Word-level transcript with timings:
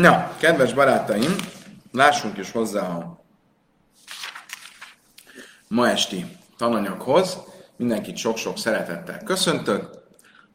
Na, 0.00 0.36
kedves 0.36 0.72
barátaim, 0.72 1.36
lássunk 1.92 2.38
is 2.38 2.50
hozzá 2.50 2.86
a 2.86 3.24
ma 5.68 5.88
esti 5.88 6.36
tananyaghoz. 6.56 7.38
Mindenkit 7.76 8.16
sok-sok 8.16 8.58
szeretettel 8.58 9.22
köszöntök. 9.22 9.90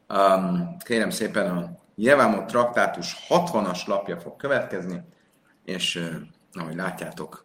Um, 0.08 0.76
kérem 0.78 1.10
szépen 1.10 1.56
a 1.56 1.70
Jevámot 1.94 2.46
traktátus 2.46 3.16
60-as 3.28 3.86
lapja 3.86 4.20
fog 4.20 4.36
következni, 4.36 5.02
és 5.64 5.96
uh, 5.96 6.14
ahogy 6.52 6.76
látjátok, 6.76 7.44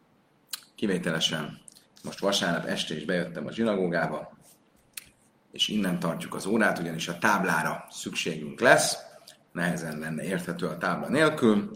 kivételesen 0.75 1.59
most 2.04 2.20
vasárnap 2.20 2.65
este 2.65 2.95
is 2.95 3.05
bejöttem 3.05 3.47
a 3.47 3.52
zsinagógába, 3.52 4.38
és 5.52 5.68
innen 5.68 5.99
tartjuk 5.99 6.36
az 6.36 6.45
órát, 6.45 6.79
ugyanis 6.79 7.07
a 7.07 7.18
táblára 7.18 7.86
szükségünk 7.89 8.59
lesz 8.59 8.97
nehezen 9.57 9.99
lenne 9.99 10.23
érthető 10.23 10.65
a 10.65 10.77
tábla 10.77 11.07
nélkül. 11.07 11.71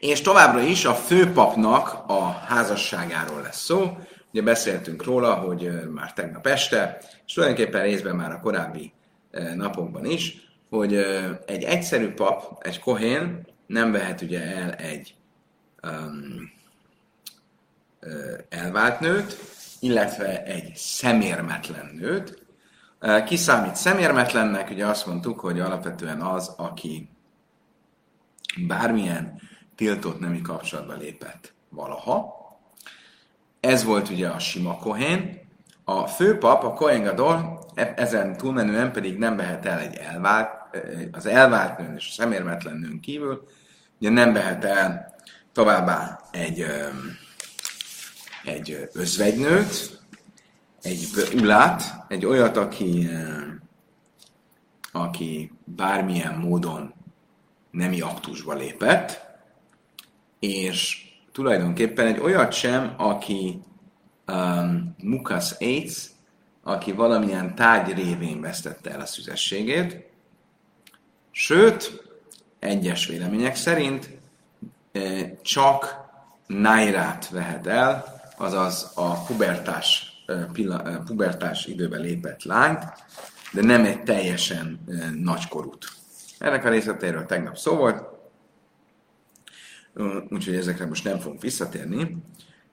És 0.00 0.20
továbbra 0.20 0.60
is 0.60 0.84
a 0.84 0.94
főpapnak 0.94 2.04
a 2.06 2.30
házasságáról 2.30 3.40
lesz 3.42 3.64
szó. 3.64 3.98
Ugye 4.32 4.42
beszéltünk 4.42 5.04
róla, 5.04 5.34
hogy 5.34 5.90
már 5.90 6.12
tegnap 6.12 6.46
este, 6.46 6.98
és 7.26 7.32
tulajdonképpen 7.32 7.82
részben 7.82 8.16
már 8.16 8.32
a 8.32 8.40
korábbi 8.40 8.92
napokban 9.54 10.04
is, 10.04 10.36
hogy 10.70 10.94
egy 11.46 11.62
egyszerű 11.62 12.08
pap, 12.10 12.64
egy 12.66 12.80
kohén 12.80 13.46
nem 13.66 13.92
vehet 13.92 14.20
ugye 14.20 14.56
el 14.56 14.72
egy 14.72 15.14
um, 15.82 16.52
elvált 18.48 19.00
nőt, 19.00 19.36
illetve 19.80 20.42
egy 20.44 20.72
szemérmetlen 20.74 21.90
nőt, 21.94 22.41
ki 23.24 23.36
számít 23.36 23.76
szemérmetlennek? 23.76 24.70
Ugye 24.70 24.86
azt 24.86 25.06
mondtuk, 25.06 25.40
hogy 25.40 25.60
alapvetően 25.60 26.20
az, 26.20 26.54
aki 26.56 27.08
bármilyen 28.66 29.40
tiltott 29.74 30.20
nemi 30.20 30.40
kapcsolatba 30.40 30.94
lépett 30.94 31.52
valaha. 31.68 32.40
Ez 33.60 33.84
volt 33.84 34.08
ugye 34.08 34.28
a 34.28 34.38
sima 34.38 34.76
kohén. 34.76 35.40
A 35.84 36.06
főpap, 36.06 36.64
a 36.64 36.72
Kohen 36.72 37.02
Gadol, 37.02 37.64
e- 37.74 37.92
ezen 37.96 38.36
túlmenően 38.36 38.92
pedig 38.92 39.18
nem 39.18 39.36
vehet 39.36 39.66
el 39.66 39.78
egy 39.78 39.94
elvált, 39.94 40.50
az 41.12 41.26
elvált 41.26 41.78
nőn 41.78 41.94
és 41.94 42.08
a 42.08 42.12
szemérmetlen 42.12 42.76
nőn 42.76 43.00
kívül, 43.00 43.46
ugye 43.98 44.10
nem 44.10 44.32
vehet 44.32 44.64
el 44.64 45.14
továbbá 45.52 46.20
egy, 46.30 46.66
egy 48.44 48.88
özvegynőt, 48.92 50.01
egy 50.82 51.08
ulát, 51.34 52.04
egy 52.08 52.26
olyat, 52.26 52.56
aki, 52.56 53.08
eh, 53.08 53.42
aki 54.92 55.52
bármilyen 55.64 56.34
módon 56.34 56.94
nemi 57.70 58.00
aktusba 58.00 58.54
lépett, 58.54 59.26
és 60.38 61.06
tulajdonképpen 61.32 62.06
egy 62.06 62.20
olyat 62.20 62.52
sem, 62.52 62.94
aki 62.96 63.62
um, 64.26 64.94
mukas 65.02 65.52
AIDS, 65.60 66.10
aki 66.62 66.92
valamilyen 66.92 67.54
tárgy 67.54 67.94
révén 67.94 68.40
vesztette 68.40 68.90
el 68.90 69.00
a 69.00 69.06
szüzességét, 69.06 70.10
sőt, 71.30 72.02
egyes 72.58 73.06
vélemények 73.06 73.56
szerint 73.56 74.18
eh, 74.92 75.30
csak 75.42 75.96
nájrát 76.46 77.28
vehet 77.28 77.66
el, 77.66 78.20
azaz 78.36 78.92
a 78.94 79.22
pubertás 79.22 80.11
pubertás 81.04 81.66
időben 81.66 82.00
lépett 82.00 82.42
lányt, 82.42 82.84
de 83.52 83.62
nem 83.62 83.84
egy 83.84 84.02
teljesen 84.02 84.84
nagykorút. 85.18 85.88
Ennek 86.38 86.64
a 86.64 86.68
részletéről 86.68 87.26
tegnap 87.26 87.56
szó 87.56 87.76
volt, 87.76 88.04
úgyhogy 90.30 90.54
ezekre 90.54 90.86
most 90.86 91.04
nem 91.04 91.18
fogunk 91.18 91.42
visszatérni. 91.42 92.16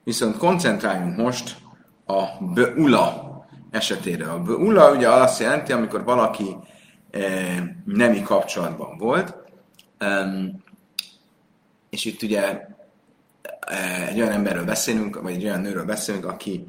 Viszont 0.04 0.36
koncentráljunk 0.36 1.16
most 1.16 1.56
a 2.06 2.44
beula 2.54 3.28
esetére. 3.70 4.30
A 4.30 4.42
beula 4.42 4.92
ugye 4.92 5.08
azt 5.08 5.40
jelenti, 5.40 5.72
amikor 5.72 6.04
valaki 6.04 6.56
e, 7.10 7.20
nemi 7.84 8.22
kapcsolatban 8.22 8.98
volt, 8.98 9.34
és 11.90 12.04
itt 12.04 12.22
ugye 12.22 12.68
egy 14.08 14.20
olyan 14.20 14.32
emberről 14.32 14.64
beszélünk, 14.64 15.20
vagy 15.20 15.32
egy 15.32 15.44
olyan 15.44 15.60
nőről 15.60 15.84
beszélünk, 15.84 16.24
aki 16.24 16.64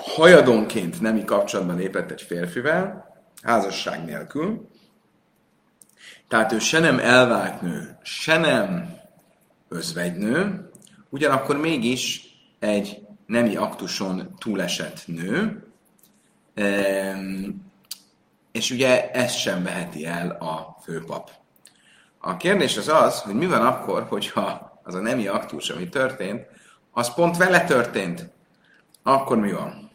hajadonként 0.00 1.00
nemi 1.00 1.24
kapcsolatban 1.24 1.76
lépett 1.76 2.10
egy 2.10 2.22
férfivel, 2.22 3.14
házasság 3.42 4.04
nélkül, 4.04 4.68
tehát 6.28 6.52
ő 6.52 6.58
se 6.58 6.78
nem 6.78 6.98
elvált 6.98 7.60
nő, 7.60 7.98
se 8.02 8.38
nem 8.38 8.96
özvegynő, 9.68 10.70
ugyanakkor 11.08 11.56
mégis 11.56 12.22
egy 12.58 13.06
nemi 13.26 13.56
aktuson 13.56 14.34
túlesett 14.38 15.02
nő, 15.06 15.62
és 18.52 18.70
ugye 18.70 19.10
ezt 19.10 19.38
sem 19.38 19.62
veheti 19.62 20.06
el 20.06 20.30
a 20.30 20.76
főpap. 20.82 21.30
A 22.18 22.36
kérdés 22.36 22.76
az 22.76 22.88
az, 22.88 23.20
hogy 23.20 23.34
mi 23.34 23.46
van 23.46 23.66
akkor, 23.66 24.02
hogyha 24.08 24.80
az 24.82 24.94
a 24.94 25.00
nemi 25.00 25.26
aktus, 25.26 25.70
ami 25.70 25.88
történt, 25.88 26.46
az 26.90 27.14
pont 27.14 27.36
vele 27.36 27.64
történt, 27.64 28.30
akkor 29.02 29.38
mi 29.38 29.52
van? 29.52 29.87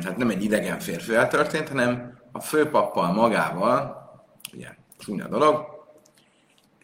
Tehát 0.00 0.16
nem 0.16 0.30
egy 0.30 0.44
idegen 0.44 0.78
férfivel 0.78 1.28
történt, 1.28 1.68
hanem 1.68 2.18
a 2.32 2.40
főpappal 2.40 3.12
magával, 3.12 4.10
ugye 4.52 4.68
csúnya 4.98 5.28
dolog, 5.28 5.66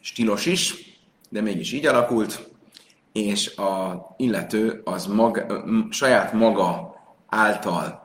stilos 0.01 0.47
is, 0.47 0.75
de 1.29 1.41
mégis 1.41 1.73
így 1.73 1.87
alakult, 1.87 2.49
és 3.13 3.57
a 3.57 4.05
illető 4.17 4.81
az 4.85 5.07
maga, 5.07 5.65
saját 5.91 6.33
maga 6.33 6.95
által 7.29 8.05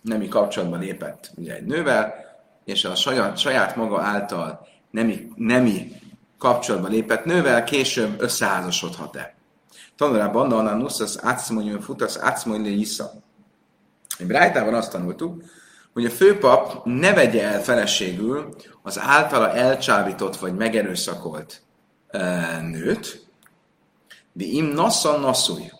nemi 0.00 0.28
kapcsolatban 0.28 0.78
lépett 0.78 1.32
ugye 1.36 1.54
egy 1.54 1.64
nővel, 1.64 2.14
és 2.64 2.84
a 2.84 2.94
saját, 2.94 3.38
saját 3.38 3.76
maga 3.76 4.02
által 4.02 4.66
nemi, 4.90 5.28
nemi 5.34 5.92
kapcsolatban 6.38 6.90
lépett 6.90 7.24
nővel 7.24 7.64
később 7.64 8.20
összeházasodhat-e. 8.20 9.34
Tanulában, 9.96 10.52
a 10.52 10.74
nuszas 10.74 11.16
átszmonyő 11.20 11.78
futasz 11.78 12.18
átszmonyő 12.18 12.76
vissza. 12.76 13.12
Egy 14.18 14.26
Brájtában 14.26 14.74
azt 14.74 14.90
tanultuk, 14.90 15.42
hogy 15.92 16.04
a 16.04 16.10
főpap 16.10 16.84
ne 16.84 17.12
vegye 17.12 17.42
el 17.42 17.62
feleségül 17.62 18.54
az 18.82 18.98
általa 18.98 19.54
elcsábított 19.54 20.36
vagy 20.36 20.54
megerőszakolt 20.54 21.62
e, 22.08 22.60
nőt, 22.60 23.26
de 24.32 24.44
im 24.44 24.64
nasszan 24.64 25.20
nasszúj. 25.20 25.70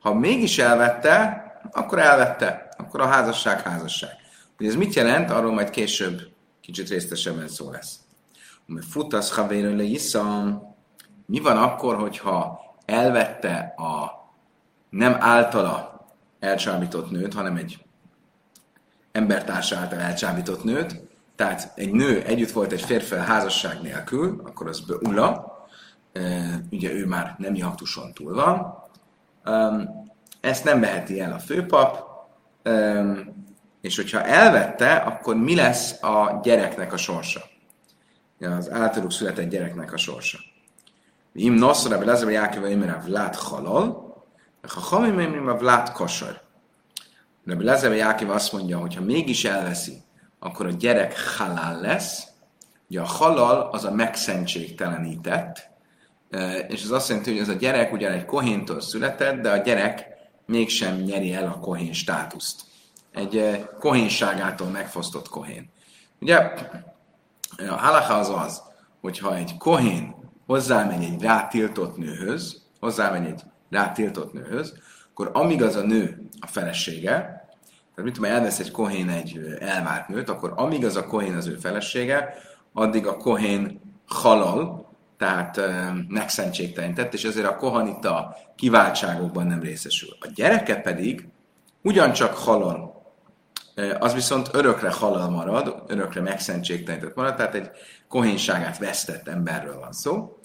Ha 0.00 0.14
mégis 0.14 0.58
elvette, 0.58 1.44
akkor 1.70 1.98
elvette, 1.98 2.68
akkor 2.76 3.00
a 3.00 3.06
házasság 3.06 3.60
házasság. 3.60 4.10
Hogy 4.56 4.66
ez 4.66 4.74
mit 4.74 4.94
jelent, 4.94 5.30
arról 5.30 5.52
majd 5.52 5.70
később 5.70 6.20
kicsit 6.60 6.88
részletesebben 6.88 7.48
szó 7.48 7.70
lesz. 7.70 7.98
Mert 8.66 8.86
futasz 8.86 9.34
havérő 9.34 9.82
iszam, 9.82 10.62
mi 11.26 11.40
van 11.40 11.56
akkor, 11.56 11.96
hogyha 11.96 12.60
elvette 12.84 13.74
a 13.76 14.20
nem 14.90 15.16
általa 15.20 15.89
elcsábított 16.40 17.10
nőt, 17.10 17.34
hanem 17.34 17.56
egy 17.56 17.84
embertársa 19.12 19.76
által 19.76 19.98
elcsábított 19.98 20.64
nőt, 20.64 21.00
tehát 21.36 21.72
egy 21.74 21.92
nő 21.92 22.22
együtt 22.22 22.50
volt 22.50 22.72
egy 22.72 22.82
férfi 22.82 23.14
házasság 23.14 23.80
nélkül, 23.80 24.42
akkor 24.46 24.68
az 24.68 24.80
beula, 24.80 25.58
ugye 26.70 26.92
ő 26.92 27.06
már 27.06 27.34
nem 27.38 27.56
aktuson 27.60 28.12
túl 28.12 28.34
van, 28.34 28.78
ezt 30.40 30.64
nem 30.64 30.80
veheti 30.80 31.20
el 31.20 31.32
a 31.32 31.38
főpap, 31.38 32.08
és 33.80 33.96
hogyha 33.96 34.22
elvette, 34.22 34.94
akkor 34.94 35.36
mi 35.36 35.54
lesz 35.54 36.02
a 36.02 36.40
gyereknek 36.42 36.92
a 36.92 36.96
sorsa? 36.96 37.40
Az 38.40 38.70
általuk 38.70 39.12
született 39.12 39.48
gyereknek 39.50 39.92
a 39.92 39.96
sorsa. 39.96 40.38
Im 41.32 41.54
noszra, 41.54 41.98
belezve 41.98 42.30
Jákeva 42.30 42.68
imre 42.68 43.02
vlád 43.06 43.34
halal, 43.34 44.09
ha 44.62 44.80
Chamim 44.80 45.48
a 45.48 45.54
vlád 45.54 45.92
kasar. 45.92 46.40
Rabbi 47.44 47.64
Lezebe 47.64 47.94
Jákiv 47.94 48.30
azt 48.30 48.52
mondja, 48.52 48.78
hogy 48.78 48.94
ha 48.94 49.02
mégis 49.02 49.44
elveszi, 49.44 50.02
akkor 50.38 50.66
a 50.66 50.70
gyerek 50.70 51.14
halál 51.38 51.80
lesz. 51.80 52.26
Ugye 52.88 53.00
a 53.00 53.06
halal 53.06 53.68
az 53.72 53.84
a 53.84 53.90
megszentségtelenített, 53.90 55.68
és 56.68 56.82
ez 56.82 56.90
azt 56.90 57.08
jelenti, 57.08 57.30
hogy 57.30 57.40
ez 57.40 57.48
a 57.48 57.52
gyerek 57.52 57.92
ugyan 57.92 58.12
egy 58.12 58.24
kohéntól 58.24 58.80
született, 58.80 59.40
de 59.40 59.50
a 59.50 59.56
gyerek 59.56 60.06
mégsem 60.46 60.96
nyeri 60.96 61.34
el 61.34 61.46
a 61.46 61.58
kohén 61.58 61.92
státuszt. 61.92 62.60
Egy 63.12 63.64
kohénságától 63.78 64.68
megfosztott 64.68 65.28
kohén. 65.28 65.70
Ugye 66.20 66.36
a 67.68 67.76
halacha 67.76 68.14
az 68.14 68.28
az, 68.28 68.62
hogyha 69.00 69.36
egy 69.36 69.56
kohén 69.58 70.14
hozzámegy 70.46 71.04
egy 71.04 71.22
rátiltott 71.22 71.96
nőhöz, 71.96 72.62
hozzámegy 72.80 73.26
egy 73.26 73.42
rá 73.70 73.92
tiltott 73.92 74.32
nőhöz, 74.32 74.74
akkor 75.10 75.30
amíg 75.32 75.62
az 75.62 75.76
a 75.76 75.82
nő 75.82 76.28
a 76.40 76.46
felesége, 76.46 77.10
tehát 77.94 78.10
mit 78.10 78.14
tudom, 78.14 78.30
elvesz 78.30 78.58
egy 78.58 78.70
kohén 78.70 79.08
egy 79.08 79.56
elvált 79.60 80.08
nőt, 80.08 80.28
akkor 80.28 80.52
amíg 80.56 80.84
az 80.84 80.96
a 80.96 81.06
kohén 81.06 81.34
az 81.34 81.46
ő 81.46 81.54
felesége, 81.54 82.34
addig 82.72 83.06
a 83.06 83.16
kohén 83.16 83.80
halal, 84.06 84.88
tehát 85.18 85.60
megszentségtelenített, 86.08 87.14
és 87.14 87.24
ezért 87.24 87.46
a 87.46 87.56
kohanita 87.56 88.36
kiváltságokban 88.56 89.46
nem 89.46 89.60
részesül. 89.60 90.08
A 90.20 90.28
gyereke 90.34 90.76
pedig 90.76 91.28
ugyancsak 91.82 92.34
halal, 92.34 93.02
az 93.98 94.14
viszont 94.14 94.48
örökre 94.52 94.90
halal 94.90 95.30
marad, 95.30 95.82
örökre 95.86 96.20
megszentségtelenített 96.20 97.14
marad, 97.14 97.34
tehát 97.34 97.54
egy 97.54 97.70
kohénságát 98.08 98.78
vesztett 98.78 99.28
emberről 99.28 99.78
van 99.78 99.92
szó. 99.92 100.39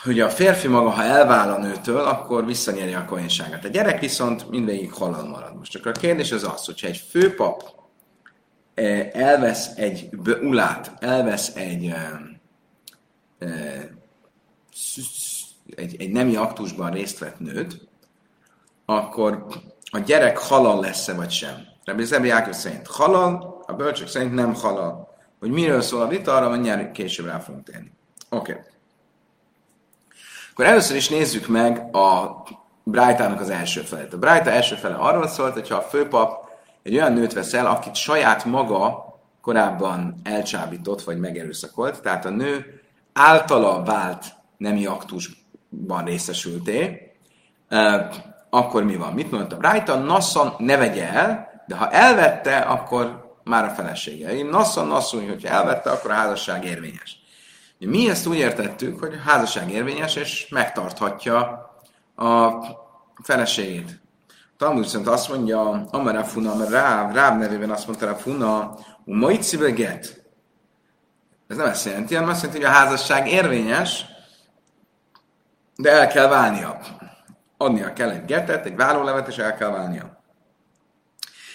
Hogy 0.00 0.20
a 0.20 0.30
férfi 0.30 0.68
maga, 0.68 0.90
ha 0.90 1.02
elvál 1.02 1.52
a 1.52 1.58
nőtől, 1.58 2.00
akkor 2.00 2.46
visszanyeri 2.46 2.94
a 2.94 3.04
kohénságát. 3.04 3.64
A 3.64 3.68
gyerek 3.68 4.00
viszont 4.00 4.50
mindvégig 4.50 4.92
halal 4.92 5.28
marad. 5.28 5.56
Most 5.56 5.70
csak 5.70 5.86
a 5.86 5.92
kérdés 5.92 6.32
az 6.32 6.44
az, 6.44 6.64
hogyha 6.64 6.86
egy 6.86 6.96
főpap 7.10 7.62
elvesz 9.12 9.76
egy 9.76 10.08
ulát, 10.42 10.92
elvesz 11.00 11.56
egy 11.56 11.94
egy, 15.74 15.96
egy 15.98 16.10
nemi 16.10 16.36
aktusban 16.36 16.90
részt 16.90 17.18
vett 17.18 17.38
nőt, 17.38 17.88
akkor 18.84 19.46
a 19.90 19.98
gyerek 19.98 20.38
halal 20.38 20.80
lesz-e 20.80 21.14
vagy 21.14 21.30
sem. 21.30 21.56
Rabbi 21.84 22.04
Zebi 22.04 22.28
Jákos 22.28 22.56
szerint 22.56 22.86
halal, 22.86 23.62
a 23.66 23.72
bölcsök 23.72 24.08
szerint 24.08 24.34
nem 24.34 24.54
halal. 24.54 25.08
Hogy 25.38 25.50
miről 25.50 25.80
szól 25.80 26.02
a 26.02 26.08
vita, 26.08 26.36
arra 26.36 26.50
mindjárt 26.50 26.92
később 26.92 27.26
rá 27.26 27.38
fogunk 27.38 27.64
térni. 27.64 27.92
Oké. 28.28 28.52
Okay. 28.52 28.71
Akkor 30.52 30.64
először 30.64 30.96
is 30.96 31.08
nézzük 31.08 31.46
meg 31.46 31.96
a 31.96 32.42
Brájtának 32.82 33.40
az 33.40 33.50
első 33.50 33.80
felét. 33.80 34.12
A 34.12 34.18
Brájta 34.18 34.50
első 34.50 34.74
fele 34.74 34.94
arról 34.94 35.28
szólt, 35.28 35.52
hogy 35.52 35.68
ha 35.68 35.76
a 35.76 35.80
főpap 35.82 36.48
egy 36.82 36.94
olyan 36.94 37.12
nőt 37.12 37.32
vesz 37.32 37.52
el, 37.52 37.66
akit 37.66 37.94
saját 37.94 38.44
maga 38.44 39.12
korábban 39.40 40.20
elcsábított 40.22 41.02
vagy 41.02 41.18
megerőszakolt, 41.18 42.02
tehát 42.02 42.24
a 42.24 42.30
nő 42.30 42.80
általa 43.12 43.82
vált 43.82 44.24
nemi 44.56 44.86
aktusban 44.86 46.04
részesülté, 46.04 47.12
akkor 48.50 48.84
mi 48.84 48.96
van? 48.96 49.12
Mit 49.12 49.30
mondtam? 49.30 49.60
Rájta, 49.60 49.96
Nasszan 49.96 50.54
ne 50.58 50.76
vegye 50.76 51.08
el, 51.08 51.62
de 51.66 51.76
ha 51.76 51.90
elvette, 51.90 52.56
akkor 52.56 53.36
már 53.44 53.64
a 53.64 53.70
felesége. 53.70 54.36
Én 54.36 54.46
Nasszan, 54.46 54.86
Nasszon, 54.86 55.28
hogyha 55.28 55.54
elvette, 55.54 55.90
akkor 55.90 56.10
a 56.10 56.14
házasság 56.14 56.64
érvényes. 56.64 57.21
Mi 57.86 58.08
ezt 58.08 58.26
úgy 58.26 58.36
értettük, 58.36 58.98
hogy 58.98 59.14
a 59.14 59.30
házasság 59.30 59.70
érvényes, 59.70 60.16
és 60.16 60.48
megtarthatja 60.48 61.40
a 62.16 62.50
feleségét. 63.22 64.00
Talmud 64.56 64.82
viszont 64.82 65.06
azt 65.06 65.28
mondja, 65.28 65.86
Amara 65.90 66.24
Funa, 66.24 66.64
Ráv, 66.68 67.14
Ráv 67.14 67.38
nevében 67.38 67.70
azt 67.70 67.86
mondta 67.86 68.08
a 68.08 68.16
Funa, 68.16 68.74
Umaicibe 69.04 69.70
get. 69.70 70.24
Ez 71.48 71.56
nem 71.56 71.66
ezt 71.66 71.84
jelenti, 71.84 72.14
hanem 72.14 72.30
azt 72.30 72.42
jelenti, 72.42 72.64
hogy 72.64 72.72
a 72.72 72.76
házasság 72.76 73.28
érvényes, 73.28 74.04
de 75.76 75.90
el 75.90 76.06
kell 76.06 76.28
válnia. 76.28 76.80
Adnia 77.56 77.92
kell 77.92 78.10
egy 78.10 78.24
getet, 78.24 78.66
egy 78.66 78.76
vállólevet, 78.76 79.28
és 79.28 79.36
el 79.36 79.54
kell 79.54 79.70
válnia. 79.70 80.22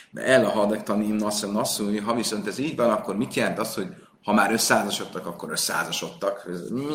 De 0.09 0.24
el 0.24 0.45
a 0.45 0.50
hadaktani 0.50 1.07
nasszony 1.07 1.51
nasszony, 1.51 2.01
ha 2.01 2.13
viszont 2.13 2.47
ez 2.47 2.57
így 2.57 2.75
van, 2.75 2.89
akkor 2.89 3.18
mit 3.18 3.33
jelent 3.33 3.59
az, 3.59 3.74
hogy 3.75 4.06
ha 4.27 4.33
már 4.33 4.51
összeházasodtak, 4.51 5.25
akkor 5.25 5.51
összeházasodtak? 5.51 6.50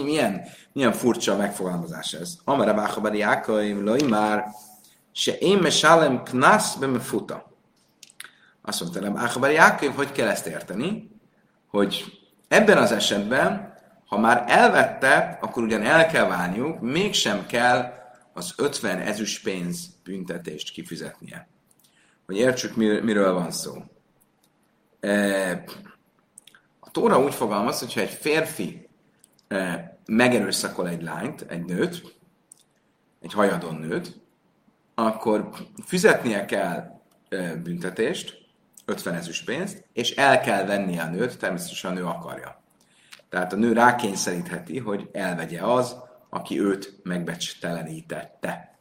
Milyen, 0.04 0.42
milyen 0.72 0.92
furcsa 0.92 1.36
megfogalmazás 1.36 2.12
ez. 2.12 2.34
Amara 2.44 2.74
báhabari 2.74 3.20
ákaim, 3.22 3.84
loi 3.84 4.02
már, 4.02 4.46
se 5.12 5.38
én 5.38 5.58
mesálem 5.58 6.22
knasz 6.22 6.78
futa. 7.00 7.52
Azt 8.62 8.80
mondta, 8.80 9.00
nem, 9.00 9.16
Áhabari 9.16 9.52
Jákov, 9.52 9.94
hogy 9.94 10.12
kell 10.12 10.28
ezt 10.28 10.46
érteni? 10.46 11.10
Hogy 11.70 12.04
Ebben 12.48 12.78
az 12.78 12.92
esetben, 12.92 13.74
ha 14.06 14.18
már 14.18 14.44
elvette, 14.46 15.38
akkor 15.40 15.62
ugyan 15.62 15.82
el 15.82 16.06
kell 16.06 16.26
válniuk, 16.26 16.80
mégsem 16.80 17.46
kell 17.46 17.92
az 18.32 18.54
50 18.56 18.98
ezüst 18.98 19.42
pénz 19.42 19.88
büntetést 20.04 20.72
kifizetnie. 20.72 21.48
Hogy 22.26 22.36
értsük, 22.36 22.76
miről 22.76 23.32
van 23.32 23.50
szó. 23.50 23.82
E, 25.00 25.64
Tóra 26.92 27.22
úgy 27.22 27.34
fogalmaz, 27.34 27.78
hogyha 27.78 28.00
egy 28.00 28.10
férfi 28.10 28.88
e, 29.48 29.98
megerőszakol 30.06 30.88
egy 30.88 31.02
lányt, 31.02 31.40
egy 31.48 31.64
nőt, 31.64 32.16
egy 33.20 33.32
hajadon 33.32 33.74
nőt, 33.74 34.20
akkor 34.94 35.50
fizetnie 35.84 36.44
kell 36.44 37.00
e, 37.28 37.54
büntetést, 37.54 38.40
50 38.84 39.14
ezüst 39.14 39.44
pénzt, 39.44 39.84
és 39.92 40.10
el 40.10 40.40
kell 40.40 40.64
venni 40.64 40.98
a 40.98 41.06
nőt, 41.06 41.38
természetesen 41.38 41.90
a 41.90 41.94
nő 41.94 42.04
akarja. 42.04 42.62
Tehát 43.28 43.52
a 43.52 43.56
nő 43.56 43.72
rákényszerítheti, 43.72 44.78
hogy 44.78 45.08
elvegye 45.12 45.62
az, 45.62 45.96
aki 46.30 46.60
őt 46.60 47.00
megbecstelenítette. 47.02 48.78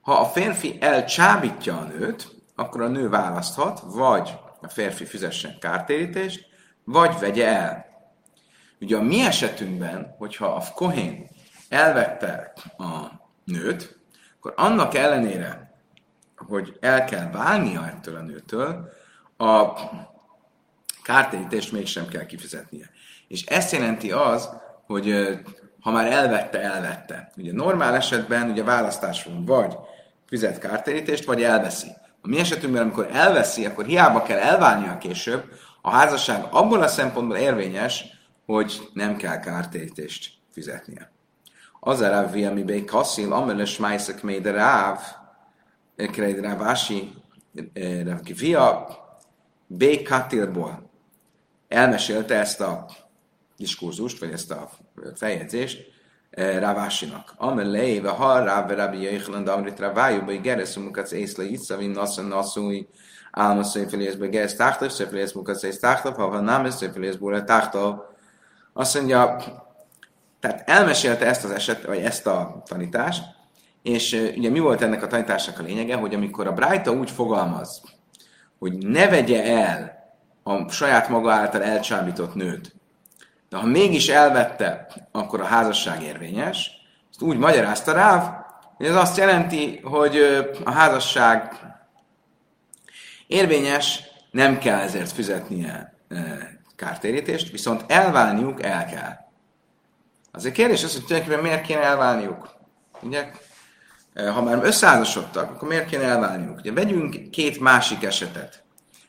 Ha 0.00 0.12
a 0.12 0.26
férfi 0.26 0.76
elcsábítja 0.80 1.78
a 1.78 1.84
nőt, 1.84 2.34
akkor 2.54 2.80
a 2.80 2.88
nő 2.88 3.08
választhat, 3.08 3.80
vagy 3.84 4.38
a 4.60 4.68
férfi 4.68 5.04
fizessen 5.04 5.58
kártérítést, 5.58 6.52
vagy 6.84 7.18
vegye 7.18 7.46
el. 7.46 7.86
Ugye 8.80 8.96
a 8.96 9.02
mi 9.02 9.20
esetünkben, 9.20 10.14
hogyha 10.18 10.46
a 10.46 10.62
kohén 10.74 11.28
elvette 11.68 12.52
a 12.78 13.06
nőt, 13.44 13.98
akkor 14.36 14.52
annak 14.56 14.94
ellenére, 14.94 15.74
hogy 16.36 16.76
el 16.80 17.04
kell 17.04 17.30
válnia 17.30 17.86
ettől 17.86 18.16
a 18.16 18.20
nőtől, 18.20 18.92
a 19.36 19.72
kártérítést 21.02 21.72
mégsem 21.72 22.08
kell 22.08 22.26
kifizetnie. 22.26 22.90
És 23.28 23.44
ezt 23.44 23.72
jelenti 23.72 24.12
az, 24.12 24.48
hogy 24.86 25.38
ha 25.80 25.90
már 25.90 26.12
elvette, 26.12 26.60
elvette. 26.60 27.32
Ugye 27.36 27.52
normál 27.52 27.94
esetben 27.94 28.50
ugye 28.50 28.62
választás 28.62 29.24
van, 29.24 29.44
vagy 29.44 29.76
fizet 30.26 30.58
kártérítést, 30.58 31.24
vagy 31.24 31.42
elveszi. 31.42 31.88
A 32.20 32.28
mi 32.28 32.38
esetünkben, 32.38 32.82
amikor 32.82 33.08
elveszi, 33.12 33.66
akkor 33.66 33.84
hiába 33.84 34.22
kell 34.22 34.38
elválnia 34.38 34.98
később, 34.98 35.44
a 35.86 35.90
házasság 35.90 36.46
abból 36.50 36.82
a 36.82 36.86
szempontból 36.86 37.36
érvényes, 37.36 38.04
hogy 38.46 38.88
nem 38.92 39.16
kell 39.16 39.40
kártérítést 39.40 40.32
fizetnie. 40.52 41.10
Az 41.80 42.00
a 42.00 42.08
ráv, 42.08 42.34
ami 42.34 42.62
bé 42.62 42.84
kasszil, 42.84 43.32
ameles 43.32 43.78
májszak 43.78 44.22
méde 44.22 44.50
ráv, 44.50 45.00
Kreid 45.96 46.40
Rávási, 46.40 47.12
Via 48.38 48.86
B. 49.66 50.02
Katilból 50.02 50.90
elmesélte 51.68 52.34
ezt 52.34 52.60
a 52.60 52.86
diskurzust, 53.56 54.18
vagy 54.18 54.30
ezt 54.32 54.50
a 54.50 54.70
feljegyzést 55.14 55.93
Rávásinak. 56.36 57.32
Amelé, 57.36 58.00
ve 58.00 58.10
ha 58.10 58.44
Ráv, 58.44 58.70
Rabbi 58.70 59.02
Jöjjelen, 59.02 59.44
Damrit 59.44 59.80
Rávájú, 59.80 60.24
vagy 60.24 60.40
Geres, 60.40 60.76
Mukac, 60.76 61.12
Észle, 61.12 61.44
Itzavin, 61.44 61.90
Nassan, 61.90 62.24
Nassui, 62.24 62.88
Álma, 63.30 63.62
Széfelész, 63.62 64.14
be 64.14 64.26
Geres, 64.26 64.54
Táhtav, 64.54 64.88
Széfelész, 64.88 65.32
Mukac, 65.32 65.62
Ész, 65.62 65.78
Táhtav, 65.78 66.16
ha 66.16 66.28
van 66.28 66.44
nem, 66.44 66.70
Széfelész, 66.70 67.14
Búra, 67.14 67.44
Táhtav. 67.44 67.98
Azt 68.72 68.94
mondja, 68.94 69.36
tehát 70.40 70.68
elmesélte 70.68 71.26
ezt 71.26 71.44
az 71.44 71.50
eset, 71.50 71.84
vagy 71.84 71.98
ezt 71.98 72.26
a 72.26 72.62
tanítást, 72.68 73.22
és 73.82 74.32
ugye 74.36 74.50
mi 74.50 74.58
volt 74.58 74.82
ennek 74.82 75.02
a 75.02 75.06
tanításnak 75.06 75.58
a 75.58 75.62
lényege, 75.62 75.94
hogy 75.96 76.14
amikor 76.14 76.46
a 76.46 76.52
Brájta 76.52 76.92
úgy 76.92 77.10
fogalmaz, 77.10 77.82
hogy 78.58 78.78
ne 78.78 79.08
vegye 79.08 79.44
el 79.44 79.92
a 80.42 80.70
saját 80.70 81.08
maga 81.08 81.32
által 81.32 81.62
elcsábított 81.62 82.34
nőt, 82.34 82.74
de 83.54 83.60
ha 83.60 83.66
mégis 83.66 84.08
elvette, 84.08 84.86
akkor 85.12 85.40
a 85.40 85.44
házasság 85.44 86.02
érvényes. 86.02 86.70
Ezt 87.10 87.22
úgy 87.22 87.36
magyarázta 87.36 87.92
rá, 87.92 88.44
hogy 88.76 88.86
ez 88.86 88.94
azt 88.94 89.16
jelenti, 89.16 89.80
hogy 89.84 90.16
a 90.64 90.70
házasság 90.70 91.52
érvényes, 93.26 94.02
nem 94.30 94.58
kell 94.58 94.78
ezért 94.78 95.12
fizetnie 95.12 95.94
kártérítést, 96.76 97.50
viszont 97.50 97.84
elválniuk 97.86 98.62
el 98.62 98.84
kell. 98.84 99.16
Azért 100.32 100.54
kérdés 100.54 100.84
az, 100.84 100.92
hogy 100.92 101.04
tulajdonképpen 101.04 101.44
miért 101.44 101.66
kéne 101.66 101.80
elválniuk? 101.80 102.54
Ugye, 103.02 103.30
ha 104.14 104.42
már 104.42 104.58
összeházasodtak, 104.62 105.50
akkor 105.50 105.68
miért 105.68 105.88
kéne 105.88 106.04
elválniuk? 106.04 106.58
Ugye 106.58 106.72
vegyünk 106.72 107.30
két 107.30 107.60
másik 107.60 108.04
esetet. 108.04 108.62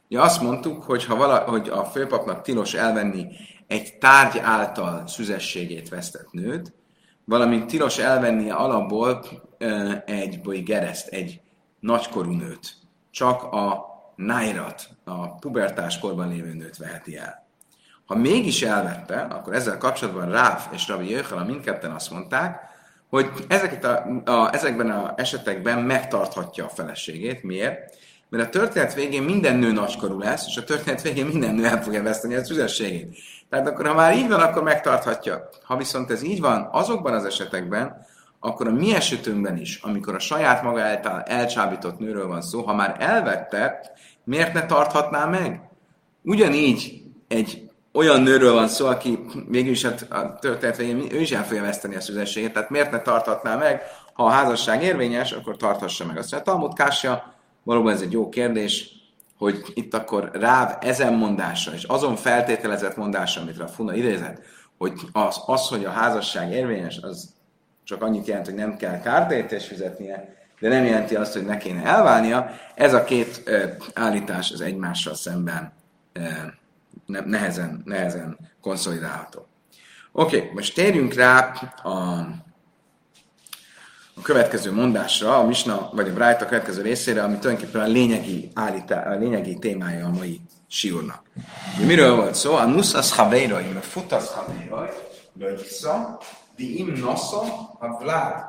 Ugye 0.09 0.21
azt 0.21 0.41
mondtuk, 0.41 0.83
hogy, 0.83 1.05
ha 1.05 1.15
vala, 1.15 1.37
hogy 1.37 1.69
a 1.69 1.85
főpapnak 1.85 2.41
tilos 2.41 2.73
elvenni 2.73 3.27
egy 3.67 3.97
tárgy 3.97 4.37
által 4.37 5.07
szüzességét 5.07 5.89
vesztett 5.89 6.31
nőt, 6.31 6.73
valamint 7.25 7.67
tilos 7.67 7.97
elvennie 7.97 8.53
alapból 8.53 9.25
egy 10.05 10.41
boly 10.41 10.59
gereszt, 10.59 11.07
egy 11.07 11.41
nagykorú 11.79 12.31
nőt. 12.31 12.73
Csak 13.11 13.43
a 13.43 13.85
nájrat, 14.15 14.89
a 15.03 15.35
pubertás 15.35 15.99
korban 15.99 16.29
lévő 16.29 16.53
nőt 16.53 16.77
veheti 16.77 17.17
el. 17.17 17.47
Ha 18.05 18.15
mégis 18.15 18.61
elvette, 18.61 19.19
akkor 19.19 19.53
ezzel 19.53 19.77
kapcsolatban 19.77 20.31
Ráf 20.31 20.67
és 20.71 20.87
Ravi 20.87 21.09
Jöjjhala 21.09 21.43
mindketten 21.43 21.91
azt 21.91 22.11
mondták, 22.11 22.59
hogy 23.09 23.31
ezeket 23.47 23.83
a, 23.83 24.21
a, 24.25 24.53
ezekben 24.53 24.91
az 24.91 25.11
esetekben 25.15 25.79
megtarthatja 25.79 26.65
a 26.65 26.69
feleségét. 26.69 27.43
Miért? 27.43 27.97
Mert 28.29 28.47
a 28.47 28.49
történet 28.49 28.93
végén 28.93 29.23
minden 29.23 29.55
nő 29.55 29.71
nagykorú 29.71 30.19
lesz, 30.19 30.45
és 30.47 30.57
a 30.57 30.63
történet 30.63 31.01
végén 31.01 31.25
minden 31.25 31.55
nő 31.55 31.65
el 31.65 31.83
fogja 31.83 32.03
veszteni 32.03 32.35
az 32.35 32.51
üzességét. 32.51 33.17
Tehát 33.49 33.67
akkor, 33.67 33.87
ha 33.87 33.93
már 33.93 34.17
így 34.17 34.27
van, 34.27 34.39
akkor 34.39 34.63
megtarthatja. 34.63 35.49
Ha 35.63 35.77
viszont 35.77 36.11
ez 36.11 36.23
így 36.23 36.41
van, 36.41 36.69
azokban 36.71 37.13
az 37.13 37.25
esetekben, 37.25 38.05
akkor 38.39 38.67
a 38.67 38.71
mi 38.71 38.95
esetünkben 38.95 39.57
is, 39.57 39.79
amikor 39.81 40.15
a 40.15 40.19
saját 40.19 40.63
maga 40.63 40.81
által 40.81 41.21
elcsábított 41.21 41.99
nőről 41.99 42.27
van 42.27 42.41
szó, 42.41 42.61
ha 42.61 42.73
már 42.73 42.95
elvette, 42.99 43.79
miért 44.23 44.53
ne 44.53 44.65
tarthatná 44.65 45.25
meg? 45.25 45.61
Ugyanígy 46.23 47.03
egy 47.27 47.69
olyan 47.93 48.21
nőről 48.21 48.53
van 48.53 48.67
szó, 48.67 48.87
aki 48.87 49.19
végül 49.47 49.75
hát 49.83 50.01
a 50.11 50.37
történet 50.39 50.77
végén 50.77 51.11
ő 51.11 51.19
is 51.19 51.31
el 51.31 51.45
fogja 51.45 51.61
veszteni 51.61 51.95
a 51.95 52.01
szüzességét, 52.01 52.53
tehát 52.53 52.69
miért 52.69 52.91
ne 52.91 52.99
tarthatná 52.99 53.55
meg, 53.55 53.81
ha 54.13 54.25
a 54.25 54.29
házasság 54.29 54.83
érvényes, 54.83 55.31
akkor 55.31 55.57
tarthassa 55.57 56.05
meg. 56.05 56.17
Azt 56.17 56.31
mondja, 56.31 56.51
Talmud 56.51 56.73
Kásja, 56.73 57.34
valóban 57.65 57.93
ez 57.93 58.01
egy 58.01 58.11
jó 58.11 58.29
kérdés, 58.29 58.89
hogy 59.37 59.63
itt 59.73 59.93
akkor 59.93 60.29
Ráv 60.33 60.77
ezen 60.81 61.13
mondása, 61.13 61.73
és 61.73 61.83
azon 61.83 62.15
feltételezett 62.15 62.95
mondása, 62.95 63.41
amit 63.41 63.59
a 63.59 63.67
Funa 63.67 63.95
idézett, 63.95 64.41
hogy 64.77 64.93
az, 65.11 65.41
az, 65.45 65.67
hogy 65.67 65.85
a 65.85 65.89
házasság 65.89 66.51
érvényes, 66.51 66.97
az 67.01 67.33
csak 67.83 68.01
annyit 68.01 68.27
jelent, 68.27 68.45
hogy 68.45 68.55
nem 68.55 68.77
kell 68.77 68.99
kártérítést 68.99 69.67
fizetnie, 69.67 70.35
de 70.59 70.69
nem 70.69 70.85
jelenti 70.85 71.15
azt, 71.15 71.33
hogy 71.33 71.45
ne 71.45 71.57
kéne 71.57 71.83
elválnia. 71.83 72.51
Ez 72.75 72.93
a 72.93 73.03
két 73.03 73.41
ö, 73.45 73.65
állítás 73.93 74.51
az 74.51 74.61
egymással 74.61 75.15
szemben 75.15 75.73
ö, 76.13 76.21
nehezen, 77.05 77.81
nehezen 77.85 78.37
konszolidálható. 78.61 79.47
Oké, 80.11 80.37
okay, 80.37 80.49
most 80.53 80.75
térjünk 80.75 81.13
rá 81.13 81.51
a 81.83 82.25
következő 84.25 84.71
mondásra, 84.71 85.37
a 85.37 85.43
Misna, 85.43 85.89
vagy 85.93 86.07
a 86.07 86.13
Bright 86.13 86.41
a 86.41 86.45
következő 86.45 86.81
részére, 86.81 87.23
ami 87.23 87.37
tulajdonképpen 87.37 87.81
a 87.81 87.85
lényegi, 87.85 88.51
állítá, 88.53 89.11
a 89.11 89.17
lényegi 89.17 89.59
témája 89.59 90.05
a 90.05 90.09
mai 90.09 90.41
siúrnak. 90.67 91.21
Miről 91.85 92.15
volt 92.15 92.35
szó? 92.35 92.55
A 92.55 92.65
nuszas 92.65 93.11
haveiroi, 93.11 93.75
a 93.77 93.81
futas 93.81 94.27
haveiroi, 94.27 94.89
Löjsza, 95.39 96.19
di 96.55 96.77
im 96.77 96.93
nosza, 96.93 97.41
a 97.79 97.97
vlád. 97.99 98.45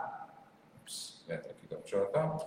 Lehet, 1.27 1.55
kikapcsoltam. 1.61 2.41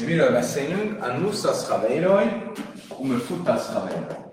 Mi 0.00 0.06
miről 0.06 0.32
beszélünk? 0.32 1.02
A 1.02 1.06
nuszas 1.06 1.68
haveiroi, 1.68 2.24
umör 2.98 3.20
futas 3.20 3.66
haveiroi. 3.66 4.24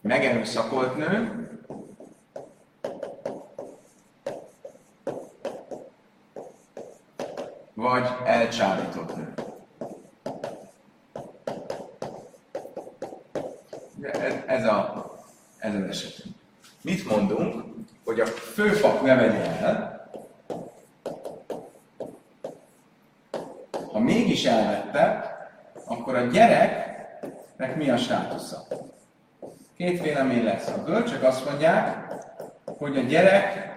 Megerőszakolt 0.00 0.96
nő, 0.96 1.48
vagy 7.74 8.06
elcsábított 8.24 9.16
nő. 9.16 9.34
Ez, 14.46 14.64
a, 14.64 15.10
ez 15.58 15.74
az 15.74 15.82
esetünk. 15.82 16.34
Mit 16.80 17.08
mondunk? 17.08 17.64
Hogy 18.04 18.20
a 18.20 18.26
főpap 18.26 19.02
ne 19.02 19.14
vegye 19.14 19.60
el, 19.60 20.10
ha 23.92 23.98
mégis 23.98 24.44
elvette, 24.96 25.50
akkor 25.84 26.14
a 26.14 26.26
gyereknek 26.26 27.76
mi 27.76 27.90
a 27.90 27.96
státusza? 27.96 28.66
Két 29.76 30.02
vélemény 30.02 30.44
lesz. 30.44 30.68
A 30.68 30.82
bölcsök 30.82 31.22
azt 31.22 31.44
mondják, 31.44 32.14
hogy 32.64 32.98
a 32.98 33.02
gyerek 33.02 33.74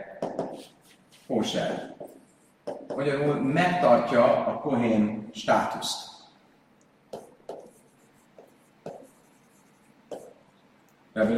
kóser. 1.28 1.94
Magyarul 2.96 3.36
megtartja 3.36 4.46
a 4.46 4.60
kohén 4.60 5.30
státuszt. 5.34 6.08
Rabbi 11.14 11.36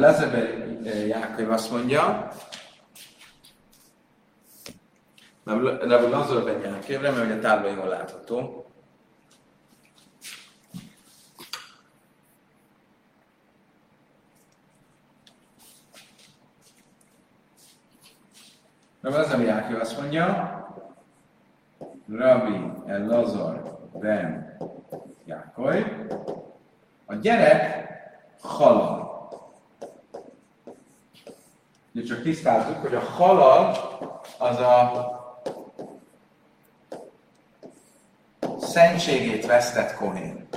Lezeber 0.00 0.68
Jákob 1.06 1.50
azt 1.50 1.70
mondja, 1.70 2.28
Rabbi 5.44 6.10
Lezeber 6.10 6.60
Jákob, 6.62 7.02
remélem, 7.02 7.28
hogy 7.28 7.38
a 7.38 7.40
tábla 7.40 7.70
jól 7.70 7.88
látható. 7.88 8.69
Rabbi 19.00 19.16
Lezeber 19.16 19.46
Jákob 19.46 19.80
azt 19.80 20.00
mondja, 20.00 20.58
Rabbi 22.08 22.72
Elazar 22.86 23.78
ben 23.92 24.56
Jákob, 25.24 25.74
a 27.06 27.14
gyerek 27.14 27.88
halal. 28.40 29.08
Ugye 31.94 32.04
csak 32.04 32.22
tisztáztuk, 32.22 32.76
hogy 32.76 32.94
a 32.94 33.00
halal 33.00 33.76
az 34.38 34.58
a 34.58 35.18
szentségét 38.60 39.46
vesztett 39.46 39.94
kohén. 39.94 40.48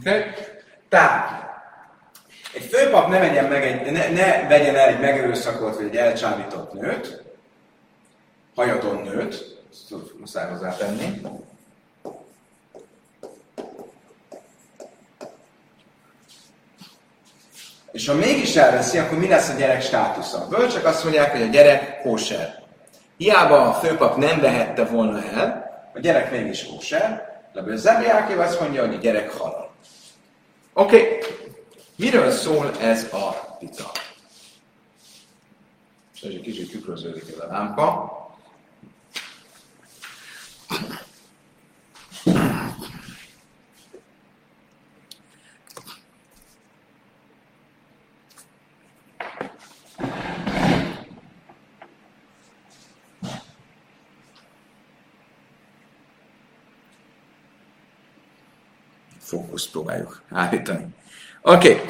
Okay? 0.00 0.22
Tehát, 0.88 1.48
egy 2.54 2.62
főpap 2.62 3.08
ne, 3.08 3.18
vegyen 3.18 3.44
meg 3.44 3.64
egy, 3.64 3.92
ne, 3.92 4.08
ne 4.08 4.48
vegyen 4.48 4.76
el 4.76 4.88
egy 4.88 5.00
megerőszakolt 5.00 5.76
vagy 5.76 5.86
egy 5.86 5.96
elcsábított 5.96 6.72
nőt, 6.72 7.22
hajaton 8.54 9.02
nőt, 9.02 9.58
ezt 9.70 9.94
muszáj 10.18 10.50
hozzátenni, 10.50 11.20
És 17.92 18.06
ha 18.06 18.14
mégis 18.14 18.56
elveszi, 18.56 18.98
akkor 18.98 19.18
mi 19.18 19.28
lesz 19.28 19.48
a 19.48 19.54
gyerek 19.58 19.82
státusza? 19.82 20.46
Bölcsek 20.48 20.84
azt 20.84 21.02
mondják, 21.02 21.30
hogy 21.32 21.42
a 21.42 21.46
gyerek 21.46 22.00
kóser. 22.02 22.62
Hiába 23.16 23.68
a 23.68 23.72
főpap 23.72 24.16
nem 24.16 24.40
vehette 24.40 24.84
volna 24.84 25.22
el, 25.22 25.70
a 25.94 25.98
gyerek 25.98 26.30
mégis 26.30 26.66
kóser, 26.66 27.30
de 27.52 27.76
Zebjákév 27.76 28.40
azt 28.40 28.60
mondja, 28.60 28.86
hogy 28.86 28.94
a 28.94 28.98
gyerek 28.98 29.30
halal. 29.30 29.69
Oké, 30.72 30.96
okay. 30.96 31.18
miről 31.96 32.30
szól 32.30 32.78
ez 32.78 33.12
a 33.12 33.56
vita? 33.60 33.90
És 36.14 36.22
egy 36.22 36.40
kicsit 36.40 36.70
tükröződik 36.70 37.28
ez 37.28 37.38
a 37.38 37.46
lámpa. 37.46 38.19
Próbáljuk 59.90 60.22
állítani. 60.32 60.86
Oké. 61.42 61.82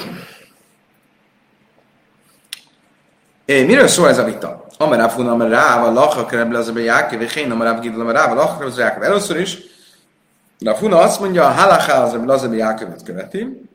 Okay. 3.47 3.64
Miről 3.64 3.88
szól 3.88 4.09
ez 4.09 4.19
a 4.19 4.25
vita? 4.25 4.66
Amaráv 4.78 5.12
hun, 5.12 5.28
amaráv, 5.28 5.85
a 5.85 5.92
lachak 5.92 6.33
reble 6.33 6.59
az 6.59 6.69
a 6.69 6.78
Jákev, 6.78 7.21
és 7.21 7.35
én 7.35 7.50
amaráv 7.50 7.80
gidul, 7.80 8.00
amaráv, 8.00 8.30
a 8.30 8.35
lachak 8.35 8.62
az 8.62 8.78
a 8.78 8.80
Jákev. 8.80 9.02
Először 9.02 9.37
is, 9.37 9.59
de 10.59 10.71
a 10.71 10.75
Funa 10.75 10.99
azt 10.99 11.21
mondja, 11.21 11.47
a 11.47 11.50
halaká 11.50 12.02
az 12.02 12.12
a 12.12 12.25
Lazabi 12.25 12.57
Jákevet 12.57 13.02
követi, 13.02 13.69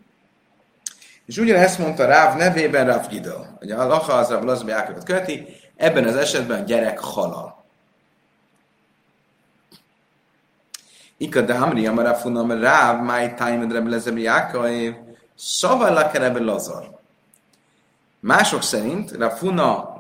és 1.26 1.38
ugyanezt 1.38 1.80
mondta 1.80 2.06
Ráv 2.06 2.38
nevében 2.38 2.86
Ráv 2.86 3.08
Gidel, 3.08 3.56
hogy 3.60 3.72
a 3.72 3.88
lacha 3.88 4.14
az 4.14 4.32
a 4.32 4.44
Lazabi 4.44 4.72
követi, 5.06 5.48
ebben 5.76 6.04
az 6.04 6.16
esetben 6.16 6.62
a 6.62 6.64
gyerek 6.64 7.00
halal. 7.00 7.65
Ika 11.18 11.42
damri 11.42 11.88
amarafunam 11.88 12.52
ráv, 12.52 13.04
máj 13.04 13.34
tájmed 13.34 13.72
rebbe 13.72 13.90
lezebi 13.90 14.22
Jákaiv, 14.22 14.94
szavala 15.36 16.10
kerebe 16.10 16.40
lazar. 16.40 17.00
Mások 18.20 18.62
szerint 18.62 19.12
Rafuna 19.12 19.94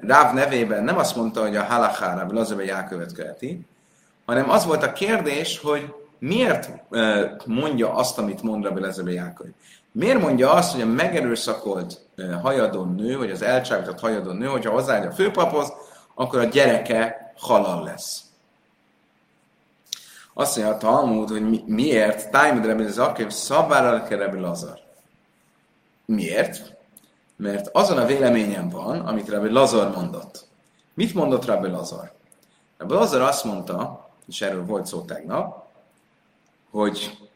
Ráv 0.00 0.34
nevében 0.34 0.84
nem 0.84 0.98
azt 0.98 1.16
mondta, 1.16 1.40
hogy 1.40 1.56
a 1.56 1.62
halachára 1.62 2.20
Rabbi 2.20 2.34
Lazar 2.34 2.64
Jákövet 2.64 3.12
követi, 3.12 3.66
hanem 4.24 4.50
az 4.50 4.64
volt 4.64 4.82
a 4.82 4.92
kérdés, 4.92 5.58
hogy 5.58 5.94
miért 6.18 6.70
mondja 7.44 7.94
azt, 7.94 8.18
amit 8.18 8.42
mond 8.42 8.64
Rabbi 8.64 8.80
Lazar 8.80 9.10
Jáköv. 9.10 9.46
Miért 9.92 10.20
mondja 10.20 10.52
azt, 10.52 10.72
hogy 10.72 10.80
a 10.80 10.86
megerőszakolt 10.86 12.00
hajadon 12.42 12.94
nő, 12.94 13.18
vagy 13.18 13.30
az 13.30 13.42
elcsábított 13.42 14.00
hajadon 14.00 14.36
nő, 14.36 14.46
hogyha 14.46 14.70
hozzááll 14.70 15.06
a 15.06 15.12
főpaphoz, 15.12 15.72
akkor 16.14 16.38
a 16.38 16.44
gyereke 16.44 17.32
halal 17.38 17.84
lesz. 17.84 18.20
Azt 20.38 20.56
mondja 20.56 20.74
a 20.74 20.78
Talmud, 20.78 21.28
hogy 21.28 21.48
mi, 21.48 21.62
miért 21.66 22.30
Tájmud 22.30 22.64
Rebbi 22.64 22.84
szabára 23.28 24.02
kell 24.02 24.18
Rebbi 24.18 24.38
Lazar. 24.38 24.78
Miért? 26.04 26.76
Mert 27.36 27.68
azon 27.72 27.98
a 27.98 28.06
véleményem 28.06 28.68
van, 28.68 29.00
amit 29.00 29.28
Rebbi 29.28 29.48
Lazar 29.48 29.94
mondott. 29.94 30.48
Mit 30.94 31.14
mondott 31.14 31.44
Rebbi 31.44 31.68
Lazar? 31.68 32.12
Rebbi 32.78 32.92
Lazar 32.92 33.20
azt 33.20 33.44
mondta, 33.44 34.08
és 34.26 34.40
erről 34.40 34.64
volt 34.64 34.86
szó 34.86 35.00
tegnap, 35.00 35.64
hogy 36.70 37.28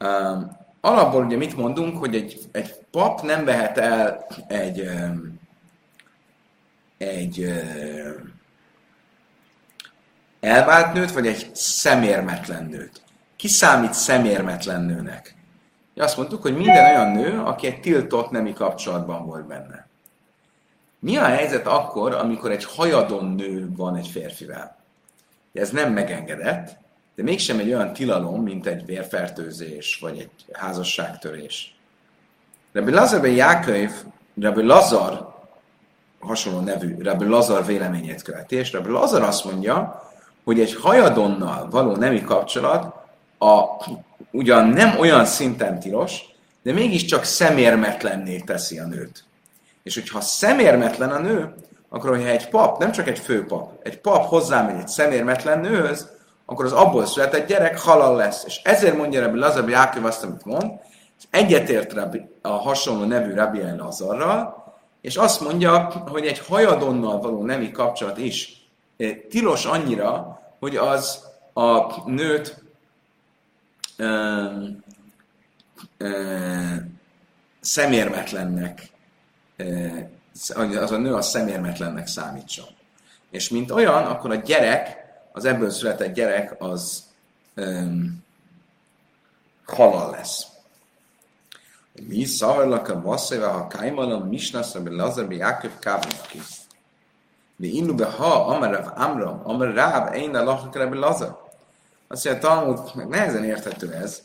um, 0.00 0.56
alapból 0.80 1.24
ugye 1.24 1.36
mit 1.36 1.56
mondunk, 1.56 1.98
hogy 1.98 2.14
egy, 2.14 2.40
egy 2.52 2.74
pap 2.90 3.22
nem 3.22 3.44
vehet 3.44 3.78
el 3.78 4.26
egy 4.46 4.80
um, 4.80 5.40
egy 6.98 7.38
um, 7.38 8.33
elvált 10.44 10.92
nőt, 10.92 11.12
vagy 11.12 11.26
egy 11.26 11.50
szemérmetlen 11.54 12.64
nőt. 12.64 13.02
Ki 13.36 13.48
számít 13.48 13.92
szemérmetlen 13.94 14.82
nőnek? 14.82 15.34
Azt 15.96 16.16
mondtuk, 16.16 16.42
hogy 16.42 16.56
minden 16.56 16.84
olyan 16.84 17.10
nő, 17.10 17.40
aki 17.40 17.66
egy 17.66 17.80
tiltott 17.80 18.30
nemi 18.30 18.52
kapcsolatban 18.52 19.26
volt 19.26 19.46
benne. 19.46 19.86
Mi 20.98 21.16
a 21.16 21.24
helyzet 21.24 21.66
akkor, 21.66 22.14
amikor 22.14 22.50
egy 22.50 22.64
hajadon 22.64 23.34
nő 23.34 23.68
van 23.76 23.96
egy 23.96 24.08
férfivel? 24.08 24.76
Ez 25.52 25.70
nem 25.70 25.92
megengedett, 25.92 26.76
de 27.14 27.22
mégsem 27.22 27.58
egy 27.58 27.72
olyan 27.72 27.92
tilalom, 27.92 28.42
mint 28.42 28.66
egy 28.66 28.86
vérfertőzés, 28.86 29.98
vagy 30.00 30.18
egy 30.18 30.30
házasságtörés. 30.52 31.76
Rabbi 32.72 32.90
Lazar 32.90 33.20
ben 33.20 33.30
Jáköv, 33.30 33.90
Rabbi 34.40 34.62
Lazar, 34.62 35.34
hasonló 36.20 36.60
nevű 36.60 36.96
Rabbi 37.02 37.24
Lazar 37.24 37.66
véleményét 37.66 38.22
követi, 38.22 38.56
és 38.56 38.72
Rabbi 38.72 38.90
Lazar 38.90 39.22
azt 39.22 39.44
mondja, 39.44 40.02
hogy 40.44 40.60
egy 40.60 40.74
hajadonnal 40.74 41.68
való 41.70 41.96
nemi 41.96 42.22
kapcsolat 42.22 42.94
a, 43.38 43.62
ugyan 44.30 44.68
nem 44.68 44.98
olyan 44.98 45.24
szinten 45.24 45.80
tilos, 45.80 46.20
de 46.62 46.72
mégiscsak 46.72 47.24
szemérmetlenné 47.24 48.38
teszi 48.38 48.78
a 48.78 48.86
nőt. 48.86 49.24
És 49.82 49.94
hogyha 49.94 50.20
szemérmetlen 50.20 51.10
a 51.10 51.18
nő, 51.18 51.54
akkor 51.88 52.10
hogyha 52.10 52.28
egy 52.28 52.48
pap, 52.48 52.78
nem 52.78 52.92
csak 52.92 53.08
egy 53.08 53.18
főpap, 53.18 53.70
egy 53.82 54.00
pap 54.00 54.24
hozzámegy 54.24 54.80
egy 54.80 54.88
szemérmetlen 54.88 55.60
nőhöz, 55.60 56.08
akkor 56.46 56.64
az 56.64 56.72
abból 56.72 57.06
született 57.06 57.46
gyerek 57.46 57.80
halal 57.80 58.16
lesz. 58.16 58.44
És 58.46 58.60
ezért 58.64 58.96
mondja 58.96 59.20
Rabbi 59.20 59.38
Lazar 59.38 59.68
Jákov 59.68 60.04
azt, 60.04 60.24
amit 60.24 60.44
mond, 60.44 60.70
és 61.18 61.24
egyetért 61.30 61.92
Rabbi, 61.92 62.28
a 62.42 62.48
hasonló 62.48 63.04
nevű 63.04 63.34
Rabbi 63.34 63.60
Lazarral, 63.78 64.64
és 65.00 65.16
azt 65.16 65.40
mondja, 65.40 66.04
hogy 66.08 66.26
egy 66.26 66.38
hajadonnal 66.38 67.20
való 67.20 67.44
nemi 67.44 67.70
kapcsolat 67.70 68.18
is 68.18 68.63
tilos 69.28 69.64
annyira, 69.64 70.40
hogy 70.58 70.76
az 70.76 71.24
a 71.52 72.10
nőt 72.10 72.62
ö, 73.96 74.46
ö, 75.96 76.74
szemérmetlennek, 77.60 78.90
ö, 79.56 79.98
az 80.80 80.90
a 80.92 80.96
nő 80.96 81.14
a 81.14 81.22
szemérmetlennek 81.22 82.06
számítson. 82.06 82.66
És 83.30 83.48
mint 83.48 83.70
olyan, 83.70 84.04
akkor 84.04 84.30
a 84.30 84.34
gyerek, 84.34 84.96
az 85.32 85.44
ebből 85.44 85.70
született 85.70 86.14
gyerek, 86.14 86.54
az 86.58 87.04
ö, 87.54 87.82
halal 89.66 90.10
lesz. 90.10 90.46
Mi 92.08 92.24
szavarlak 92.24 92.88
a 92.88 93.00
vasszével, 93.00 93.52
ha 93.52 93.66
kájmalom, 93.66 94.28
misnasz, 94.28 94.74
ami 94.74 94.90
lazarbi 94.90 95.36
Jáköv 95.36 95.78
kábnaki. 95.78 96.40
De 97.56 97.66
innu 97.66 97.94
be 97.94 98.04
ha, 98.04 98.46
amar 98.46 98.70
Rav 98.70 98.92
Amram, 98.94 99.40
amar 99.44 99.74
Rav, 99.74 100.14
én 100.14 100.34
a 100.34 100.44
lachak 100.44 100.76
Rabbi 100.76 100.96
Lazar. 100.96 101.42
Azt 102.08 102.24
mondja, 102.24 102.48
Talmud, 102.48 102.78
meg 102.94 103.08
nehezen 103.08 103.44
érthető 103.44 103.92
ez, 103.92 104.22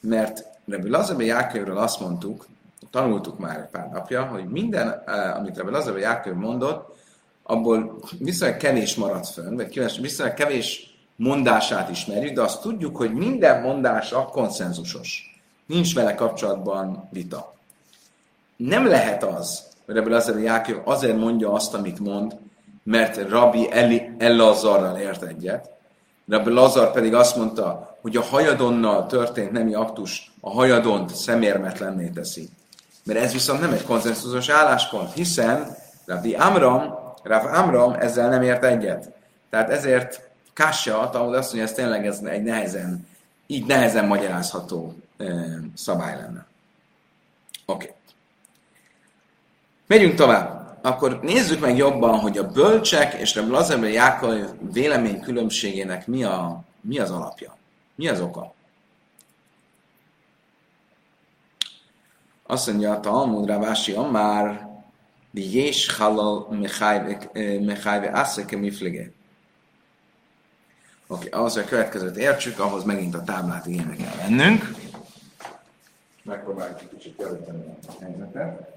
mert 0.00 0.44
Rabbi 0.68 0.88
Lazar 0.88 1.22
Jákövről 1.22 1.78
azt 1.78 2.00
mondtuk, 2.00 2.46
tanultuk 2.90 3.38
már 3.38 3.58
egy 3.58 3.70
pár 3.70 3.88
napja, 3.92 4.22
hogy 4.22 4.44
minden, 4.44 5.02
eh, 5.06 5.36
amit 5.36 5.56
Rabbi 5.56 5.70
Lazar 5.70 5.98
Jáköv 5.98 6.34
mondott, 6.34 6.96
abból 7.42 7.98
viszonylag 8.18 8.56
kevés 8.56 8.94
maradt 8.94 9.28
fönn, 9.28 9.56
vagy 9.56 10.00
viszonylag 10.00 10.34
kevés 10.34 10.96
mondását 11.16 11.90
ismerjük, 11.90 12.34
de 12.34 12.42
azt 12.42 12.60
tudjuk, 12.60 12.96
hogy 12.96 13.12
minden 13.12 13.62
mondása 13.62 14.24
konszenzusos. 14.24 15.40
Nincs 15.66 15.94
vele 15.94 16.14
kapcsolatban 16.14 17.08
vita. 17.10 17.54
Nem 18.56 18.86
lehet 18.86 19.24
az, 19.24 19.62
hogy 19.86 19.94
Rabbi 19.94 20.10
Lazar 20.10 20.38
Jáköv 20.38 20.76
azért 20.84 21.16
mondja 21.16 21.52
azt, 21.52 21.74
amit 21.74 21.98
mond, 21.98 22.36
mert 22.88 23.28
Rabbi 23.30 23.72
Eli, 23.72 24.10
Elazarral 24.18 24.96
ért 24.96 25.22
egyet. 25.22 25.70
Rabbi 26.28 26.50
Lazar 26.50 26.92
pedig 26.92 27.14
azt 27.14 27.36
mondta, 27.36 27.96
hogy 28.00 28.16
a 28.16 28.22
hajadonnal 28.22 29.06
történt 29.06 29.50
nemi 29.50 29.74
aktus 29.74 30.32
a 30.40 30.50
hajadont 30.50 31.14
szemérmetlenné 31.14 32.08
teszi. 32.08 32.48
Mert 33.04 33.18
ez 33.18 33.32
viszont 33.32 33.60
nem 33.60 33.72
egy 33.72 33.84
konszenzusos 33.84 34.48
álláspont, 34.48 35.12
hiszen 35.12 35.76
Rabbi 36.06 36.34
Amram, 36.34 36.94
Rabbi 37.22 37.56
Amram 37.56 37.92
ezzel 37.92 38.28
nem 38.28 38.42
ért 38.42 38.64
egyet. 38.64 39.10
Tehát 39.50 39.70
ezért 39.70 40.28
Kásja, 40.52 41.10
ahol 41.10 41.34
azt 41.34 41.52
mondja, 41.52 41.70
ez 41.70 41.76
tényleg 41.76 42.06
ez 42.06 42.20
egy 42.24 42.42
nehezen, 42.42 43.06
így 43.46 43.66
nehezen 43.66 44.06
magyarázható 44.06 44.94
szabály 45.74 46.16
lenne. 46.16 46.46
Oké. 47.66 47.84
Okay. 47.84 47.96
Megyünk 49.86 50.14
tovább 50.14 50.57
akkor 50.82 51.20
nézzük 51.22 51.60
meg 51.60 51.76
jobban, 51.76 52.18
hogy 52.18 52.38
a 52.38 52.50
bölcsek 52.50 53.14
és 53.14 53.36
a 53.36 53.46
Lazarbe 53.46 53.88
Jákov 53.88 54.38
vélemény 54.72 55.20
különbségének 55.20 56.06
mi, 56.06 56.24
a, 56.24 56.60
mi 56.80 56.98
az 56.98 57.10
alapja. 57.10 57.56
Mi 57.94 58.08
az 58.08 58.20
oka? 58.20 58.54
Azt 62.46 62.66
mondja 62.66 62.92
a 62.92 63.00
Talmud 63.00 63.46
Rávási 63.46 63.92
Amár, 63.92 64.68
di 65.30 65.54
jés 65.54 65.96
halal 65.96 66.48
mechajve 67.60 68.10
asszeke 68.10 68.56
miflige. 68.56 69.10
Oké, 71.06 71.28
ahhoz, 71.28 71.54
hogy 71.54 71.62
a 71.62 71.66
következőt 71.66 72.16
értsük, 72.16 72.58
ahhoz 72.58 72.84
megint 72.84 73.14
a 73.14 73.22
táblát 73.22 73.66
igénybe 73.66 73.96
kell 73.96 74.14
vennünk. 74.16 74.74
Megpróbáljuk 76.22 76.78
kicsit 76.90 77.20
javítani 77.20 77.64
a 77.86 77.92
helyzetet. 78.00 78.76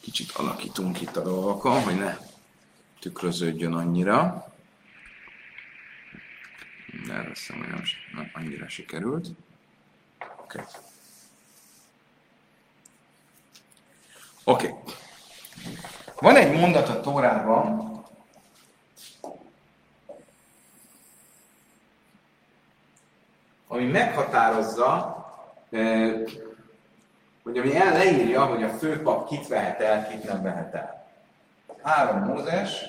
Kicsit 0.00 0.30
alakítunk 0.30 1.00
itt 1.00 1.16
a 1.16 1.22
dolgokon, 1.22 1.82
hogy 1.82 1.98
ne 1.98 2.16
tükröződjön 3.00 3.72
annyira. 3.74 4.46
De 7.06 7.14
azt 7.14 7.26
hiszem, 7.28 7.58
hogy 7.58 7.96
nem 8.14 8.30
annyira 8.32 8.68
sikerült. 8.68 9.26
Oké. 10.36 10.58
Okay. 10.58 10.64
Oké. 14.44 14.66
Okay. 14.66 14.94
Van 16.20 16.36
egy 16.36 16.52
mondat 16.52 16.88
a 16.88 17.00
Tórában, 17.00 17.90
ami 23.68 23.84
meghatározza 23.84 25.18
hogy 27.50 27.58
ami 27.58 27.76
el 27.76 27.92
leírja, 27.92 28.44
hogy 28.44 28.62
a 28.62 28.68
főpap 28.68 29.28
kit 29.28 29.48
vehet 29.48 29.80
el, 29.80 30.08
kit 30.08 30.24
nem 30.24 30.42
vehet 30.42 30.74
el. 30.74 31.06
3 31.82 32.22
Mózes, 32.22 32.84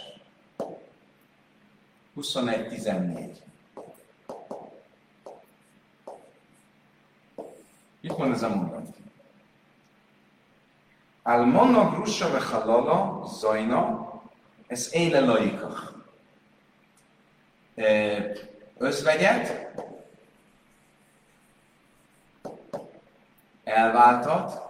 21-14. 2.17 3.30
Mit 8.02 8.17
mond 8.17 8.34
ez 8.34 8.43
a 8.43 8.50
mondat? 8.50 8.88
Almona 11.24 11.89
grussa 11.89 12.32
ve 12.32 12.39
halala 12.39 13.26
zajna, 13.26 14.12
ez 14.67 14.93
éle 14.93 15.19
laikach. 15.19 15.93
Özvegyet, 18.78 19.61
elváltat, 23.71 24.69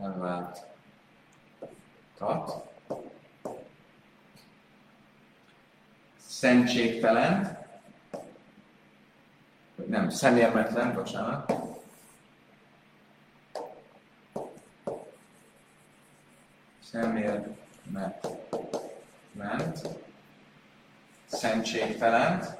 elváltat, 0.00 0.66
szentségtelen, 6.26 7.66
nem, 9.86 10.08
szemérmetlen, 10.10 10.94
bocsánat, 10.94 11.52
szemérmetlen. 16.90 18.38
Szentségtelent, 21.26 22.56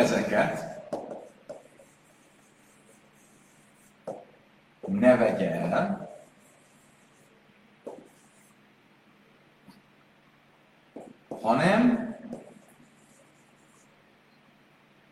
mindezeket 0.00 0.68
ne 4.86 5.16
vegye 5.16 5.50
el, 5.50 6.08
hanem 11.28 12.16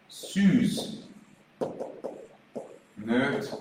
szűz 0.08 1.06
nőt 2.94 3.56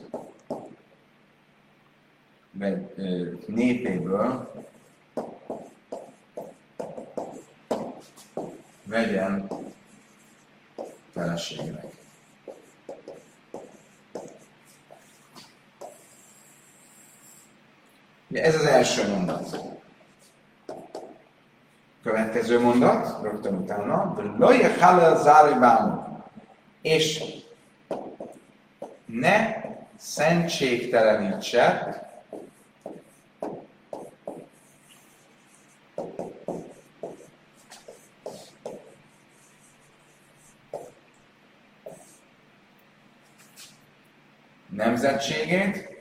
népéből 3.47 4.46
első 18.87 19.07
mondat. 19.07 19.57
Következő 22.03 22.59
mondat, 22.59 23.23
rögtön 23.23 23.53
utána, 23.53 24.15
Loje 24.37 24.75
Halel 24.79 25.17
és 26.81 27.23
ne 29.05 29.55
szentségtelenítse. 29.97 31.95
Nemzetségét 44.69 45.97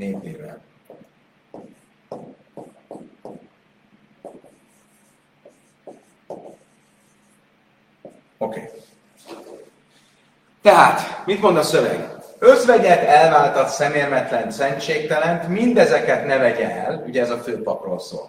népével. 0.00 0.62
Oké. 8.38 8.38
Okay. 8.38 8.68
Tehát, 10.62 11.26
mit 11.26 11.40
mond 11.40 11.56
a 11.56 11.62
szöveg? 11.62 12.18
Özvegyet 12.38 13.02
elváltat 13.02 13.68
szemérmetlen, 13.68 14.50
szentségtelent, 14.50 15.48
mindezeket 15.48 16.26
ne 16.26 16.36
vegye 16.36 16.70
el, 16.70 17.04
ugye 17.06 17.20
ez 17.20 17.30
a 17.30 17.38
főpapról 17.38 17.98
szól. 17.98 18.28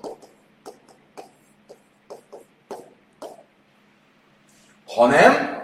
Hanem 4.88 5.62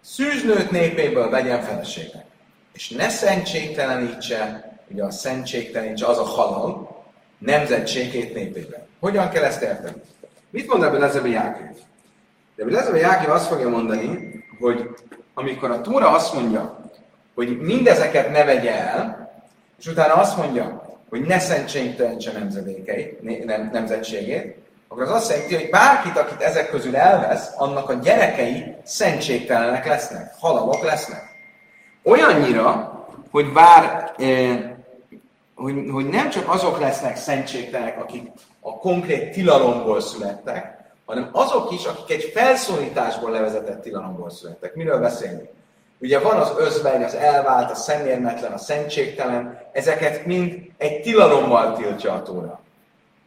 szűznőt 0.00 0.70
népéből 0.70 1.30
vegyen 1.30 1.62
feleségnek. 1.62 2.24
És 2.72 2.88
ne 2.88 3.08
szentségtelenítse, 3.08 4.72
ugye 4.88 5.04
a 5.04 5.10
szentségtelenítse 5.10 6.06
az 6.06 6.18
a 6.18 6.24
halal, 6.24 7.04
nemzetségét 7.38 8.34
népében. 8.34 8.86
Hogyan 9.00 9.28
kell 9.28 9.44
ezt 9.44 9.62
érteni? 9.62 10.02
Mit 10.50 10.68
mond 10.68 10.82
ebből 10.82 11.00
Lezebe 11.00 11.28
Jákév? 11.28 11.76
De 12.56 12.64
Lezebe 12.64 12.98
Jákév 12.98 13.30
azt 13.30 13.46
fogja 13.46 13.68
mondani, 13.68 14.34
hogy 14.60 14.88
amikor 15.34 15.70
a 15.70 15.80
Tóra 15.80 16.10
azt 16.10 16.34
mondja, 16.34 16.78
hogy 17.34 17.60
mindezeket 17.60 18.30
ne 18.30 18.44
vegye 18.44 18.74
el, 18.74 19.32
és 19.78 19.86
utána 19.86 20.14
azt 20.14 20.36
mondja, 20.36 20.82
hogy 21.08 21.20
ne 21.20 21.38
szentségtelentse 21.38 22.32
nemzedékeit, 22.32 23.44
nem, 23.44 23.70
nemzetségét, 23.72 24.56
akkor 24.88 25.02
az 25.02 25.10
azt 25.10 25.30
jelenti, 25.30 25.54
hogy 25.54 25.70
bárkit, 25.70 26.16
akit 26.16 26.40
ezek 26.40 26.70
közül 26.70 26.96
elvesz, 26.96 27.50
annak 27.56 27.88
a 27.88 27.94
gyerekei 27.94 28.74
szentségtelenek 28.84 29.86
lesznek, 29.86 30.34
halalok 30.38 30.82
lesznek. 30.82 31.22
Olyannyira, 32.02 32.94
hogy 33.30 33.52
bár, 33.52 34.12
eh, 34.18 34.60
hogy, 35.54 35.74
hogy 35.90 36.08
nem 36.08 36.30
csak 36.30 36.48
azok 36.52 36.80
lesznek 36.80 37.16
szentségtelenek, 37.16 38.00
akik 38.00 38.30
a 38.60 38.78
konkrét 38.78 39.32
tilalomból 39.32 40.00
születtek, 40.00 40.83
hanem 41.04 41.28
azok 41.32 41.72
is, 41.72 41.84
akik 41.84 42.16
egy 42.16 42.30
felszólításból 42.34 43.30
levezetett 43.30 43.82
tilalomból 43.82 44.30
születtek. 44.30 44.74
Miről 44.74 45.00
beszélünk? 45.00 45.48
Ugye 45.98 46.18
van 46.18 46.36
az 46.36 46.52
özvegy, 46.58 47.02
az 47.02 47.14
elvált, 47.14 47.70
a 47.70 47.74
szemérmetlen, 47.74 48.52
a 48.52 48.58
szentségtelen, 48.58 49.60
ezeket 49.72 50.26
mind 50.26 50.54
egy 50.78 51.00
tilalommal 51.00 51.76
tiltja 51.76 52.12
a 52.12 52.22
tóra. 52.22 52.60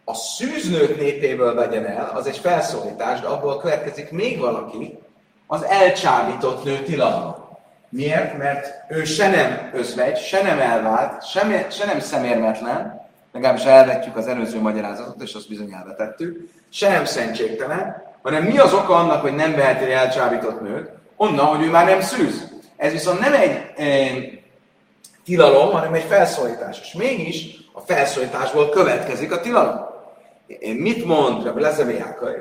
A 0.04 0.14
szűznők 0.14 0.98
népéből 0.98 1.56
vegyen 1.56 1.86
el, 1.86 2.12
az 2.14 2.28
egy 2.28 2.38
felszólítás, 2.38 3.20
de 3.20 3.28
abból 3.28 3.58
következik 3.58 4.12
még 4.12 4.40
valaki, 4.40 4.98
az 5.48 5.64
elcsábított 5.64 6.64
nő 6.64 6.84
tilalma. 6.84 7.48
Miért? 7.90 8.38
Mert 8.38 8.92
ő 8.92 9.04
se 9.04 9.30
nem 9.30 9.70
özvegy, 9.74 10.18
se 10.18 10.42
nem 10.42 10.60
elvált, 10.60 11.28
se, 11.28 11.68
se 11.70 11.86
nem 11.86 12.00
szemérmetlen, 12.00 13.07
legalábbis 13.34 13.64
elvetjük 13.64 14.18
az 14.18 14.28
előző 14.28 14.60
magyarázatot, 14.60 15.22
és 15.22 15.34
azt 15.34 15.50
bizony 15.50 15.74
elvetettük, 15.74 16.50
se 16.70 16.90
nem 16.90 17.06
szentségtelen, 17.06 18.04
hanem 18.22 18.44
mi 18.44 18.58
az 18.58 18.74
oka 18.74 18.96
annak, 18.96 19.22
hogy 19.22 19.36
nem 19.36 19.56
veheti 19.56 19.84
egy 19.84 19.92
elcsábított 19.92 20.62
nőt? 20.62 20.90
Onnan, 21.16 21.46
hogy 21.46 21.66
ő 21.66 21.70
már 21.70 21.86
nem 21.86 22.02
szűz. 22.02 22.48
Ez 22.78 22.92
viszont 22.92 23.20
nem 23.20 23.34
egy 23.34 23.62
e, 23.78 23.86
tilalom, 25.26 25.72
hanem 25.72 25.94
egy 25.94 26.04
felszólítás. 26.04 26.80
És 26.82 26.94
mégis 26.94 27.56
a 27.74 27.80
felszólításból 27.80 28.70
következik 28.70 29.32
a 29.32 29.40
tilalom. 29.40 29.86
Mit 30.78 31.06
mond 31.06 31.44
Rabbi 31.44 31.62
Lezeviákai? 31.62 32.36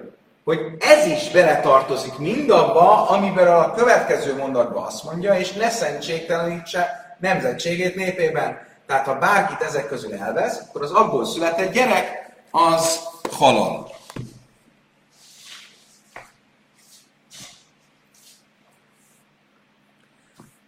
Hogy 0.44 0.58
ez 0.78 1.06
is 1.06 1.30
beletartozik 1.30 2.18
mindabba, 2.18 3.08
amiben 3.08 3.46
a 3.46 3.74
következő 3.74 4.36
mondatban 4.36 4.84
azt 4.84 5.04
mondja, 5.04 5.38
és 5.38 5.52
ne 5.52 5.68
szentségtelenítse 5.68 7.06
nemzetségét 7.20 7.94
népében. 7.94 8.58
Tehát 8.86 9.06
ha 9.06 9.18
bárkit 9.18 9.60
ezek 9.60 9.88
közül 9.88 10.14
elvesz, 10.14 10.60
akkor 10.60 10.82
az 10.82 10.90
abból 10.90 11.26
született 11.26 11.72
gyerek 11.72 12.34
az 12.50 13.00
halal. 13.30 13.94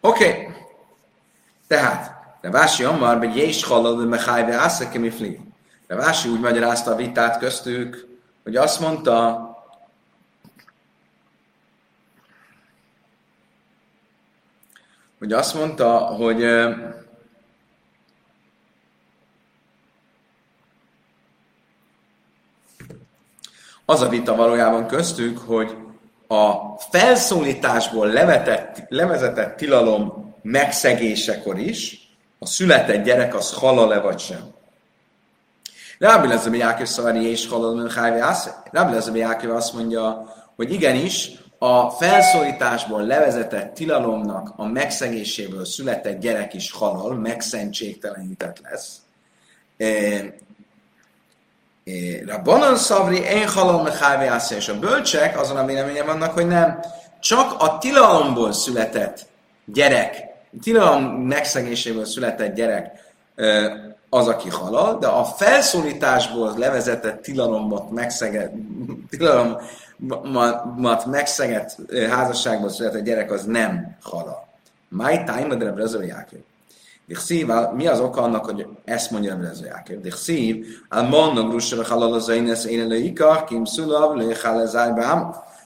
Oké. 0.01 0.31
Okay. 0.31 0.47
Tehát, 1.67 2.17
de 2.41 2.51
Vási 2.51 2.85
Ammar, 2.85 3.19
hogy 3.19 3.37
Jés 3.37 3.65
halal, 3.65 3.97
de 3.97 4.05
Mechájve 4.05 4.55
Ászeke 4.55 4.99
Mifli. 4.99 5.41
De 5.87 5.95
Vási 5.95 6.29
úgy 6.29 6.41
magyarázta 6.41 6.91
a 6.91 6.97
vitát 6.97 7.39
köztük, 7.39 8.07
hogy 8.43 8.57
azt 8.57 8.81
mondta, 8.81 9.47
hogy 15.19 15.33
azt 15.33 15.55
mondta, 15.55 15.99
hogy 15.99 16.43
az 23.91 24.01
a 24.01 24.09
vita 24.09 24.37
valójában 24.37 24.87
köztük, 24.87 25.39
hogy 25.39 25.77
a 26.27 26.55
felszólításból 26.91 28.07
levetett, 28.07 28.83
levezetett 28.89 29.57
tilalom 29.57 30.35
megszegésekor 30.43 31.59
is 31.59 32.09
a 32.39 32.47
született 32.47 33.05
gyerek 33.05 33.35
az 33.35 33.53
halal-e 33.53 34.01
vagy 34.01 34.19
sem. 34.19 34.55
Rábi 35.99 36.29
Lezebe 36.29 36.57
Jákov 36.57 36.87
Szavari 36.87 37.27
és 37.31 37.49
halal 37.49 37.91
Rábi 38.71 38.93
Lezebe 38.93 39.19
Jákov 39.19 39.51
azt 39.51 39.73
mondja, 39.73 40.35
hogy 40.57 40.73
igenis, 40.73 41.31
a 41.59 41.91
felszólításból 41.91 43.03
levezetett 43.03 43.75
tilalomnak 43.75 44.53
a 44.57 44.67
megszegéséből 44.67 45.65
született 45.65 46.21
gyerek 46.21 46.55
is 46.55 46.73
halal, 46.73 47.15
megszentségtelenített 47.15 48.61
lesz. 48.71 48.97
Rabbanon 52.27 52.77
Szavri, 52.77 53.21
én 53.21 53.49
halom 53.49 53.83
mehávé 53.83 54.31
és 54.57 54.69
a 54.69 54.79
bölcsek 54.79 55.41
azon 55.41 55.57
a 55.57 55.65
véleményem 55.65 56.07
vannak, 56.07 56.33
hogy 56.33 56.47
nem. 56.47 56.81
Csak 57.21 57.55
a 57.59 57.79
tilalomból 57.79 58.53
született 58.53 59.27
gyerek, 59.65 60.17
tilalom 60.63 61.03
megszegéséből 61.05 62.05
született 62.05 62.55
gyerek 62.55 62.91
az, 64.09 64.29
aki 64.29 64.49
halal, 64.49 64.99
de 64.99 65.07
a 65.07 65.25
felszólításból 65.25 66.55
levezetett 66.57 67.23
tilalomot 67.23 67.91
megszegett, 68.01 68.53
tilalomat 69.11 71.07
megszegett 71.07 71.77
házasságból 72.11 72.71
született 72.71 73.05
gyerek 73.05 73.31
az 73.31 73.45
nem 73.45 73.97
halal. 74.03 74.47
My 74.89 75.23
time, 75.25 75.55
de 75.55 75.65
Rebbe 75.65 76.07
Jákob. 76.07 76.41
Dichszív, 77.09 77.47
mi 77.75 77.87
az 77.87 78.01
oka 78.01 78.23
annak, 78.23 78.45
hogy 78.45 78.67
ezt 78.85 79.11
mondja 79.11 79.33
Rebbe 79.33 79.51
Jákob? 79.65 80.01
Dichszív, 80.01 80.67
al 80.89 81.03
mondom, 81.03 81.51
russar 81.51 81.87
halal 81.87 82.13
az 82.13 82.29
énes 82.29 82.65
én 82.65 82.81
elő 82.81 83.13
kim 83.47 83.65
szulav, 83.65 84.17
le 84.17 84.35
halezáj 84.43 84.93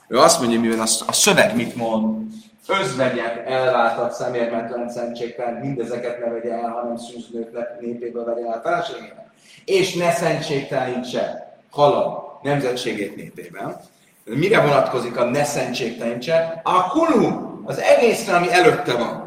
Ő 0.07 0.17
azt 0.17 0.39
mondja, 0.39 0.59
mivel 0.59 0.79
a, 0.79 0.87
a 1.07 1.13
szöveg 1.13 1.55
mit 1.55 1.75
mond, 1.75 2.23
özvegyet 2.67 3.47
elváltat 3.47 4.13
szemérmetlen 4.13 4.89
szentségtelen, 4.89 5.53
mindezeket 5.53 6.19
ne 6.19 6.31
vegye 6.31 6.51
el, 6.51 6.69
hanem 6.69 6.97
szűznők 6.97 7.79
népéből 7.79 8.23
vegye 8.23 8.47
el 8.47 8.61
feleségének. 8.63 9.29
És 9.65 9.93
ne 9.93 10.11
szentségtelenítse 10.11 11.55
halal 11.69 12.39
nemzetségét 12.43 13.15
népében. 13.15 13.75
Mire 14.23 14.61
vonatkozik 14.61 15.17
a 15.17 15.23
ne 15.23 15.43
szentségtelenítse? 15.43 16.61
A 16.63 16.87
kulhu, 16.89 17.61
az 17.65 17.79
egészre, 17.79 18.35
ami 18.35 18.51
előtte 18.51 18.93
van. 18.93 19.22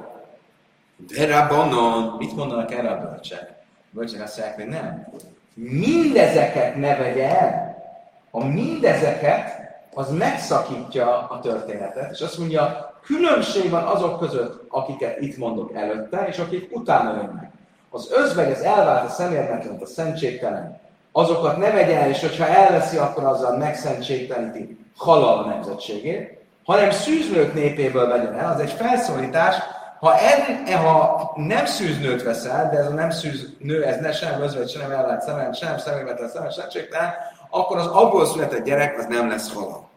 De 0.97 1.27
rabbanon, 1.27 2.17
mit 2.19 2.37
mondanak 2.37 2.73
erre 2.73 2.91
a 2.91 3.01
bölcsek? 3.01 3.55
Bölcsek 3.91 4.23
azt 4.23 4.39
mondják, 4.39 4.57
hogy 4.57 4.69
nem. 4.69 5.07
Mindezeket 5.55 6.77
ne 6.77 6.97
vegye 6.97 7.39
el. 7.39 7.77
A 8.31 8.45
mindezeket, 8.45 9.65
az 9.95 10.11
megszakítja 10.11 11.29
a 11.29 11.39
történetet, 11.39 12.11
és 12.13 12.21
azt 12.21 12.39
mondja, 12.39 12.95
különbség 13.03 13.71
van 13.71 13.83
azok 13.83 14.19
között, 14.19 14.65
akiket 14.69 15.21
itt 15.21 15.37
mondok 15.37 15.75
előtte, 15.75 16.27
és 16.27 16.39
akik 16.39 16.77
utána 16.77 17.15
jönnek. 17.15 17.51
Az 17.91 18.11
özvegy, 18.13 18.53
az 18.53 18.61
elvált, 18.61 19.09
a 19.09 19.13
szemérmetlen, 19.13 19.79
a 19.83 19.87
szentségtelen, 19.87 20.81
azokat 21.13 21.57
ne 21.57 21.71
vegye 21.71 22.01
el, 22.01 22.09
és 22.09 22.21
hogyha 22.21 22.47
elveszi, 22.47 22.97
akkor 22.97 23.25
azzal 23.25 23.57
megszentségteleníti 23.57 24.79
halal 24.97 25.45
nemzetségét, 25.45 26.39
hanem 26.65 26.91
szűznők 26.91 27.55
népéből 27.55 28.09
vegyen 28.09 28.35
el, 28.35 28.53
az 28.53 28.61
egy 28.61 28.71
felszólítás, 28.71 29.55
ha, 29.99 30.19
en, 30.19 30.77
ha 30.77 31.33
nem 31.37 31.67
szűznőt 31.67 32.23
veszel, 32.23 32.71
de 32.71 32.79
ez 32.79 32.87
a 32.87 32.95
nem 32.95 33.11
szűznő, 33.11 33.85
ez 33.85 34.01
ne 34.01 34.13
sem 34.13 34.43
özvegy, 34.43 34.71
sem 34.71 34.91
elvált 34.91 35.23
szemem, 35.23 35.53
sem 35.53 35.79
szemérmetlen, 35.79 36.31
sem 36.35 36.51
szentségtelen, 36.51 37.15
akkor 37.51 37.77
az 37.77 37.87
abból 37.87 38.27
született 38.27 38.65
gyerek 38.65 38.99
az 38.99 39.07
nem 39.07 39.29
lesz 39.29 39.53
halal. 39.53 39.89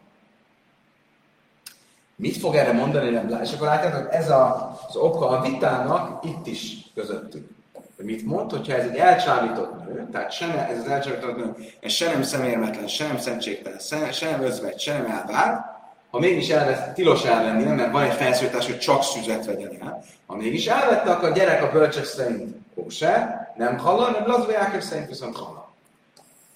Mit 2.16 2.36
fog 2.36 2.54
erre 2.54 2.72
mondani 2.72 3.10
nem 3.10 3.40
És 3.42 3.52
akkor 3.52 3.66
látjátok, 3.66 4.14
ez 4.14 4.30
a, 4.30 4.78
az 4.88 4.96
oka 4.96 5.28
a 5.28 5.40
vitának 5.40 6.24
itt 6.24 6.46
is 6.46 6.76
közöttük. 6.94 7.48
Mit 7.96 8.26
mond, 8.26 8.50
hogyha 8.50 8.74
ez 8.74 8.84
egy 8.84 8.96
elcsábított 8.96 9.84
nő, 9.84 10.08
tehát 10.12 10.32
se 10.32 10.46
ne, 10.46 10.68
ez 10.68 10.78
az 10.78 10.88
elcsábított 10.88 11.36
nő, 11.36 11.54
ez 11.80 11.92
se 11.92 12.12
nem 12.12 12.22
szemérmetlen, 12.22 12.86
se 12.86 13.06
nem 13.06 13.18
szentségtelen, 13.18 13.78
se, 13.78 14.12
se 14.12 14.30
nem 14.30 14.42
özvegy, 14.42 14.78
se 14.78 14.92
nem 14.92 15.10
elvár, 15.10 15.79
ha 16.10 16.18
mégis 16.18 16.48
elvett, 16.48 16.94
tilos 16.94 17.24
elvenni, 17.24 17.64
mert 17.64 17.92
van 17.92 18.02
egy 18.02 18.14
felszólítás, 18.14 18.66
hogy 18.66 18.78
csak 18.78 19.02
szüzet 19.02 19.44
vegyen 19.44 19.76
el. 19.80 20.04
Ha 20.26 20.36
mégis 20.36 20.66
elvette, 20.66 21.10
akkor 21.10 21.28
a 21.28 21.32
gyerek 21.32 21.62
a 21.62 21.70
bölcsek 21.70 22.04
szerint 22.04 22.56
kóse, 22.74 23.52
nem 23.56 23.78
halal, 23.78 24.10
nem 24.10 24.26
Lazba 24.26 24.52
Jákob 24.52 24.80
szerint 24.80 25.08
viszont 25.08 25.36
halal. 25.36 25.72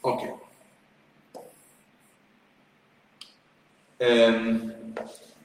Oké. 0.01 0.25
Okay. 0.25 0.43
Um, 4.29 4.73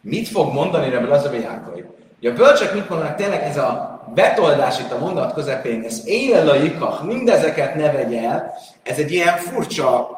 mit 0.02 0.28
fog 0.28 0.54
mondani 0.54 0.90
Rebbe 0.90 1.08
Lazar 1.08 1.34
Jákob? 1.34 1.98
a 2.22 2.32
bölcsek 2.32 2.74
mit 2.74 2.90
mondanak, 2.90 3.16
tényleg 3.16 3.44
ez 3.44 3.58
a 3.58 4.02
betoldás 4.14 4.80
itt 4.80 4.92
a 4.92 4.98
mondat 4.98 5.34
közepén, 5.34 5.84
ez 5.84 6.08
élel 6.08 6.50
a 6.50 6.56
jikach, 6.56 7.04
mindezeket 7.04 7.76
ne 7.76 7.92
vegye 7.92 8.30
el, 8.30 8.54
ez 8.84 8.98
egy 8.98 9.12
ilyen 9.12 9.38
furcsa, 9.38 10.10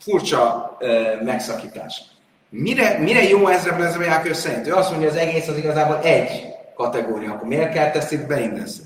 furcsa 0.00 0.76
uh, 0.80 1.22
megszakítás. 1.22 2.02
Mire, 2.48 2.98
mire 2.98 3.28
jó 3.28 3.48
ez 3.48 3.64
Rebbe 3.64 4.04
Jákob 4.04 4.32
szerint? 4.32 4.66
Ő 4.66 4.74
azt 4.74 4.90
mondja, 4.90 5.08
hogy 5.08 5.18
az 5.18 5.24
egész 5.24 5.48
az 5.48 5.56
igazából 5.56 5.98
egy 6.02 6.46
kategória, 6.74 7.32
akkor 7.32 7.48
miért 7.48 7.72
kell 7.72 7.86
ezt 7.86 8.12
itt 8.12 8.26
beindeszni? 8.26 8.84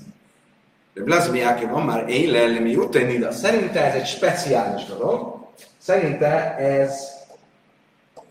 De 0.93 1.37
Jákob 1.37 1.69
van 1.69 1.83
már 1.83 2.09
élel, 2.09 2.61
mi 2.61 2.75
utáni, 2.75 3.27
Szerinte 3.31 3.83
ez 3.83 3.93
egy 3.95 4.07
speciális 4.07 4.85
dolog, 4.85 5.47
szerinte 5.77 6.55
ez, 6.55 7.09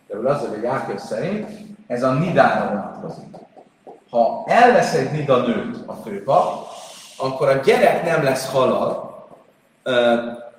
de 0.06 0.60
Jákob 0.62 0.98
szerint 0.98 1.48
ez 1.86 2.02
a 2.02 2.12
nidára 2.12 2.68
vonatkozik. 2.68 3.24
Ha 4.10 4.44
elvesz 4.46 4.94
egy 4.94 5.10
nida 5.10 5.46
nőt 5.46 5.76
a 5.86 5.92
főpap, 5.92 6.66
akkor 7.16 7.48
a 7.48 7.54
gyerek 7.54 8.04
nem 8.04 8.22
lesz 8.22 8.50
halal, 8.50 9.26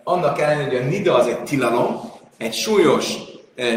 annak 0.03 0.39
ellenére, 0.39 0.69
hogy 0.69 0.87
a 0.87 0.89
nida 0.89 1.15
az 1.15 1.27
egy 1.27 1.43
tilalom, 1.43 2.11
egy 2.37 2.53
súlyos, 2.53 3.13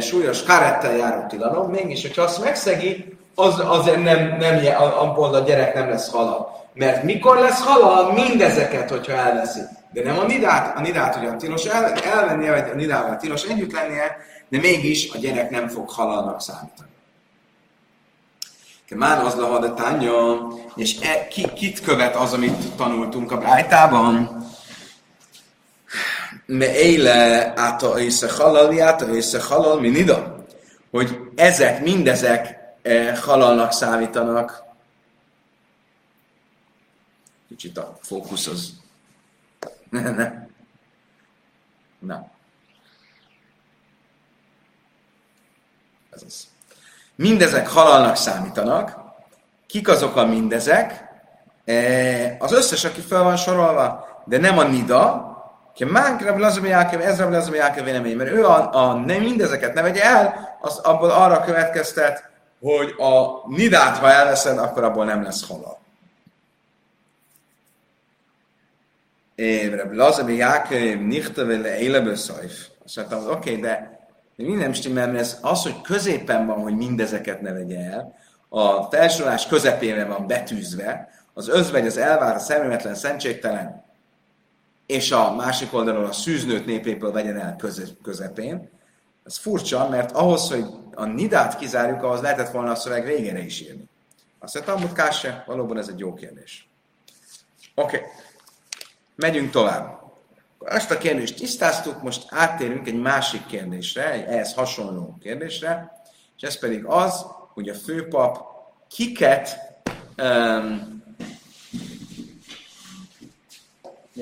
súlyos 0.00 0.42
karettel 0.42 0.96
járó 0.96 1.26
tilalom, 1.26 1.70
mégis, 1.70 2.02
hogyha 2.02 2.22
azt 2.22 2.44
megszegi, 2.44 3.16
az, 3.34 3.60
azért 3.60 4.02
nem, 4.02 4.36
nem, 4.38 4.60
abból 4.98 5.34
a 5.34 5.38
gyerek 5.38 5.74
nem 5.74 5.88
lesz 5.88 6.10
halal. 6.10 6.66
Mert 6.74 7.02
mikor 7.02 7.36
lesz 7.38 7.60
halal? 7.60 8.12
Mindezeket, 8.12 8.90
hogyha 8.90 9.12
elveszi. 9.12 9.60
De 9.92 10.02
nem 10.02 10.18
a 10.18 10.24
nidát, 10.24 10.76
a 10.76 10.80
nidát 10.80 11.16
ugyan 11.16 11.38
tilos 11.38 11.64
el, 11.64 11.92
elvennie, 11.92 12.50
vagy 12.50 12.70
a 12.72 12.74
nidával 12.74 13.16
tilos 13.16 13.44
együtt 13.44 13.72
lennie, 13.72 14.16
de 14.48 14.58
mégis 14.58 15.10
a 15.12 15.18
gyerek 15.18 15.50
nem 15.50 15.68
fog 15.68 15.90
halalnak 15.90 16.40
számítani. 16.40 16.88
Már 18.94 19.24
az 19.24 19.34
a 19.34 19.74
tánya, 19.74 20.48
és 20.74 20.96
e, 21.02 21.28
ki, 21.28 21.52
kit 21.54 21.80
követ 21.80 22.16
az, 22.16 22.32
amit 22.32 22.76
tanultunk 22.76 23.32
a 23.32 23.38
Brájtában? 23.38 24.43
Me 26.46 26.80
éle 26.80 27.52
áta 27.56 28.00
észe 28.00 28.32
halal, 28.32 28.82
áta 28.82 29.14
észe 29.14 29.42
halal, 29.42 29.80
mi 29.80 29.88
nida? 29.88 30.44
Hogy 30.90 31.18
ezek, 31.34 31.82
mindezek 31.82 32.58
e, 32.82 33.18
halalnak 33.18 33.72
számítanak. 33.72 34.62
Kicsit 37.48 37.78
a 37.78 37.98
fókusz 38.00 38.46
az... 38.46 38.72
Na. 41.98 42.30
Ez 46.10 46.22
az. 46.26 46.46
Mindezek 47.14 47.68
halalnak 47.68 48.16
számítanak. 48.16 48.98
Kik 49.66 49.88
azok 49.88 50.16
a 50.16 50.26
mindezek? 50.26 51.04
E, 51.64 52.36
az 52.38 52.52
összes, 52.52 52.84
aki 52.84 53.00
fel 53.00 53.22
van 53.22 53.36
sorolva, 53.36 54.22
de 54.24 54.38
nem 54.38 54.58
a 54.58 54.62
nida, 54.62 55.33
ki 55.74 55.84
mánk 55.84 56.22
Rabbi 56.22 56.40
Lazami 56.40 56.68
Jákev, 56.68 57.00
ez 57.00 57.18
Rabbi 57.18 57.34
Lazami 57.34 57.56
Jákev 57.56 57.84
vélemény, 57.84 58.16
mert 58.16 58.30
ő 58.30 58.46
a, 58.46 58.74
a 58.74 58.94
nem 58.94 59.22
mindezeket 59.22 59.74
ne 59.74 59.82
vegye 59.82 60.02
el, 60.04 60.56
az 60.60 60.78
abból 60.78 61.10
arra 61.10 61.40
következtet, 61.40 62.30
hogy 62.60 62.94
a 62.98 63.42
nidát, 63.48 63.98
ha 63.98 64.10
elveszed, 64.10 64.58
akkor 64.58 64.84
abból 64.84 65.04
nem 65.04 65.22
lesz 65.22 65.46
halal. 65.48 65.78
Rabbi 69.76 69.96
Lazami 69.96 70.34
Jákev, 70.34 71.00
nichte 71.00 71.44
vele 71.44 71.78
éleből 71.78 72.16
szajf. 72.16 72.66
Azt 72.84 72.96
mondtam, 72.96 73.18
oké, 73.18 73.32
okay, 73.32 73.60
de 73.60 73.94
de 74.36 74.44
minden 74.44 74.72
stimmel, 74.72 75.06
mert 75.06 75.18
ez 75.18 75.38
az, 75.40 75.62
hogy 75.62 75.80
középen 75.80 76.46
van, 76.46 76.58
hogy 76.58 76.76
mindezeket 76.76 77.40
ne 77.40 77.52
vegye 77.52 77.78
el, 77.78 78.14
a 78.48 78.82
felsorolás 78.82 79.46
közepére 79.46 80.04
van 80.04 80.26
betűzve, 80.26 81.08
az 81.34 81.48
özvegy, 81.48 81.86
az 81.86 81.96
elvár, 81.96 82.34
a 82.34 82.38
személetlen, 82.38 82.94
szentségtelen, 82.94 83.83
és 84.86 85.10
a 85.10 85.34
másik 85.34 85.74
oldalon 85.74 86.04
a 86.04 86.12
szűznőt 86.12 86.66
népéből 86.66 87.12
vegyen 87.12 87.36
el 87.36 87.56
közepén. 88.02 88.70
Ez 89.24 89.36
furcsa, 89.36 89.88
mert 89.88 90.12
ahhoz, 90.12 90.50
hogy 90.50 90.64
a 90.94 91.04
nidát 91.04 91.58
kizárjuk, 91.58 92.02
ahhoz 92.02 92.20
lehetett 92.20 92.50
volna 92.50 92.70
a 92.70 92.74
szöveg 92.74 93.04
végére 93.04 93.38
is 93.38 93.60
írni. 93.60 93.84
Azt 94.38 94.54
mondta, 94.54 94.72
Talmud 94.72 94.92
Kásse, 94.92 95.44
valóban 95.46 95.78
ez 95.78 95.88
egy 95.88 95.98
jó 95.98 96.14
kérdés. 96.14 96.68
Oké, 97.74 97.96
okay. 97.96 98.08
megyünk 99.14 99.50
tovább. 99.50 100.02
Ezt 100.64 100.90
a 100.90 100.98
kérdést 100.98 101.36
tisztáztuk, 101.36 102.02
most 102.02 102.26
áttérünk 102.28 102.86
egy 102.86 103.00
másik 103.00 103.46
kérdésre, 103.46 104.12
egy 104.12 104.22
ehhez 104.22 104.54
hasonló 104.54 105.18
kérdésre, 105.20 106.02
és 106.36 106.42
ez 106.42 106.58
pedig 106.58 106.84
az, 106.84 107.26
hogy 107.52 107.68
a 107.68 107.74
főpap 107.74 108.38
kiket 108.88 109.58
um, 110.22 110.93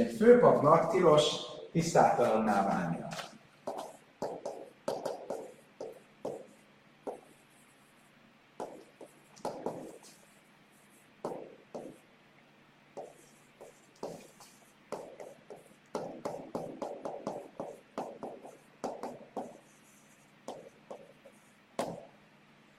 egy 0.00 0.16
főpapnak 0.16 0.90
tilos 0.90 1.24
tisztátalanná 1.72 2.64
válnia. 2.66 3.09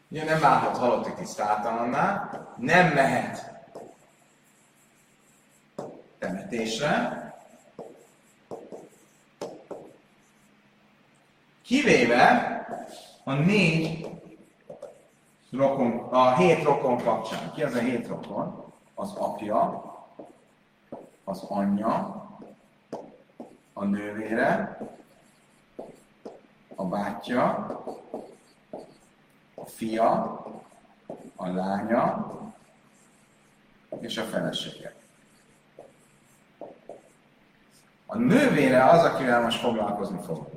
Ugye 0.09 0.23
nem 0.23 0.39
válhat 0.39 0.77
halotti 0.77 1.13
tisztátalanná, 1.13 2.29
nem 2.57 2.93
mehet 2.93 3.52
temetésre, 6.53 7.33
kivéve 11.61 12.65
a 13.23 13.33
négy 13.33 14.07
rokon, 15.51 15.99
a 15.99 16.35
hét 16.35 16.63
rokon 16.63 16.97
kapcsán. 16.97 17.51
Ki 17.53 17.63
az 17.63 17.73
a 17.73 17.79
hét 17.79 18.07
rokon? 18.07 18.73
Az 18.95 19.11
apja, 19.11 19.83
az 21.23 21.43
anyja, 21.43 22.27
a 23.73 23.83
nővére, 23.83 24.77
a 26.75 26.85
bátyja, 26.85 27.45
a 29.55 29.65
fia, 29.65 30.45
a 31.35 31.47
lánya 31.47 32.31
és 33.99 34.17
a 34.17 34.23
felesége. 34.23 35.02
A 38.13 38.17
nővére 38.17 38.89
az, 38.89 39.03
akivel 39.03 39.41
most 39.41 39.59
foglalkozni 39.59 40.19
fog. 40.25 40.47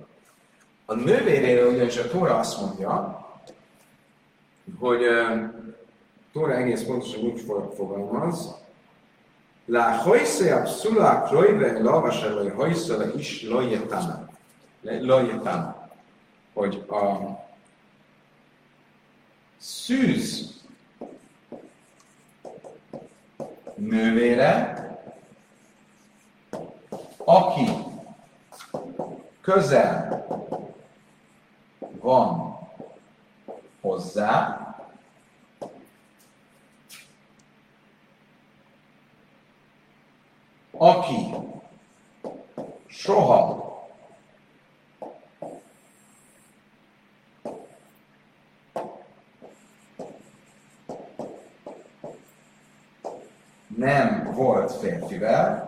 A 0.85 0.95
nővéréről 0.95 1.73
ugyanis 1.73 1.97
a 1.97 2.09
Tóra 2.09 2.39
azt 2.39 2.61
mondja, 2.61 3.25
hogy 4.79 5.01
Tóra 6.33 6.55
egész 6.57 6.83
pontosan 6.83 7.23
úgy 7.23 7.41
fogalmaz, 7.77 8.55
La 9.69 9.83
hajsze 9.83 10.55
a 10.55 10.63
pszula 10.63 11.23
krojve 11.23 11.79
lavase 11.79 12.35
vagy 12.35 12.53
hajsze 12.57 13.11
is 13.17 13.43
lojetana. 13.43 14.29
Lojetana. 14.81 15.91
Hogy 16.55 16.85
a 16.89 17.19
szűz 19.59 20.55
nővére, 23.75 24.85
aki 27.29 27.69
közel 29.41 30.27
van 32.01 32.59
hozzá, 33.81 34.61
aki 40.71 41.35
soha 42.87 43.65
nem 53.77 54.33
volt 54.35 54.73
férfivel, 54.73 55.67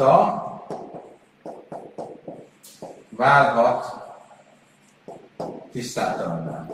miatta 0.00 0.64
válhat 3.08 3.84
tisztátalanná. 5.72 6.66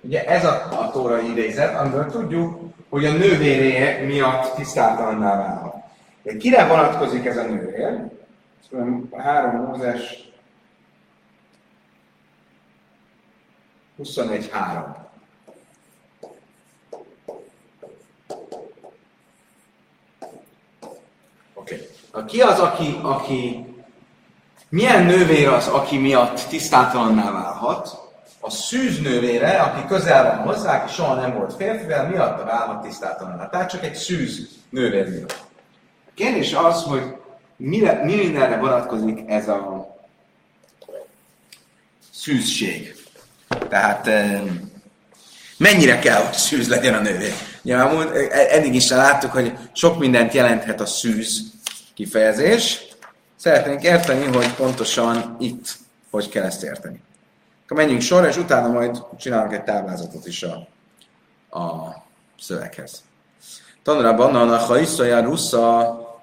Ugye 0.00 0.24
ez 0.24 0.44
a, 0.44 0.80
a 0.80 0.90
tóra 0.90 1.20
idézet, 1.20 1.74
amiből 1.74 2.10
tudjuk, 2.10 2.60
hogy 2.88 3.04
a 3.04 3.12
nővéré 3.12 4.04
miatt 4.06 4.54
tisztátalanná 4.54 5.36
válhat. 5.36 5.74
De 6.22 6.36
kire 6.36 6.66
vonatkozik 6.66 7.24
ez 7.26 7.36
a 7.36 7.42
nővér? 7.42 8.10
Három 9.12 9.66
Mózes 9.66 10.30
21.3. 13.98 15.02
Oké. 21.62 21.74
Okay. 21.74 21.88
Ki 22.32 22.40
az, 22.40 22.58
aki, 22.58 22.98
aki 23.02 23.64
milyen 24.68 25.04
nővér 25.04 25.48
az, 25.48 25.68
aki 25.68 25.98
miatt 25.98 26.40
tisztátalanná 26.48 27.32
válhat? 27.32 28.10
A 28.40 28.50
szűz 28.50 29.00
nővére, 29.00 29.50
aki 29.60 29.86
közel 29.86 30.24
van 30.24 30.46
hozzá, 30.46 30.82
aki 30.82 30.92
soha 30.92 31.14
nem 31.14 31.34
volt 31.34 31.54
férfivel, 31.54 32.08
miatt 32.08 32.44
válhat 32.44 32.82
tisztátalanná. 32.82 33.48
Tehát 33.48 33.70
csak 33.70 33.84
egy 33.84 33.94
szűz 33.94 34.48
nővér 34.70 35.08
miatt. 35.08 35.44
A 36.06 36.10
kérdés 36.14 36.52
az, 36.52 36.82
hogy 36.82 37.02
mire, 37.56 38.04
mi 38.04 38.14
mindenre 38.14 38.56
vonatkozik 38.56 39.18
ez 39.26 39.48
a 39.48 39.94
szűzség. 42.12 42.96
Tehát 43.68 44.08
mennyire 45.56 45.98
kell, 45.98 46.22
hogy 46.24 46.34
szűz 46.34 46.68
legyen 46.68 46.94
a 46.94 47.00
nővér. 47.00 47.32
Ugye, 47.62 47.76
eddig 48.30 48.74
is 48.74 48.88
láttuk, 48.88 49.32
hogy 49.32 49.52
sok 49.72 49.98
mindent 49.98 50.32
jelenthet 50.32 50.80
a 50.80 50.86
szűz 50.86 51.52
kifejezés. 51.94 52.86
Szeretnénk 53.36 53.82
érteni, 53.82 54.24
hogy 54.24 54.54
pontosan 54.54 55.36
itt 55.38 55.80
hogy 56.12 56.28
kell 56.28 56.44
ezt 56.44 56.62
érteni. 56.62 57.02
Akkor 57.64 57.76
menjünk 57.76 58.00
sorra, 58.00 58.28
és 58.28 58.36
utána 58.36 58.68
majd 58.68 59.02
csinálunk 59.18 59.52
egy 59.52 59.64
táblázatot 59.64 60.26
is 60.26 60.42
a, 60.42 60.68
a 61.58 61.94
szöveghez. 62.40 63.02
Tanulában 63.82 64.36
a 64.36 64.56
Haiszaja 64.56 65.20
Rusza 65.20 65.78
a 65.78 66.22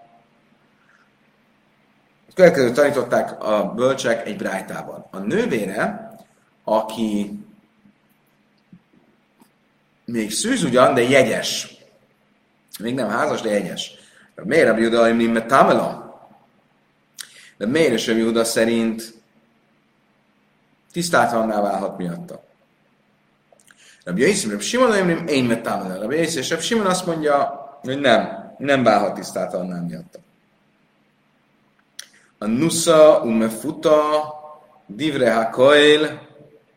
következőt 2.33 2.73
tanították 2.73 3.43
a 3.43 3.73
bölcsek 3.75 4.25
egy 4.25 4.37
brájtában. 4.37 5.05
A 5.11 5.17
nővére, 5.17 6.13
aki 6.63 7.39
még 10.05 10.31
szűz 10.31 10.63
ugyan, 10.63 10.93
de 10.93 11.01
jegyes. 11.01 11.77
Még 12.79 12.93
nem 12.93 13.09
házas, 13.09 13.41
de 13.41 13.49
jegyes. 13.49 13.91
Miért 14.43 14.69
a 14.69 14.77
Juda 14.77 15.09
Imnim 15.09 15.45
Tamela? 15.47 16.19
De 17.57 17.65
miért 17.65 17.93
is 17.93 18.07
a 18.07 18.11
Juda 18.11 18.43
szerint 18.43 19.13
tisztátalanná 20.91 21.61
válhat 21.61 21.97
miatta? 21.97 22.43
Rabbi 24.03 24.21
Yaiszim, 24.21 24.49
Rabbi 24.49 24.63
Simon, 24.63 24.97
Imnim, 24.97 25.27
én 25.27 25.45
metámela. 25.45 26.01
Rabbi 26.01 26.15
és 26.15 26.49
Rabbi 26.49 26.63
Simon 26.63 26.85
azt 26.85 27.05
mondja, 27.05 27.67
hogy 27.81 27.99
nem, 27.99 28.53
nem 28.57 28.83
válhat 28.83 29.13
tisztátalanná 29.13 29.79
miatta. 29.79 30.19
A 32.37 32.45
Nusa, 32.45 33.21
Umefuta, 33.21 34.23
Divre 34.85 35.33
Hakoil, 35.33 36.27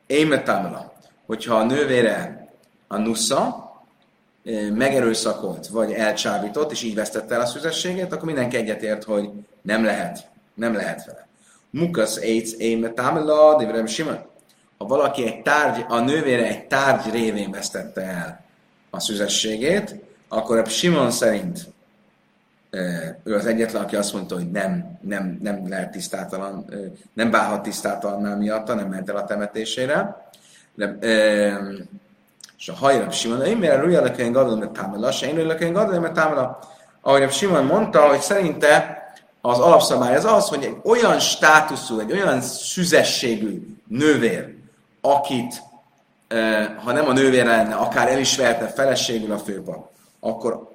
én 0.07 0.27
metámela. 0.27 0.93
Hogyha 1.27 1.55
a 1.55 1.65
nővére 1.65 2.49
a 2.89 2.97
nusza 2.97 3.62
megerőszakolt, 4.75 5.67
vagy 5.67 5.93
elcsábított, 5.93 6.71
és 6.71 6.83
így 6.83 6.95
vesztette 6.95 7.35
el 7.35 7.41
a 7.41 7.47
szüzességét, 7.47 8.13
akkor 8.13 8.25
mindenki 8.25 8.57
egyetért, 8.57 9.05
hogy 9.05 9.31
nem 9.63 9.85
lehet. 9.85 10.29
Nem 10.55 10.75
lehet 10.75 11.05
vele. 11.05 11.27
Mukasz 11.71 12.17
eitz 12.17 12.55
éme 12.59 12.89
támela, 12.89 13.57
divrem 13.57 13.87
simon. 13.87 14.19
Ha 14.79 14.87
valaki 14.87 15.27
egy 15.27 15.43
tárgy, 15.43 15.85
a 15.89 16.01
nővére 16.01 16.47
egy 16.47 16.67
tárgy 16.67 17.13
révén 17.13 17.51
vesztette 17.51 18.01
el 18.01 18.45
a 18.91 19.01
szüzességét, 19.01 19.95
akkor 20.29 20.59
a 20.59 20.65
Simon 20.65 21.11
szerint 21.11 21.73
ő 23.25 23.35
az 23.35 23.47
egyetlen, 23.47 23.83
aki 23.83 23.97
azt 23.97 24.13
mondta, 24.13 24.35
hogy 24.35 24.51
nem, 24.51 24.99
nem, 25.01 25.39
nem 25.43 25.69
lehet 25.69 25.91
tisztátalan, 25.91 26.65
nem 27.13 27.31
válhat 27.31 27.63
tisztátalannál 27.63 28.37
miatta, 28.37 28.75
nem 28.75 28.89
ment 28.89 29.09
el 29.09 29.17
a 29.17 29.25
temetésére. 29.25 30.31
De, 30.75 30.99
és 32.63 32.69
a 32.69 32.75
hajrab 32.75 33.13
Simon, 33.13 33.45
én 33.45 33.57
mire 33.57 33.81
rúja 33.81 34.03
lökén 34.03 34.33
gadol, 34.33 34.57
mert 34.57 34.71
támela, 34.71 35.13
se 35.13 35.27
én 35.27 35.47
lökén 35.47 35.73
gadol, 35.73 36.01
mert 36.01 36.15
támela. 36.15 36.59
Ahogy 37.01 37.33
Simon 37.33 37.65
mondta, 37.65 38.09
hogy 38.09 38.21
szerinte 38.21 39.03
az 39.41 39.59
alapszabály 39.59 40.17
az 40.17 40.25
az, 40.25 40.49
hogy 40.49 40.65
egy 40.65 40.77
olyan 40.83 41.19
státuszú, 41.19 41.99
egy 41.99 42.13
olyan 42.13 42.41
szüzességű 42.41 43.77
nővér, 43.89 44.55
akit, 45.01 45.63
ha 46.85 46.93
nem 46.93 47.09
a 47.09 47.13
nővér 47.13 47.45
lenne, 47.45 47.75
akár 47.75 48.09
el 48.09 48.19
is 48.19 48.37
vehetne 48.37 48.67
feleségül 48.67 49.33
a 49.33 49.39
főpap, 49.39 49.91
akkor 50.21 50.71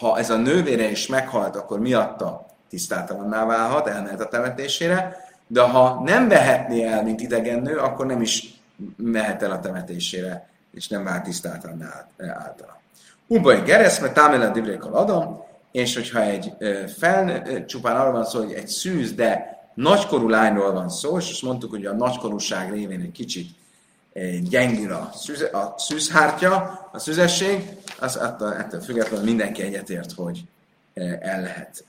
ha 0.00 0.18
ez 0.18 0.30
a 0.30 0.36
nővére 0.36 0.90
is 0.90 1.06
meghalt, 1.06 1.56
akkor 1.56 1.80
miatta 1.80 2.46
tisztátalanná 2.68 3.44
válhat, 3.44 3.86
elmehet 3.86 4.20
a 4.20 4.28
temetésére, 4.28 5.16
de 5.46 5.60
ha 5.60 6.02
nem 6.04 6.28
vehetné 6.28 6.84
el, 6.84 7.02
mint 7.02 7.20
idegen 7.20 7.62
nő, 7.62 7.76
akkor 7.76 8.06
nem 8.06 8.20
is 8.20 8.54
mehet 8.96 9.42
el 9.42 9.50
a 9.50 9.60
temetésére 9.60 10.54
és 10.76 10.88
nem 10.88 11.04
vált 11.04 11.24
tisztáltan 11.24 11.82
általa. 12.18 12.80
Umbai 13.26 13.60
geresz, 13.60 13.98
mert 13.98 14.14
támelen 14.14 14.52
divrékkal 14.52 14.94
adom, 14.94 15.44
és 15.70 15.94
hogyha 15.94 16.22
egy 16.22 16.52
fel, 16.98 17.42
csupán 17.66 17.96
arról 17.96 18.12
van 18.12 18.24
szó, 18.24 18.38
hogy 18.38 18.52
egy 18.52 18.66
szűz, 18.66 19.12
de 19.12 19.60
nagykorú 19.74 20.28
lányról 20.28 20.72
van 20.72 20.88
szó, 20.88 21.18
és 21.18 21.30
azt 21.30 21.42
mondtuk, 21.42 21.70
hogy 21.70 21.86
a 21.86 21.92
nagykorúság 21.92 22.72
révén 22.72 23.00
egy 23.00 23.12
kicsit 23.12 23.50
gyengül 24.48 24.92
a, 24.92 25.10
szűz, 25.14 25.42
a 25.42 25.74
szűzhártya, 25.78 26.88
a 26.92 26.98
szüzesség, 26.98 27.76
az 28.00 28.16
attól, 28.16 28.54
ettől 28.54 28.80
függetlenül 28.80 29.24
mindenki 29.24 29.62
egyetért, 29.62 30.12
hogy 30.12 30.44
el 31.20 31.40
lehet 31.40 31.84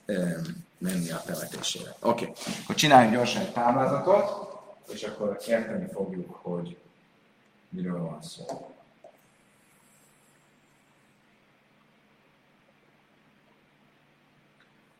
menni 0.78 1.10
a 1.10 1.22
temetésére. 1.26 1.94
Oké, 2.00 2.24
okay. 2.24 2.34
akkor 2.62 2.74
csináljunk 2.74 3.14
gyorsan 3.14 3.40
egy 3.40 3.52
táblázatot, 3.52 4.48
és 4.92 5.02
akkor 5.02 5.38
érteni 5.46 5.88
fogjuk, 5.92 6.38
hogy 6.42 6.76
miről 7.68 7.98
van 7.98 8.18
szó. 8.22 8.44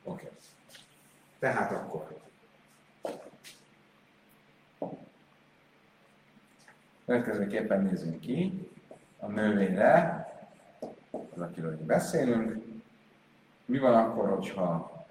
Oké. 0.09 0.25
Okay. 0.25 0.37
Tehát 1.39 1.73
akkor. 1.73 2.17
Következőképpen 7.05 7.83
nézzünk 7.83 8.21
ki. 8.21 8.69
a 9.19 9.27
nővére, 9.27 10.27
az 11.35 11.41
akiről 11.41 11.77
beszélünk. 11.85 12.65
Mi 13.65 13.79
van 13.79 13.95
akkor, 13.95 14.29
hogyha 14.29 15.07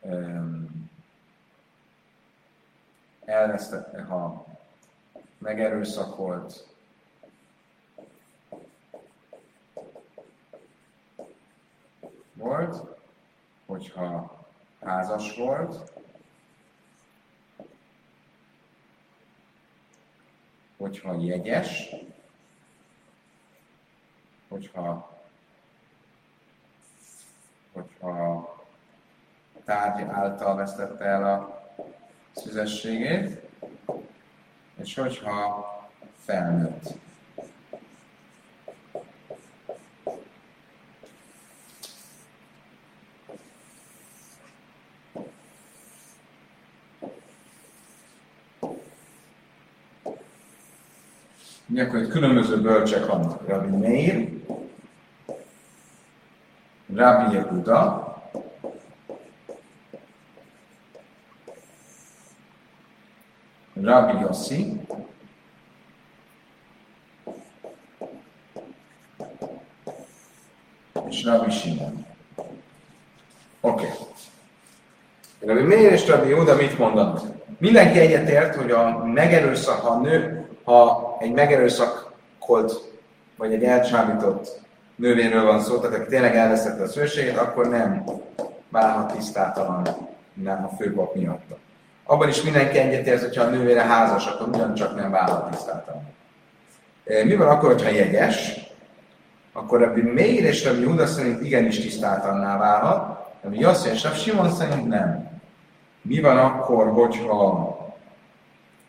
um, 0.00 0.90
elvesztette, 3.24 4.02
ha 4.02 4.46
megerőszakolt 5.38 6.66
volt, 12.32 12.97
hogyha 13.68 14.38
házas 14.80 15.36
volt, 15.36 15.92
hogyha 20.76 21.14
jegyes, 21.20 21.94
hogyha, 24.48 25.18
hogyha 27.72 28.56
tárgy 29.64 30.02
által 30.02 30.56
vesztette 30.56 31.04
el 31.04 31.24
a 31.34 31.70
szüzességét, 32.34 33.48
és 34.76 34.94
hogyha 34.94 35.66
felnőtt. 36.24 37.07
Akkor 51.76 52.00
itt 52.00 52.10
különböző 52.10 52.60
bölcsek 52.60 53.06
vannak. 53.06 53.48
Rabbi 53.48 53.76
Meir, 53.76 54.28
Rabbi 56.94 57.34
Yehuda, 57.34 58.06
Rabbi 63.82 64.20
Yossi, 64.20 64.80
és 71.08 71.24
Rabbi 71.24 71.50
Simon. 71.50 72.06
Oké. 73.60 73.84
Okay. 73.84 73.90
Rabbi 75.40 75.62
Meir 75.62 75.92
és 75.92 76.06
Rabbi 76.06 76.28
Yehuda 76.28 76.54
mit 76.54 76.78
mondanak? 76.78 77.20
Mindenki 77.58 77.98
egyetért, 77.98 78.54
hogy 78.54 78.70
a 78.70 79.04
megerőszak, 79.04 79.80
ha 79.80 79.88
a 79.88 80.00
nő, 80.00 80.48
ha 80.64 81.07
egy 81.18 81.32
megerőszakolt, 81.32 82.72
vagy 83.36 83.52
egy 83.52 83.64
elcsábított 83.64 84.60
nővérről 84.94 85.44
van 85.44 85.60
szó, 85.60 85.78
tehát 85.78 85.96
aki 85.96 86.08
tényleg 86.08 86.36
elvesztette 86.36 86.82
a 86.82 86.88
szőségét, 86.88 87.36
akkor 87.36 87.68
nem 87.68 88.04
válhat 88.68 89.12
tisztátalan 89.12 89.86
nem 90.42 90.64
a 90.64 90.76
főpap 90.76 91.14
miatt. 91.14 91.56
Abban 92.04 92.28
is 92.28 92.42
mindenki 92.42 92.78
egyetért, 92.78 93.20
hogyha 93.20 93.42
a 93.42 93.48
nővére 93.48 93.82
házas, 93.82 94.26
akkor 94.26 94.48
ugyancsak 94.48 94.96
nem 94.96 95.10
válhat 95.10 95.50
tisztátalan. 95.50 96.02
E, 97.04 97.24
mi 97.24 97.36
van 97.36 97.48
akkor, 97.48 97.72
hogyha 97.72 97.90
jegyes? 97.90 98.66
Akkor 99.52 99.82
ebbi 99.82 100.02
Meir 100.02 100.44
és 100.44 100.64
Rabbi 100.64 100.84
Huda 100.84 101.06
szerint 101.06 101.42
igenis 101.42 101.80
tisztátalanná 101.80 102.58
válhat, 102.58 103.26
Rabbi 103.42 103.58
Yossi 103.58 103.88
és 103.88 104.02
Rabbi 104.02 104.18
Simon 104.18 104.50
szerint 104.50 104.88
nem. 104.88 105.40
Mi 106.02 106.20
van 106.20 106.38
akkor, 106.38 106.92
hogyha 106.92 107.67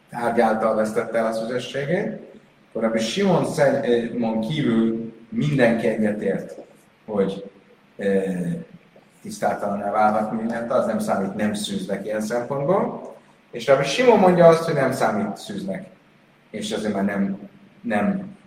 tárgyáltal 0.10 0.76
vesztette 0.76 1.18
el 1.18 1.26
a 1.26 1.34
szüzességét? 1.34 2.28
Akkor 2.70 2.82
Rabbi 2.82 3.00
Simon 3.00 3.46
szerint 3.46 4.48
kívül 4.48 5.14
mindenki 5.30 5.88
egyetért, 5.88 6.56
hogy 7.06 7.52
e, 7.98 8.06
tisztátalan 9.22 9.92
válhat 9.92 10.32
mindent, 10.32 10.72
az 10.72 10.86
nem 10.86 11.00
számít 11.00 11.36
nem 11.36 11.54
szűznek 11.54 12.06
ilyen 12.06 12.22
szempontból. 12.22 13.16
És 13.52 13.68
Rabbi 13.68 13.84
Simon 13.84 14.20
mondja 14.20 14.48
azt, 14.48 14.64
hogy 14.64 14.74
nem 14.74 14.92
számít 14.92 15.38
szűznek, 15.38 15.86
és 16.50 16.72
azért 16.72 16.94
már 16.94 17.06
nem, 17.06 17.50
nem 17.82 18.38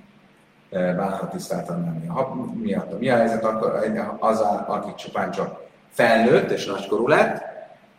válhat 0.70 1.30
tisztátalan 1.30 2.02
miatt. 2.62 2.98
Mi 2.98 3.08
a 3.08 3.16
helyzet 3.16 3.44
akkor 3.44 3.82
az, 4.18 4.40
aki 4.66 4.94
csupán 4.96 5.30
csak 5.30 5.60
felnőtt 5.90 6.50
és 6.50 6.66
nagykorú 6.66 7.08
lett, 7.08 7.42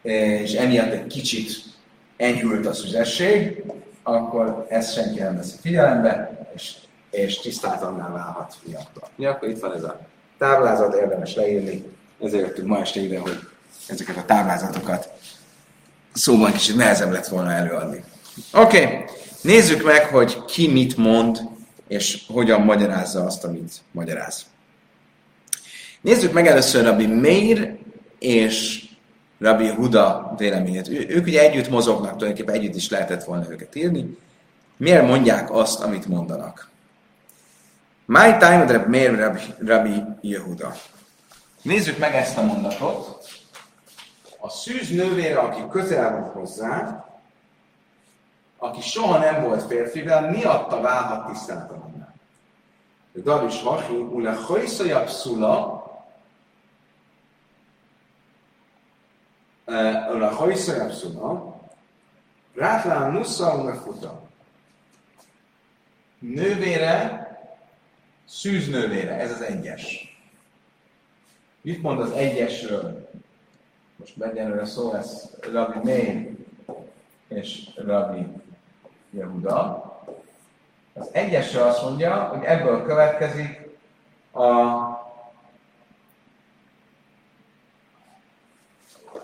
és 0.01 0.53
emiatt 0.53 0.91
egy 0.91 1.07
kicsit 1.07 1.72
enyhült 2.17 2.65
a 2.65 2.73
szüzesség, 2.73 3.63
akkor 4.03 4.65
ezt 4.69 4.93
senki 4.93 5.19
nem 5.19 5.35
veszi 5.35 5.55
figyelembe, 5.61 6.47
és 6.55 6.75
és 7.13 7.39
tisztátalanná 7.39 8.11
válhat 8.11 8.55
miatta. 8.63 9.09
Ja, 9.15 9.29
akkor 9.29 9.49
itt 9.49 9.59
van 9.59 9.73
ez 9.73 9.83
a 9.83 9.99
táblázat, 10.37 10.95
érdemes 10.95 11.35
leírni. 11.35 11.83
Ezért 12.21 12.47
jöttünk 12.47 12.67
ma 12.67 12.79
este 12.79 12.99
ide, 12.99 13.19
hogy 13.19 13.39
ezeket 13.87 14.17
a 14.17 14.25
táblázatokat 14.25 15.09
szóban 16.13 16.51
kicsit 16.51 16.75
nehezebb 16.75 17.11
lett 17.11 17.27
volna 17.27 17.51
előadni. 17.51 18.03
Oké, 18.53 18.85
okay. 18.85 19.03
nézzük 19.41 19.83
meg, 19.83 20.05
hogy 20.05 20.45
ki 20.45 20.67
mit 20.67 20.97
mond, 20.97 21.41
és 21.87 22.23
hogyan 22.27 22.61
magyarázza 22.61 23.25
azt, 23.25 23.43
amit 23.43 23.81
magyaráz. 23.91 24.45
Nézzük 26.01 26.33
meg 26.33 26.47
először 26.47 26.83
Rabbi 26.83 27.07
Meir 27.07 27.77
és 28.19 28.85
Rabbi 29.43 29.69
Huda 29.69 30.33
véleményét. 30.37 30.87
Ő, 30.87 31.05
ők 31.09 31.25
ugye 31.25 31.41
együtt 31.41 31.69
mozognak, 31.69 32.17
tulajdonképpen 32.17 32.55
együtt 32.55 32.75
is 32.75 32.89
lehetett 32.89 33.23
volna 33.23 33.51
őket 33.51 33.75
írni. 33.75 34.17
Miért 34.77 35.07
mondják 35.07 35.51
azt, 35.51 35.81
amit 35.81 36.05
mondanak? 36.05 36.69
My 38.05 38.37
time 38.37 38.65
Reb 38.67 38.87
Meir 38.87 39.15
Rabbi, 39.15 39.39
Rabbi 39.65 40.03
Yehuda. 40.21 40.73
Nézzük 41.61 41.97
meg 41.97 42.15
ezt 42.15 42.37
a 42.37 42.41
mondatot. 42.41 43.27
A 44.39 44.49
szűz 44.49 44.89
nővére, 44.89 45.39
aki 45.39 45.61
közel 45.71 46.11
van 46.11 46.21
hozzá, 46.21 47.05
aki 48.57 48.81
soha 48.81 49.17
nem 49.17 49.43
volt 49.43 49.63
férfivel, 49.63 50.29
miatta 50.29 50.81
válhat 50.81 51.27
tisztátalanná. 51.27 52.13
Daris 53.23 53.61
Hachi, 53.61 53.95
ule 53.95 54.31
hajszajabb 54.31 55.09
szula, 55.09 55.82
ule 60.13 60.27
hajszajabb 60.27 60.91
szula, 60.91 61.61
rátlán 62.55 63.11
nusza, 63.11 63.81
futa. 63.83 64.21
Nővére 66.19 67.23
Szűznővére, 68.33 69.19
ez 69.19 69.31
az 69.31 69.41
egyes. 69.41 70.17
Mit 71.61 71.81
mond 71.81 71.99
az 71.99 72.11
egyesről? 72.11 73.09
Most 73.95 74.21
egyenlőre 74.21 74.65
szó 74.65 74.91
lesz 74.91 75.29
Rabbi 75.51 75.79
Meir 75.83 76.31
és 77.27 77.69
Rabbi 77.75 78.27
Yehuda. 79.09 79.91
Az 80.93 81.09
egyesről 81.11 81.63
azt 81.63 81.83
mondja, 81.83 82.23
hogy 82.23 82.43
ebből 82.43 82.83
következik 82.83 83.61
a 84.31 84.41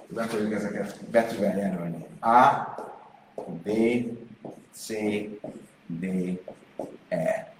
be 0.09 0.23
fogjuk 0.23 0.53
ezeket 0.53 0.95
betűvel 1.11 1.57
jelölni. 1.57 2.05
A, 2.21 2.37
B, 3.63 3.69
C, 4.73 4.93
D, 5.85 6.05
E. 7.07 7.53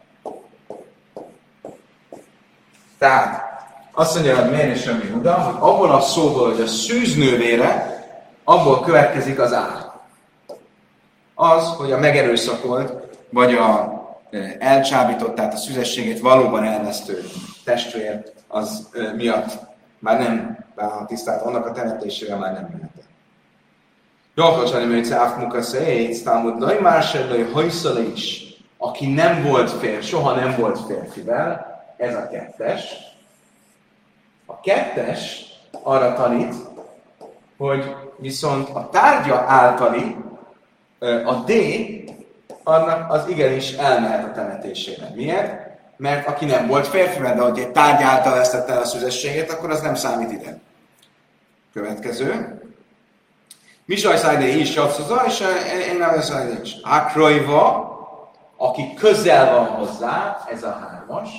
Tehát 2.98 3.42
azt 3.92 4.14
mondja, 4.14 4.42
hogy 4.42 4.52
miért 4.52 4.76
is 4.76 4.82
semmi 4.82 5.10
Huda, 5.10 5.34
hogy 5.34 5.56
abból 5.60 5.92
a 5.92 6.02
szóból, 6.02 6.52
hogy 6.52 6.62
a 6.62 6.68
szűznővére, 6.68 7.98
abból 8.44 8.80
következik 8.80 9.40
az 9.40 9.54
ár. 9.54 9.92
Az, 11.36 11.68
hogy 11.68 11.92
a 11.92 11.98
megerőszakolt, 11.98 12.94
vagy 13.30 13.54
a 13.54 13.94
e, 14.32 14.56
elcsábított, 14.60 15.36
tehát 15.36 15.54
a 15.54 15.58
szüzességét 15.58 16.20
valóban 16.20 16.64
elvesztő 16.64 17.24
testvér, 17.64 18.32
az 18.48 18.90
e, 18.94 19.14
miatt 19.14 19.60
már 20.00 20.20
nem 20.20 20.66
válhat 20.80 21.08
tisztát, 21.08 21.42
annak 21.42 21.66
a 21.66 21.72
temetésével 21.72 22.38
már 22.38 22.54
nem 22.54 22.68
mehet. 22.72 22.90
Jolkacsani 24.36 24.86
műce 24.86 25.16
áfmuka 25.16 25.62
széjt, 25.62 26.24
támud 26.24 26.60
laj 26.60 26.80
már 26.80 27.04
se 27.04 27.26
laj 27.26 28.06
is, 28.14 28.44
aki 28.78 29.14
nem 29.14 29.44
volt 29.44 29.72
fér, 29.72 30.04
soha 30.04 30.36
nem 30.36 30.56
volt 30.58 30.80
férfivel, 30.86 31.84
ez 31.98 32.16
a 32.16 32.28
kettes. 32.28 32.96
A 34.46 34.60
kettes 34.60 35.46
arra 35.84 36.14
tanít, 36.14 36.56
hogy 37.58 37.96
viszont 38.18 38.70
a 38.70 38.90
tárgya 38.90 39.44
általi, 39.48 40.16
a 41.26 41.34
D, 41.34 41.52
annak 42.64 43.12
az 43.12 43.28
igenis 43.28 43.72
elmehet 43.72 44.26
a 44.26 44.32
temetésére. 44.32 45.12
Miért? 45.16 45.68
Mert 45.98 46.28
aki 46.28 46.46
nem 46.46 46.68
volt 46.68 46.88
férfi, 46.88 47.22
de 47.22 47.42
hogy 47.42 47.60
egy 47.60 47.72
tárgy 47.72 48.02
által 48.02 48.34
vesztette 48.34 48.72
el 48.74 48.82
a 48.82 48.86
szüzességét, 48.86 49.52
akkor 49.52 49.70
az 49.70 49.82
nem 49.82 49.96
számít 49.96 50.32
ide. 50.32 50.60
Következő. 51.74 52.62
Misaj 53.86 54.18
szájde 54.18 54.48
is, 54.48 54.76
Jatszóza, 54.76 55.24
és 55.28 55.44
én 55.92 55.98
nem 55.98 56.14
is. 56.64 56.76
Akrojva, 56.84 57.88
aki 58.58 58.94
közel 58.94 59.54
van 59.54 59.66
hozzá, 59.66 60.46
ez 60.52 60.64
a 60.64 60.72
hármas. 60.72 61.30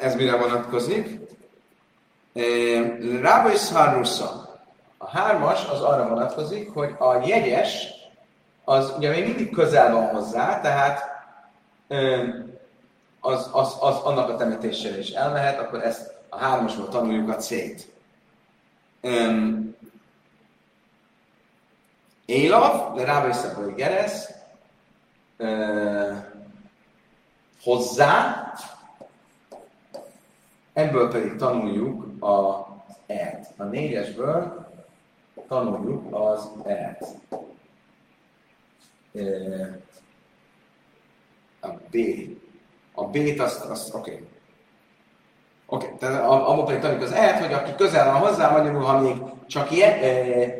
Ez 0.00 0.14
mire 0.14 0.36
vonatkozik? 0.36 1.20
Rába 3.20 3.52
is 3.52 3.58
A 4.98 5.08
hármas 5.10 5.66
az 5.68 5.80
arra 5.80 6.08
vonatkozik, 6.08 6.70
hogy 6.72 6.94
a 6.98 7.26
jegyes, 7.26 7.88
az 8.64 8.92
ugye 8.96 9.10
még 9.10 9.24
mindig 9.24 9.50
közel 9.50 9.92
van 9.92 10.06
hozzá, 10.06 10.60
tehát 10.60 11.02
az, 13.20 13.48
az, 13.52 13.76
az 13.80 13.96
annak 13.96 14.28
a 14.28 14.36
temetésére 14.36 14.98
is 14.98 15.10
elmehet, 15.10 15.58
akkor 15.58 15.84
ezt 15.84 16.17
a 16.28 16.36
hármasból 16.36 16.88
tanuljuk 16.88 17.28
a 17.28 17.36
C-t. 17.36 17.88
Um, 19.02 19.76
Élav, 22.24 22.94
de 22.94 23.04
rába 23.04 23.28
is 23.28 23.36
Geresz, 23.76 24.30
uh, 25.38 26.16
hozzá, 27.62 28.52
ebből 30.72 31.10
pedig 31.10 31.36
tanuljuk 31.36 32.22
a 32.22 32.66
et. 33.06 33.52
A 33.56 33.64
négyesből 33.64 34.66
tanuljuk 35.48 36.14
az 36.14 36.50
et. 36.64 37.04
A 41.60 41.68
B. 41.90 41.96
A 42.92 43.04
B-t 43.04 43.40
azt, 43.40 43.64
azt 43.64 43.94
oké. 43.94 44.12
Okay. 44.12 44.28
Oké, 45.70 45.86
okay. 45.86 45.98
tehát 45.98 46.24
abban 46.24 46.64
pedig 46.64 46.80
tanuljuk 46.80 47.04
az 47.04 47.12
et, 47.12 47.38
hogy 47.44 47.52
aki 47.52 47.74
közel 47.76 48.12
van 48.12 48.20
hozzá, 48.20 48.50
magyarul, 48.50 48.82
ha 48.82 48.98
még 48.98 49.16
csak 49.46 49.70
ilyen, 49.70 49.92
e, 50.02 50.54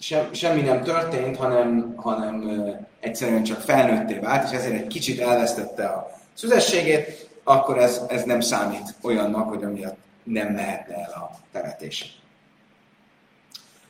sem, 0.00 0.32
semmi 0.32 0.60
nem 0.60 0.82
történt, 0.82 1.36
hanem, 1.36 1.94
hanem 1.96 2.48
e, 2.48 2.86
egyszerűen 3.00 3.42
csak 3.42 3.60
felnőtté 3.60 4.18
vált, 4.18 4.44
és 4.50 4.58
ezért 4.58 4.74
egy 4.74 4.86
kicsit 4.86 5.20
elvesztette 5.20 5.84
a 5.84 6.10
szüzességét, 6.34 7.28
akkor 7.44 7.78
ez, 7.78 8.02
ez 8.08 8.22
nem 8.22 8.40
számít 8.40 8.94
olyannak, 9.02 9.48
hogy 9.48 9.62
amiatt 9.62 9.96
nem 10.22 10.48
mehetne 10.52 10.94
el 10.94 11.10
a 11.10 11.30
temetés. 11.52 12.18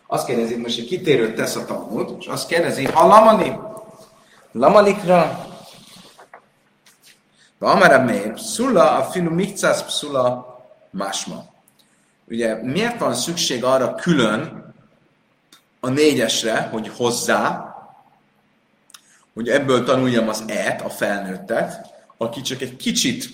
Azt 0.06 0.26
kérdezi, 0.26 0.56
most 0.56 0.78
egy 0.78 0.86
kitérőt 0.86 1.34
tesz 1.34 1.56
a 1.56 1.64
Talmud, 1.64 2.16
és 2.18 2.26
azt 2.26 2.48
kérdezi, 2.48 2.84
ha 2.84 3.06
lamani, 3.06 3.58
lamalikra, 4.52 5.43
Amara 7.64 8.04
Meir, 8.04 8.32
pszula, 8.32 8.90
a 8.90 9.02
filu 9.02 9.30
mikcász 9.30 9.82
pszula 9.82 10.54
másma. 10.90 11.44
Ugye 12.28 12.54
miért 12.62 12.98
van 12.98 13.14
szükség 13.14 13.64
arra 13.64 13.94
külön 13.94 14.64
a 15.80 15.88
négyesre, 15.88 16.60
hogy 16.60 16.88
hozzá, 16.88 17.74
hogy 19.34 19.48
ebből 19.48 19.84
tanuljam 19.84 20.28
az 20.28 20.44
et, 20.46 20.82
a 20.82 20.88
felnőttet, 20.88 21.92
aki 22.16 22.40
csak 22.40 22.60
egy 22.60 22.76
kicsit 22.76 23.28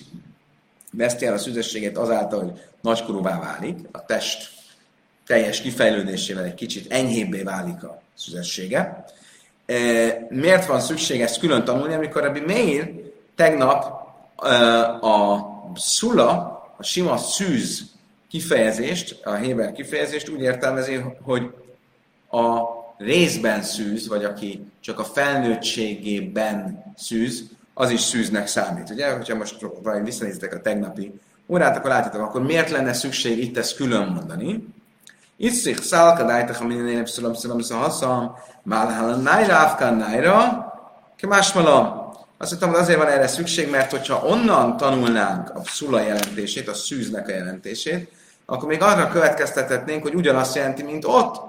veszti 0.91 1.25
el 1.25 1.33
a 1.33 1.37
szüzességet 1.37 1.97
azáltal, 1.97 2.39
hogy 2.39 2.61
nagykorúvá 2.81 3.39
válik, 3.39 3.77
a 3.91 4.05
test 4.05 4.49
teljes 5.25 5.61
kifejlődésével 5.61 6.43
egy 6.43 6.53
kicsit 6.53 6.91
enyhébbé 6.91 7.41
válik 7.41 7.83
a 7.83 8.01
szüzessége. 8.13 9.05
E, 9.65 9.75
miért 10.29 10.65
van 10.65 10.79
szükség 10.79 11.21
ezt 11.21 11.39
külön 11.39 11.63
tanulni, 11.63 11.93
amikor 11.93 12.23
Rabbi 12.23 12.39
Meir 12.39 12.91
tegnap 13.35 14.00
a 15.01 15.39
szula, 15.75 16.61
a 16.77 16.83
sima 16.83 17.17
szűz 17.17 17.81
kifejezést, 18.29 19.19
a 19.23 19.33
Héber 19.33 19.71
kifejezést 19.71 20.29
úgy 20.29 20.41
értelmezi, 20.41 21.03
hogy 21.23 21.53
a 22.31 22.61
részben 22.97 23.63
szűz, 23.63 24.07
vagy 24.07 24.23
aki 24.23 24.71
csak 24.79 24.99
a 24.99 25.03
felnőttségében 25.03 26.83
szűz, 26.97 27.43
az 27.73 27.89
is 27.89 28.01
szűznek 28.01 28.47
számít. 28.47 28.89
Ugye, 28.89 29.11
hogyha 29.11 29.35
most 29.35 29.65
vagy 29.83 30.03
visszanézitek 30.03 30.53
a 30.53 30.61
tegnapi 30.61 31.19
órát, 31.47 31.77
akkor 31.77 31.89
látjátok, 31.89 32.21
akkor 32.21 32.41
miért 32.41 32.69
lenne 32.69 32.93
szükség 32.93 33.37
itt 33.37 33.57
ezt 33.57 33.75
külön 33.75 34.07
mondani? 34.07 34.67
Iszik 35.37 35.81
szálka 35.81 36.23
dájtak, 36.23 36.55
ha 36.55 36.65
minden 36.65 36.87
énep 36.87 37.07
málhálan 38.63 39.21
nájra, 39.21 39.59
afkán 39.59 39.95
nájra, 39.95 40.65
ke 41.15 41.27
másmalam. 41.27 42.00
Azt 42.41 42.49
mondtam, 42.49 42.71
hogy 42.71 42.79
azért 42.79 42.97
van 42.97 43.07
erre 43.07 43.27
szükség, 43.27 43.69
mert 43.69 43.91
hogyha 43.91 44.25
onnan 44.25 44.77
tanulnánk 44.77 45.49
a 45.49 45.61
szula 45.65 46.01
jelentését, 46.01 46.67
a 46.67 46.73
szűznek 46.73 47.27
a 47.27 47.31
jelentését, 47.31 48.11
akkor 48.45 48.67
még 48.67 48.81
arra 48.81 49.07
következtethetnénk, 49.07 50.01
hogy 50.01 50.15
ugyanazt 50.15 50.55
jelenti, 50.55 50.83
mint 50.83 51.05
ott. 51.05 51.41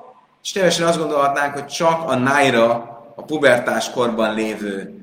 És 0.43 0.53
teljesen 0.53 0.86
azt 0.86 0.99
gondolhatnánk, 0.99 1.55
hogy 1.55 1.66
csak 1.66 2.09
a 2.09 2.14
nájra, 2.14 2.72
a 3.14 3.22
pubertás 3.22 3.90
korban 3.90 4.34
lévő 4.34 4.95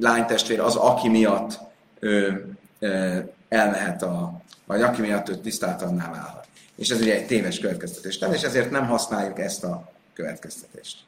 lánytestvér 0.00 0.60
az, 0.60 0.76
aki 0.76 1.08
miatt 1.08 1.58
ő, 2.00 2.46
ö, 2.78 3.16
elmehet 3.48 4.02
a, 4.02 4.40
vagy 4.64 4.82
aki 4.82 5.00
miatt 5.00 5.28
ő 5.28 5.34
tisztátalanná 5.34 6.10
válhat. 6.10 6.46
És 6.76 6.88
ez 6.88 7.00
ugye 7.00 7.14
egy 7.14 7.26
téves 7.26 7.58
következtetés. 7.58 8.18
Nem, 8.18 8.32
és 8.32 8.42
ezért 8.42 8.70
nem 8.70 8.86
használjuk 8.86 9.38
ezt 9.38 9.64
a 9.64 9.92
következtetést. 10.14 10.98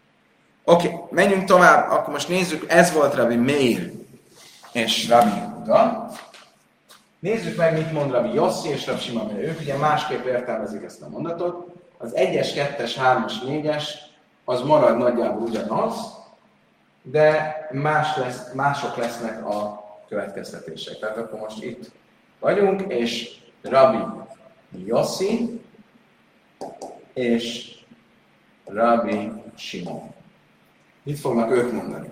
Oké, 0.64 0.86
okay, 0.86 0.98
menjünk 1.10 1.44
tovább, 1.44 1.90
akkor 1.90 2.12
most 2.12 2.28
nézzük, 2.28 2.64
ez 2.68 2.92
volt 2.92 3.14
Rabbi 3.14 3.36
Meir 3.36 3.97
és 4.72 5.08
Rabbi 5.08 5.40
Huda. 5.40 6.10
Nézzük 7.18 7.56
meg, 7.56 7.72
mit 7.72 7.92
mond 7.92 8.10
Rabbi 8.10 8.34
Yossi 8.34 8.68
és 8.68 8.86
Rabbi 8.86 9.12
mert 9.12 9.38
ők 9.38 9.60
ugye 9.60 9.76
másképp 9.76 10.24
értelmezik 10.24 10.82
ezt 10.82 11.02
a 11.02 11.08
mondatot. 11.08 11.66
Az 11.98 12.12
1-es, 12.16 12.48
2-es, 12.54 12.92
3-as, 12.96 13.32
4-es 13.46 13.84
az 14.44 14.62
marad 14.62 14.96
nagyjából 14.96 15.42
ugyanaz, 15.42 16.16
de 17.02 17.56
más 17.72 18.16
lesz, 18.16 18.52
mások 18.52 18.96
lesznek 18.96 19.46
a 19.46 19.84
következtetések. 20.08 20.98
Tehát 20.98 21.16
akkor 21.16 21.38
most 21.38 21.62
itt 21.62 21.90
vagyunk, 22.38 22.92
és 22.92 23.40
Rabbi 23.62 24.04
Yossi 24.84 25.60
és 27.14 27.74
Rabbi 28.64 29.32
Simon. 29.56 30.14
Mit 31.02 31.18
fognak 31.18 31.50
ők 31.50 31.72
mondani? 31.72 32.10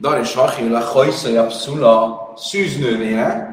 Dar 0.00 0.18
és 0.18 0.34
Hachila 0.34 0.80
hajszaja 0.80 1.46
pszula 1.46 2.32
szűznővére, 2.36 3.50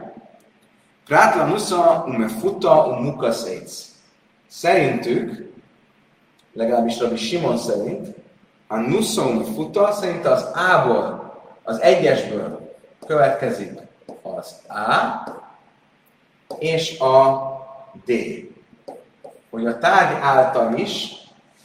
Prátla 1.06 1.46
musza 1.46 2.04
ume 2.08 2.28
futa 2.28 2.88
um 2.88 3.04
mukaszéc. 3.04 3.86
Szerintük, 4.48 5.54
legalábbis 6.54 7.00
Rabbi 7.00 7.18
Simon 7.18 7.58
szerint, 7.58 8.16
a 8.68 8.76
nuszon 8.76 9.44
futa 9.44 9.92
szerint 9.92 10.26
az 10.26 10.44
A-ból, 10.44 11.36
az 11.64 11.82
egyesből 11.82 12.76
következik 13.08 13.80
az 14.22 14.56
A, 14.68 15.24
és 16.60 17.00
a 17.00 17.42
D. 18.06 18.12
Hogy 19.50 19.66
a 19.66 19.78
tárgy 19.78 20.18
által 20.22 20.78
is 20.78 21.14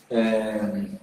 um, 0.08 1.00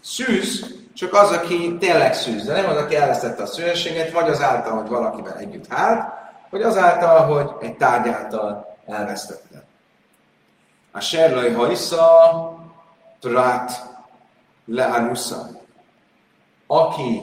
szűz, 0.00 0.77
csak 0.98 1.14
az, 1.14 1.30
aki 1.30 1.76
tényleg 1.76 2.14
szűz, 2.14 2.44
de 2.44 2.52
nem 2.52 2.70
az, 2.70 2.76
aki 2.76 2.96
elvesztette 2.96 3.42
a 3.42 3.46
szűrőséget, 3.46 4.12
vagy 4.12 4.28
azáltal, 4.28 4.80
hogy 4.80 4.88
valakivel 4.88 5.36
együtt 5.36 5.66
hált, 5.66 6.12
vagy 6.50 6.62
azáltal, 6.62 7.26
hogy 7.26 7.66
egy 7.66 7.76
tárgy 7.76 8.08
által 8.08 8.76
elvesztette. 8.86 9.64
A 10.92 11.00
serlai 11.00 11.52
hajsza, 11.52 12.06
prát 13.20 13.86
leárusza, 14.64 15.48
aki 16.66 17.22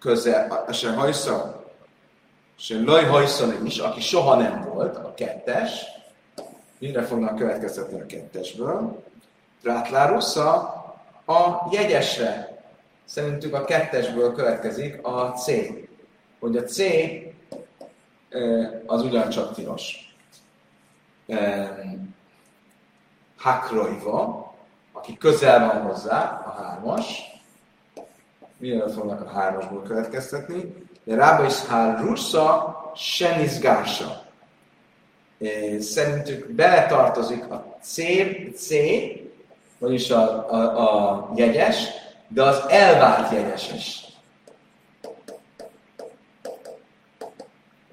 közel, 0.00 0.66
se 0.72 0.92
hajsza, 0.92 1.64
se 2.56 2.74
laj 2.84 3.04
hajsza 3.04 3.46
is, 3.64 3.78
aki 3.78 4.00
soha 4.00 4.34
nem 4.34 4.68
volt, 4.74 4.96
a 4.96 5.14
kettes, 5.14 5.84
mire 6.78 7.02
fognak 7.02 7.36
következtetni 7.36 8.00
a 8.00 8.06
kettesből, 8.06 9.02
Rátlárusza 9.62 10.83
a 11.26 11.68
jegyesre. 11.70 12.62
Szerintük 13.04 13.54
a 13.54 13.64
kettesből 13.64 14.34
következik 14.34 15.06
a 15.06 15.32
C. 15.32 15.50
Hogy 16.40 16.56
a 16.56 16.62
C 16.62 16.78
az 18.86 19.02
ugyancsak 19.02 19.54
tilos. 19.54 20.14
Hakrojva, 23.36 24.54
aki 24.92 25.16
közel 25.16 25.66
van 25.66 25.82
hozzá, 25.82 26.42
a 26.46 26.62
hármas, 26.62 27.22
milyen 28.56 28.88
fognak 28.88 29.20
a 29.20 29.30
hármasból 29.30 29.82
következtetni, 29.82 30.74
de 31.04 31.14
rába 31.14 31.44
is 31.44 31.64
hár 31.64 32.00
rusza, 32.00 32.92
senizgása. 32.96 34.22
Szerintük 35.80 36.50
beletartozik 36.50 37.50
a 37.50 37.76
C, 37.82 37.96
C 38.54 38.70
vagyis 39.84 40.10
a, 40.10 40.50
a, 40.50 40.58
a 40.58 41.32
jegyes, 41.36 41.88
de 42.28 42.42
az 42.42 42.62
elvált 42.68 43.32
jegyes 43.32 43.72
is. 43.72 44.04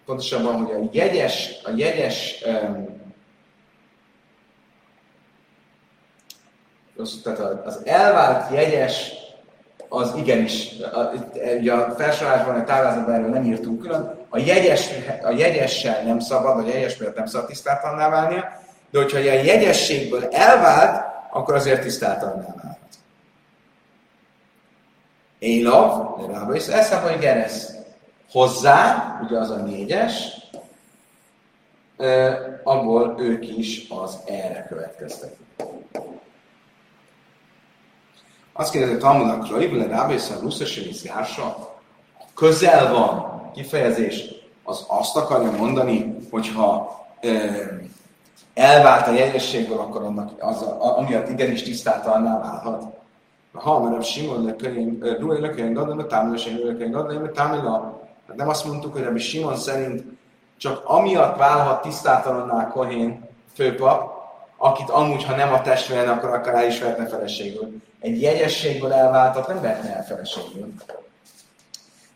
Pontosabban, 0.06 0.66
hogy 0.66 0.72
a 0.72 0.89
jegyes, 0.92 1.50
a 1.64 1.70
jegyes 1.76 2.44
um, 2.46 3.00
tehát 7.24 7.66
az 7.66 7.82
elvált 7.86 8.54
jegyes 8.54 9.12
az 9.89 10.14
igenis, 10.16 10.70
ugye 11.60 11.74
a 11.74 11.96
felsorolásban, 11.98 12.56
a 12.56 12.64
táblázatban 12.64 13.14
erről 13.14 13.30
nem 13.30 13.44
írtunk 13.44 13.82
külön, 13.82 14.20
a, 14.30 14.38
jegyes, 14.38 14.89
a 15.24 15.30
jegyessel 15.30 16.04
nem 16.04 16.20
szabad, 16.20 16.58
a 16.58 16.68
jegyes 16.68 16.98
miatt 16.98 17.16
nem 17.16 17.26
szabad 17.26 17.48
tisztátalanná 17.48 18.10
válnia, 18.10 18.60
de 18.92 19.00
hogyha 19.00 19.18
a 19.18 19.22
jegyességből 19.22 20.28
elvált, 20.32 21.11
akkor 21.32 21.53
azért 21.53 21.82
tisztátalanná. 21.82 22.77
Élav, 25.39 26.19
legalább 26.19 26.55
is 26.55 26.67
eszem, 26.67 27.01
hogy 27.01 27.19
geresz 27.19 27.71
hozzá, 28.32 29.19
ugye 29.23 29.38
az 29.38 29.49
a 29.49 29.55
négyes, 29.55 30.39
abból 32.63 33.15
ők 33.19 33.57
is 33.57 33.86
az 33.89 34.17
erre 34.25 34.65
következtek. 34.69 35.34
Azt 38.53 38.71
kérdezi, 38.71 38.91
hogy 38.91 39.01
Talmudnak 39.01 39.49
Raibule 39.49 39.88
Rábészen 39.88 40.39
Russzasimisz 40.39 41.03
Gársa, 41.03 41.75
közel 42.36 42.93
van 42.93 43.41
kifejezés, 43.53 44.23
az 44.63 44.86
azt 44.88 45.15
akarja 45.15 45.51
mondani, 45.51 46.17
hogyha 46.32 46.99
elvált 48.54 49.08
a 49.08 49.12
jegyességből, 49.12 49.80
akkor 49.80 50.02
annak 50.02 50.32
az, 50.39 50.62
a, 50.62 50.97
amiatt 50.97 51.30
igenis 51.30 51.64
tisztátalanná 51.64 52.39
válhat. 52.39 52.84
Ha 53.54 53.80
már 53.80 54.04
Simon 54.04 54.45
lekönyv, 54.45 55.02
Ruai 55.20 55.39
lekönyv 55.39 55.74
gadon, 55.74 56.08
támila 56.08 56.38
sem 56.38 56.60
lekönyv 56.64 56.91
gadon, 56.91 57.34
támila. 57.34 58.02
Hát 58.28 58.36
nem 58.38 58.49
azt 58.49 58.66
mondtuk, 58.66 58.93
hogy 58.93 59.04
Rabbi 59.04 59.20
Simon 59.20 59.56
szerint 59.56 60.04
csak 60.58 60.82
amiatt 60.86 61.38
válhat 61.38 61.82
tisztátalanná 61.82 62.68
Kohén 62.68 63.30
főpap, 63.54 64.12
akit 64.58 64.89
amúgy, 64.89 65.24
ha 65.24 65.36
nem 65.36 65.54
a 65.54 65.62
testvére, 65.62 66.12
akkor 66.12 66.30
akár 66.30 66.56
el 66.56 66.68
is 66.68 66.80
vehetne 66.80 67.08
feleségül. 67.08 67.82
Egy 67.99 68.22
jegyességből 68.22 68.93
elváltat 68.93 69.47
nem 69.47 69.62
vehetne 69.62 69.95
el 69.95 70.06
feleségül. 70.06 70.74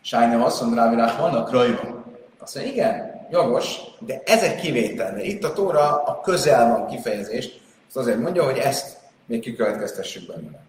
Sájna 0.00 0.44
azt 0.44 0.60
mondja 0.60 0.96
rá, 0.96 1.16
vannak 1.16 1.50
rajban. 1.50 2.04
Azt 2.38 2.54
mondja, 2.54 2.72
igen, 2.72 3.15
jogos, 3.30 3.80
de 3.98 4.22
ezek 4.24 4.60
kivételne. 4.60 5.22
Itt 5.22 5.44
a 5.44 5.52
Tóra 5.52 6.02
a 6.02 6.20
közel 6.20 6.70
van 6.70 6.86
kifejezés, 6.86 7.50
azt 7.86 7.96
azért 7.96 8.18
mondja, 8.18 8.44
hogy 8.44 8.58
ezt 8.58 8.96
még 9.26 9.40
kikövetkeztessük 9.40 10.26
belőle. 10.26 10.64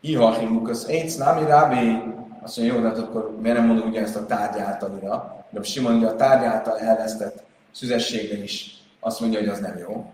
Ihahimukasz 0.00 0.88
Eitz, 0.88 1.16
Nami 1.16 1.46
Rábi, 1.46 2.02
azt 2.42 2.56
mondja, 2.56 2.74
jó, 2.74 2.80
de 2.80 2.88
hát 2.88 2.98
akkor 2.98 3.36
miért 3.40 3.56
nem 3.56 3.66
mondom 3.66 3.88
ugye 3.88 4.00
ezt 4.00 4.16
a 4.16 4.26
tárgyáltalira? 4.26 5.44
De 5.50 5.62
Simon 5.62 6.04
a 6.04 6.16
tárgyáltal 6.16 6.78
elvesztett 6.78 7.42
szüzességre 7.72 8.42
is 8.42 8.76
azt 9.00 9.20
mondja, 9.20 9.38
hogy 9.38 9.48
az 9.48 9.58
nem 9.58 9.78
jó. 9.78 10.12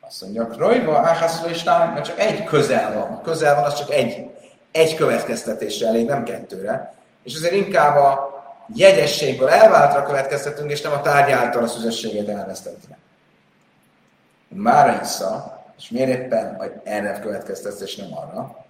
Azt 0.00 0.22
mondja, 0.22 0.48
Rojva, 0.56 0.98
Áhászra 0.98 1.50
is 1.50 1.64
mert 1.64 2.04
csak 2.04 2.18
egy 2.18 2.44
közel 2.44 2.94
van. 2.94 3.22
Közel 3.22 3.54
van, 3.54 3.64
az 3.64 3.74
csak 3.74 3.90
egy, 3.90 4.30
egy 4.70 4.94
következtetésre 4.94 5.86
elég, 5.86 6.06
nem 6.06 6.24
kettőre. 6.24 6.94
És 7.22 7.34
azért 7.34 7.54
inkább 7.54 7.96
a 7.96 8.35
jegyességből 8.74 9.48
elváltra 9.48 10.02
következtetünk, 10.02 10.70
és 10.70 10.80
nem 10.80 10.92
a 10.92 11.00
tárgy 11.00 11.30
által 11.30 11.62
a 11.62 11.66
szüzességet 11.66 12.28
elvesztettünk. 12.28 12.94
Mára 14.48 15.00
issza, 15.02 15.62
és 15.78 15.90
miért 15.90 16.08
éppen 16.08 16.62
erre 16.84 17.20
következtetsz, 17.20 17.80
és 17.80 17.96
nem 17.96 18.08
arra? 18.14 18.64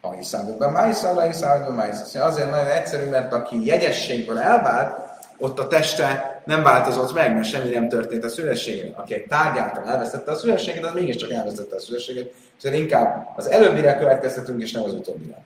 Ha 0.00 0.12
hiszámokban, 0.12 0.72
máj 0.72 0.92
szállal, 0.92 1.26
hiszámokban, 1.26 1.74
máj 1.74 1.90
Azért 2.14 2.50
nagyon 2.50 2.66
egyszerű, 2.66 3.08
mert 3.08 3.32
aki 3.32 3.66
jegyességből 3.66 4.38
elvált, 4.38 5.06
ott 5.38 5.58
a 5.58 5.66
teste 5.66 6.40
nem 6.44 6.62
változott 6.62 7.14
meg, 7.14 7.34
mert 7.34 7.48
semmi 7.48 7.68
nem 7.68 7.88
történt 7.88 8.24
a 8.24 8.28
szülességen. 8.28 8.92
Aki 8.96 9.14
egy 9.14 9.26
tárgyáltal 9.26 9.88
elvesztette 9.88 10.30
a 10.30 10.36
szülességet, 10.36 10.84
az 10.84 10.94
mégiscsak 10.94 11.30
elvesztette 11.30 11.76
a 11.76 11.80
szülességet. 11.80 12.32
Szóval 12.56 12.78
inkább 12.78 13.28
az 13.36 13.46
előbbire 13.46 13.96
következtetünk, 13.96 14.62
és 14.62 14.72
nem 14.72 14.82
az 14.82 14.92
utóbbire. 14.92 15.44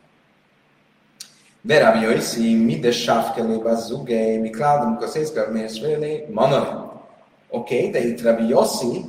De 1.65 1.79
Rabbi 1.79 2.05
Yossi, 2.05 2.55
mide 2.55 2.91
sávkelébe 2.91 3.75
zugei, 3.75 4.37
mi 4.37 4.51
kládunk 4.51 5.03
a 5.03 5.07
szészkav 5.07 5.53
mész 5.53 5.81
vélé, 5.81 6.27
manai. 6.31 6.69
Oké, 7.49 7.77
okay, 7.77 7.91
de 7.91 8.07
itt 8.09 8.23
Rabbi 8.23 8.47
Yossi 8.49 9.05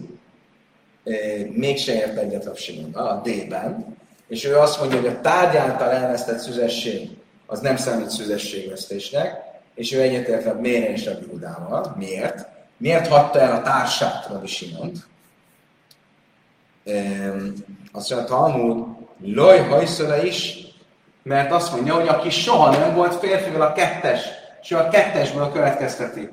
eh, 1.04 1.46
mégse 1.52 1.94
ért 1.94 2.18
egyet 2.18 2.58
Simonnal, 2.58 3.08
a 3.08 3.22
D-ben, 3.22 3.98
és 4.28 4.46
ő 4.46 4.58
azt 4.58 4.80
mondja, 4.80 5.00
hogy 5.00 5.10
a 5.10 5.22
tárgyáltal 5.22 5.90
elvesztett 5.90 6.40
szüzesség 6.40 7.10
az 7.46 7.60
nem 7.60 7.78
számít 7.78 8.10
szüzességvesztésnek, 8.10 9.42
és 9.76 9.94
ő 9.94 10.02
egyetért 10.02 10.46
a 10.46 10.60
Mére 10.60 10.90
és. 10.90 11.10
Miért? 11.98 12.48
Miért 12.78 13.08
hagyta 13.08 13.40
el 13.40 13.56
a 13.56 13.62
társát 13.62 14.28
Rabbi 14.28 14.48
Simont? 14.48 14.98
Ehm, 16.84 17.48
azt 17.92 18.10
mondja, 18.10 18.28
Talmud, 18.28 18.86
loj 19.22 19.58
hajszöle 19.58 20.26
is, 20.26 20.63
mert 21.24 21.52
azt 21.52 21.72
mondja, 21.74 21.94
hogy 21.94 22.08
aki 22.08 22.30
soha 22.30 22.70
nem 22.70 22.96
volt 22.96 23.16
férfival 23.16 23.62
a 23.62 23.74
kettes, 23.74 24.22
és 24.62 24.72
a 24.72 24.88
kettesből 24.88 25.52
következteti. 25.52 26.30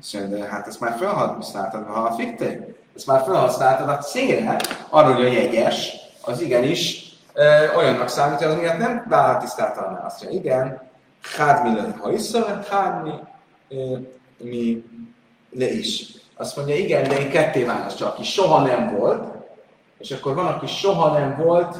Azt 0.00 0.12
mondja, 0.12 0.38
de 0.38 0.44
hát 0.44 0.66
ezt 0.66 0.80
már 0.80 0.96
felhasználtad, 0.98 1.86
ha 1.86 2.00
a 2.00 2.14
fikték, 2.14 2.60
ezt 2.96 3.06
már 3.06 3.22
felhasználtad 3.22 3.88
a 3.88 3.98
célra, 3.98 4.56
arról, 4.88 5.14
hogy 5.14 5.24
a 5.24 5.32
jegyes, 5.32 5.92
az 6.22 6.40
igenis 6.40 7.12
ö, 7.32 7.74
olyannak 7.76 8.08
számít, 8.08 8.38
hogy 8.38 8.46
az 8.46 8.56
miatt 8.56 8.78
nem 8.78 9.04
vállalt 9.08 9.40
tisztátalanná. 9.40 10.06
Azt 10.06 10.22
mondja, 10.22 10.40
igen, 10.40 10.90
Hád 11.22 11.62
mi 11.62 11.76
le 11.76 11.94
hajszal, 11.98 12.64
hád 12.70 13.02
mi, 13.02 13.12
mi 14.36 14.84
le 15.50 15.72
is. 15.72 16.04
Azt 16.36 16.56
mondja, 16.56 16.76
igen, 16.76 17.08
de 17.08 17.18
én 17.18 17.30
ketté 17.30 17.64
válasz, 17.64 17.94
csak 17.94 18.08
aki 18.08 18.22
soha 18.22 18.62
nem 18.62 18.96
volt, 18.96 19.34
és 19.98 20.10
akkor 20.10 20.34
van, 20.34 20.46
aki 20.46 20.66
soha 20.66 21.18
nem 21.18 21.36
volt, 21.36 21.76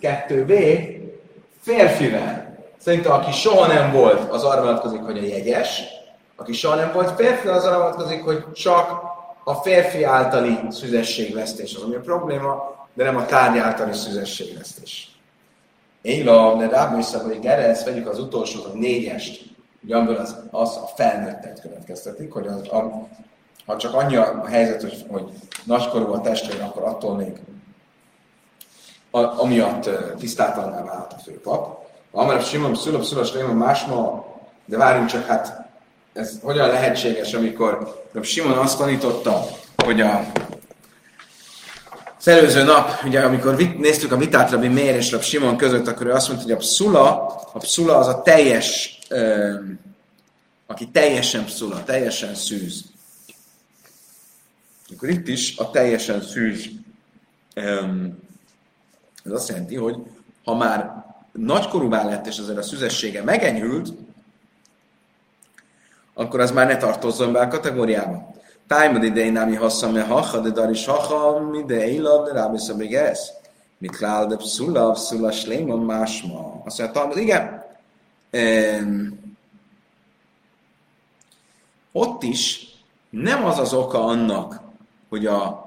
kettő 0.00 0.44
b 0.44 0.52
férfivel. 1.60 2.56
Szerintem, 2.78 3.12
aki 3.12 3.32
soha 3.32 3.66
nem 3.66 3.92
volt, 3.92 4.30
az 4.30 4.44
arra 4.44 4.60
vonatkozik, 4.60 5.00
hogy 5.00 5.18
a 5.18 5.22
jegyes, 5.22 5.82
aki 6.36 6.52
soha 6.52 6.74
nem 6.74 6.92
volt 6.92 7.10
férfi, 7.16 7.48
az 7.48 7.64
arra 7.64 7.78
vonatkozik, 7.78 8.24
hogy 8.24 8.52
csak 8.52 8.90
a 9.44 9.54
férfi 9.54 10.04
általi 10.04 10.58
szüzességvesztés 10.70 11.74
az, 11.74 11.82
ami 11.82 11.94
a 11.94 12.00
probléma, 12.00 12.76
de 12.94 13.04
nem 13.04 13.16
a 13.16 13.26
tárgy 13.26 13.58
általi 13.58 13.92
szüzességvesztés. 13.92 15.10
Éla, 16.02 16.56
de 16.56 16.68
rábban 16.68 16.98
is 16.98 17.12
hogy 17.12 17.40
Gerez, 17.40 17.84
vegyük 17.84 18.08
az 18.08 18.18
utolsót, 18.18 18.64
a 18.64 18.78
négyest, 18.78 19.44
ugye 19.84 19.96
amiből 19.96 20.16
az, 20.16 20.36
az 20.50 20.76
a 20.76 20.86
felnőttet 20.96 21.60
következtetik, 21.60 22.32
hogy 22.32 22.46
az, 22.46 22.68
a, 22.68 23.08
ha 23.66 23.76
csak 23.76 23.94
annyi 23.94 24.16
a 24.16 24.46
helyzet, 24.46 24.82
hogy, 24.82 25.04
hogy 25.08 25.28
nagykorú 25.64 26.12
a 26.12 26.20
testvér, 26.20 26.62
akkor 26.62 26.82
attól 26.82 27.16
még 27.16 27.32
a, 29.16 29.40
amiatt 29.40 29.90
tisztátalanná 30.18 30.84
vált 30.84 31.12
a 31.12 31.18
főpap. 31.24 31.84
Amarabb 32.12 32.44
Simon, 32.44 32.74
Szülöp, 32.74 33.04
Szülos, 33.04 33.32
Léma, 33.32 33.52
másma, 33.52 34.26
de 34.64 34.76
várjunk 34.76 35.08
csak, 35.08 35.26
hát 35.26 35.70
ez 36.12 36.38
hogyan 36.42 36.68
lehetséges, 36.68 37.32
amikor 37.34 38.02
Simon 38.22 38.58
azt 38.58 38.78
tanította, 38.78 39.46
hogy 39.84 40.00
a 40.00 40.26
az 42.24 42.54
nap, 42.54 43.04
ugye 43.04 43.20
amikor 43.20 43.56
vit, 43.56 43.78
néztük 43.78 44.12
a 44.12 44.16
vitát 44.16 44.50
Rabbi 44.50 44.68
Mér 44.68 44.94
és 44.94 45.10
Rabbi 45.10 45.24
Simon 45.24 45.56
között, 45.56 45.86
akkor 45.86 46.06
ő 46.06 46.12
azt 46.12 46.28
mondta, 46.28 46.46
hogy 46.46 46.54
a 46.54 46.58
pszula, 46.58 47.26
a 47.52 47.58
pszula 47.58 47.96
az 47.96 48.06
a 48.06 48.22
teljes, 48.22 48.98
ö, 49.08 49.54
aki 50.66 50.88
teljesen 50.88 51.44
pszula, 51.44 51.84
teljesen 51.84 52.34
szűz. 52.34 52.84
Akkor 54.94 55.08
itt 55.08 55.28
is 55.28 55.56
a 55.56 55.70
teljesen 55.70 56.22
szűz, 56.22 56.64
ö, 57.54 57.80
ez 59.26 59.32
azt 59.32 59.48
jelenti, 59.48 59.76
hogy 59.76 59.96
ha 60.44 60.54
már 60.54 61.04
nagykorúvá 61.32 62.04
lett, 62.04 62.26
és 62.26 62.38
azért 62.38 62.58
a 62.58 62.62
szüzessége 62.62 63.22
megenyhült, 63.22 63.92
akkor 66.14 66.40
az 66.40 66.50
már 66.50 66.66
ne 66.66 66.76
tartozzon 66.76 67.32
be 67.32 67.40
a 67.40 67.48
kategóriába. 67.48 68.34
Tájmad 68.66 69.02
idején 69.02 69.32
nem 69.32 69.56
hasszam 69.56 69.92
me 69.92 70.02
hacha, 70.02 70.40
de 70.40 70.50
dar 70.50 70.70
is 70.70 70.86
hacha, 70.86 71.50
de 71.66 71.88
élav, 71.88 72.24
de 72.24 72.32
rábi 72.32 72.58
szabigesz. 72.58 73.32
Mit 73.78 73.96
klál, 73.96 74.26
de 74.26 74.36
pszula, 74.36 74.90
pszula 74.90 75.32
sléma, 75.32 75.76
másma. 75.76 76.62
Azt 76.64 76.78
mondja, 76.78 77.00
Talmud, 77.00 77.16
igen. 77.16 77.64
Um, 78.32 79.20
ott 81.92 82.22
is 82.22 82.68
nem 83.10 83.44
az 83.44 83.58
az 83.58 83.72
oka 83.72 84.04
annak, 84.04 84.60
hogy 85.08 85.26
a, 85.26 85.65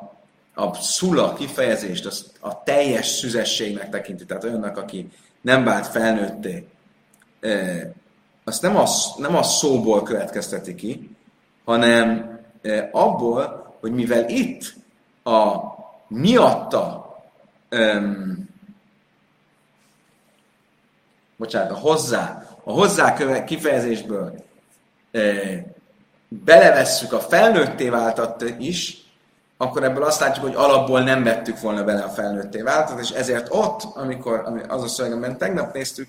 a 0.59 0.73
szula 0.73 1.33
kifejezést 1.33 2.05
az 2.05 2.31
a 2.39 2.63
teljes 2.63 3.07
szüzességnek 3.07 3.89
tekinti, 3.89 4.25
tehát 4.25 4.43
olyannak, 4.43 4.77
aki 4.77 5.11
nem 5.41 5.63
vált 5.63 5.87
felnőtté, 5.87 6.67
azt 8.43 8.61
nem 8.61 8.77
a, 8.77 8.85
nem 9.17 9.35
a 9.35 9.43
szóból 9.43 10.03
következteti 10.03 10.75
ki, 10.75 11.15
hanem 11.65 12.37
abból, 12.91 13.75
hogy 13.79 13.91
mivel 13.91 14.29
itt 14.29 14.73
a 15.23 15.57
miatta, 16.07 17.15
um, 17.71 18.49
bocsánat, 21.37 21.71
a 21.71 21.75
hozzá, 21.75 22.47
a 22.63 22.71
hozzá 22.71 23.43
kifejezésből 23.43 24.43
belevesszük 26.27 27.13
a 27.13 27.19
felnőtté 27.19 27.89
váltat 27.89 28.43
is, 28.57 29.08
akkor 29.61 29.83
ebből 29.83 30.03
azt 30.03 30.19
látjuk, 30.19 30.45
hogy 30.45 30.55
alapból 30.55 31.01
nem 31.01 31.23
vettük 31.23 31.59
volna 31.59 31.83
bele 31.83 32.01
a 32.01 32.09
felnőtté 32.09 32.61
váltat, 32.61 32.99
és 32.99 33.09
ezért 33.09 33.47
ott, 33.49 33.83
amikor 33.95 34.41
ami 34.45 34.61
az 34.67 34.83
a 34.83 34.87
szöveg, 34.87 35.11
amiben 35.11 35.37
tegnap 35.37 35.73
néztük, 35.73 36.07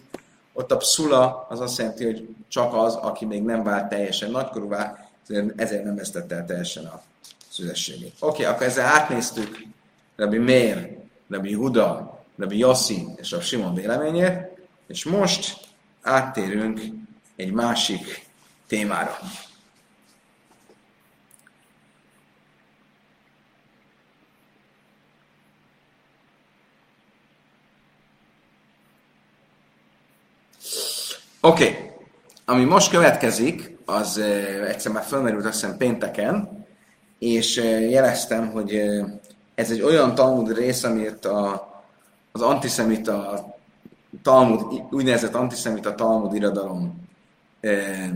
ott 0.53 0.72
a 0.72 0.76
pszula 0.76 1.46
az 1.48 1.61
azt 1.61 1.78
jelenti, 1.78 2.05
hogy 2.05 2.28
csak 2.48 2.74
az, 2.74 2.94
aki 2.94 3.24
még 3.24 3.42
nem 3.42 3.62
vált 3.62 3.88
teljesen 3.88 4.30
nagykorúvá, 4.30 5.09
ezért 5.57 5.84
nem 5.84 5.96
vesztette 5.96 6.34
el 6.34 6.46
teljesen 6.46 6.84
a 6.84 7.03
szüzességét. 7.48 8.14
Oké, 8.18 8.42
okay, 8.42 8.55
akkor 8.55 8.66
ezzel 8.66 8.86
átnéztük 8.86 9.62
Rabbi 10.16 10.38
Mér, 10.38 10.98
Rabbi 11.30 11.53
Huda, 11.53 12.18
Rabbi 12.38 12.59
Yossi 12.59 13.07
és 13.16 13.32
a 13.32 13.40
Simon 13.40 13.74
véleményét, 13.74 14.48
és 14.86 15.05
most 15.05 15.68
áttérünk 16.03 16.80
egy 17.36 17.53
másik 17.53 18.26
témára. 18.66 19.18
Oké, 31.43 31.68
okay. 31.68 31.91
ami 32.45 32.64
most 32.64 32.91
következik, 32.91 33.76
az 33.84 34.16
uh, 34.16 34.68
egyszer 34.68 34.93
már 34.93 35.03
felmerült 35.03 35.45
azt 35.45 35.61
hiszem 35.61 35.76
pénteken, 35.76 36.66
és 37.18 37.57
uh, 37.57 37.91
jeleztem, 37.91 38.51
hogy 38.51 38.74
uh, 38.74 39.09
ez 39.55 39.70
egy 39.70 39.82
olyan 39.82 40.14
Talmud 40.14 40.53
rész, 40.55 40.82
amit 40.82 41.24
a, 41.24 41.68
az 42.32 42.43
antiszemita 42.43 43.47
Talmud, 44.22 44.82
úgynevezett 44.91 45.34
antiszemita 45.34 45.95
Talmud 45.95 46.34
irodalom 46.34 47.09
uh, 47.62 48.09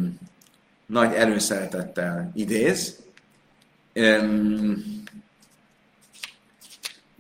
nagy 0.87 1.15
előszeretettel 1.15 2.31
idéz, 2.35 2.99
um, 3.95 5.03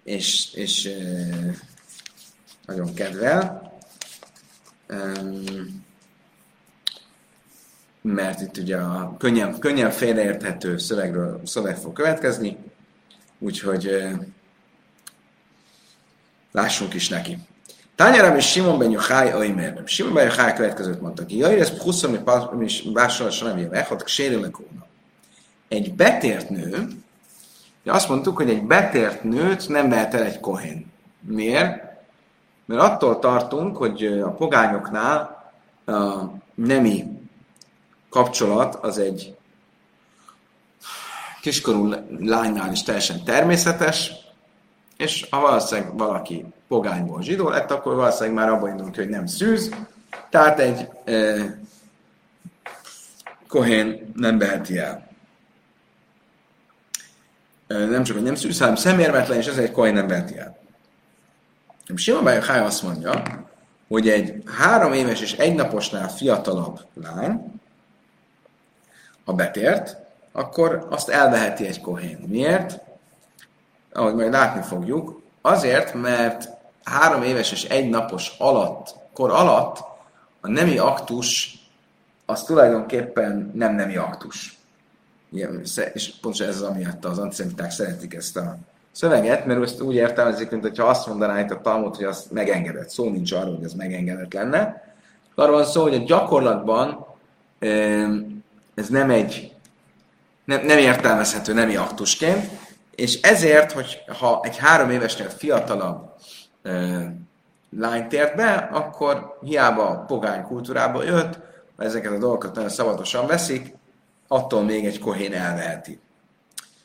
és, 0.03 0.53
és 0.55 0.85
uh, 0.85 1.57
nagyon 2.67 2.95
kedvel. 2.95 3.73
Um, 4.89 5.84
mert 8.13 8.41
itt 8.41 8.57
ugye 8.57 8.77
a 8.77 9.15
könnyen, 9.19 9.59
könnyen 9.59 9.91
félreérthető 9.91 10.79
szövegről 10.79 11.41
szöveg 11.45 11.77
fog 11.77 11.93
következni, 11.93 12.57
úgyhogy 13.39 14.09
lássunk 16.53 16.95
is 16.95 17.09
neki. 17.09 17.39
Tányáram 17.95 18.37
és 18.37 18.51
Simon 18.51 18.79
ben 18.79 18.91
Yochai 18.91 19.29
Aimer. 19.29 19.83
Simon 19.85 20.15
ben 20.15 20.25
Yochai 20.25 20.53
következőt 20.53 21.01
mondta 21.01 21.27
ki. 21.27 21.37
Jaj, 21.37 21.61
ez 21.61 21.83
puszom, 21.83 22.25
bással 22.93 23.31
sem 23.31 23.49
nem 23.49 23.59
jövök, 23.59 23.87
hogy 23.87 24.07
sérülnek 24.07 24.57
Egy 25.69 25.95
betért 25.95 26.51
nő, 26.51 26.89
azt 27.85 28.09
mondtuk, 28.09 28.37
hogy 28.37 28.51
egy 28.51 28.63
betért 28.63 29.23
nőt 29.23 29.69
nem 29.69 29.89
vehet 29.89 30.15
el 30.15 30.23
egy 30.23 30.41
kohén. 30.41 30.87
Miért? 31.21 31.83
Mert 32.65 32.81
attól 32.81 33.19
tartunk, 33.19 33.77
hogy 33.77 34.05
a 34.05 34.31
pogányoknál 34.31 35.53
a 35.85 36.25
nemi 36.55 37.14
kapcsolat 38.15 38.75
az 38.75 38.99
egy 38.99 39.37
kiskorú 41.41 41.95
lánynál 42.19 42.73
is 42.73 42.83
teljesen 42.83 43.25
természetes, 43.25 44.13
és 44.97 45.27
ha 45.31 45.41
valószínűleg 45.41 45.97
valaki 45.97 46.45
pogányból 46.69 47.23
zsidó 47.23 47.49
lett, 47.49 47.71
akkor 47.71 47.95
valószínűleg 47.95 48.35
már 48.35 48.49
abban 48.49 48.71
indulunk, 48.71 48.95
hogy 48.95 49.09
nem 49.09 49.27
szűz, 49.27 49.71
tehát 50.31 50.59
egy 50.59 50.89
eh, 51.05 51.53
kohén 53.49 54.13
nem 54.17 54.39
beheti 54.39 54.79
el. 54.79 55.09
Nem 57.67 58.03
csak, 58.03 58.17
hogy 58.17 58.25
nem 58.25 58.35
szűz, 58.35 58.59
hanem 58.59 58.77
szemérmetlen, 58.77 59.39
és 59.39 59.47
egy 59.47 59.71
kohén 59.71 59.95
nem 59.95 60.07
beheti 60.07 60.39
el. 60.39 60.59
Simon 61.95 62.25
Bájok 62.25 62.49
azt 62.49 62.83
mondja, 62.83 63.23
hogy 63.89 64.09
egy 64.09 64.43
három 64.59 64.93
éves 64.93 65.21
és 65.21 65.33
egy 65.33 65.55
naposnál 65.55 66.09
fiatalabb 66.09 66.81
lány, 66.95 67.63
ha 69.25 69.33
betért, 69.33 69.97
akkor 70.33 70.87
azt 70.91 71.09
elveheti 71.09 71.67
egy 71.67 71.81
kohén. 71.81 72.25
Miért? 72.27 72.81
Ahogy 73.93 74.15
majd 74.15 74.33
látni 74.33 74.63
fogjuk, 74.63 75.23
azért, 75.41 75.95
mert 75.95 76.49
három 76.85 77.23
éves 77.23 77.53
és 77.53 77.65
egy 77.65 77.89
napos 77.89 78.35
alatt, 78.39 78.95
kor 79.13 79.31
alatt 79.31 79.85
a 80.41 80.49
nemi 80.49 80.79
aktus 80.79 81.59
az 82.27 82.43
tulajdonképpen 82.45 83.51
nem 83.55 83.75
nemi 83.75 83.97
aktus. 83.97 84.59
Igen, 85.33 85.61
és 85.93 86.13
pontosan 86.21 86.49
ez 86.49 86.61
az, 86.61 86.63
amiatt 86.63 87.05
az 87.05 87.19
antiszemiták 87.19 87.71
szeretik 87.71 88.15
ezt 88.15 88.37
a 88.37 88.57
szöveget, 88.93 89.47
mert 89.47 89.63
ezt 89.63 89.81
úgy 89.81 89.95
értelmezik, 89.95 90.51
mint 90.51 90.63
hogyha 90.63 90.87
azt 90.87 91.07
mondaná 91.07 91.41
itt 91.41 91.51
a 91.51 91.61
Talmud, 91.61 91.97
hogy 91.97 92.05
az 92.05 92.27
megengedett. 92.33 92.89
Szó 92.89 93.11
nincs 93.11 93.33
arról, 93.33 93.55
hogy 93.55 93.65
ez 93.65 93.73
megengedett 93.73 94.33
lenne. 94.33 94.95
Arról 95.35 95.57
van 95.57 95.65
szó, 95.65 95.83
hogy 95.83 95.95
a 95.95 96.05
gyakorlatban 96.05 97.07
ez 98.75 98.89
nem 98.89 99.11
egy, 99.11 99.55
nem, 100.45 100.65
nem 100.67 100.79
értelmezhető 100.79 101.53
nemi 101.53 101.77
aktusként, 101.77 102.51
és 102.95 103.21
ezért, 103.21 103.73
hogy 103.73 104.03
ha 104.19 104.41
egy 104.43 104.57
három 104.57 104.91
évesnél 104.91 105.29
fiatalabb 105.29 106.13
ö, 106.63 106.99
lány 107.79 108.09
tért 108.09 108.37
be, 108.37 108.69
akkor 108.73 109.39
hiába 109.41 109.89
a 109.89 109.99
pogány 109.99 110.43
kultúrába 110.43 111.03
jött, 111.03 111.39
mert 111.77 111.91
ezeket 111.91 112.13
a 112.13 112.19
dolgokat 112.19 112.55
nagyon 112.55 112.71
szabadosan 112.71 113.27
veszik, 113.27 113.75
attól 114.29 114.63
még 114.63 114.87
egy 114.87 114.99
kohén 114.99 115.33
elveheti. 115.33 116.01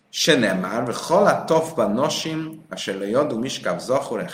Se 0.09 0.37
nem 0.37 0.59
már, 0.59 0.93
halát 0.93 1.45
tafban 1.45 1.91
nosim, 1.91 2.65
a 2.69 2.75
se 2.75 3.07
jadu 3.07 3.39
miskáv 3.39 3.79
zachor, 3.79 4.19
egy 4.19 4.31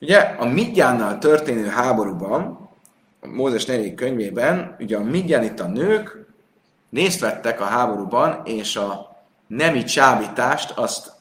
Ugye 0.00 0.18
a 0.18 0.44
Midjánnal 0.44 1.18
történő 1.18 1.66
háborúban 1.66 2.63
Mózes 3.28 3.64
negyedik 3.64 3.94
könyvében, 3.94 4.76
ugye 4.80 4.96
a 4.96 5.02
midjanita 5.02 5.66
nők 5.66 6.26
részt 6.92 7.20
vettek 7.20 7.60
a 7.60 7.64
háborúban, 7.64 8.42
és 8.44 8.76
a 8.76 9.16
nemi 9.46 9.84
csábítást 9.84 10.70
azt 10.70 11.12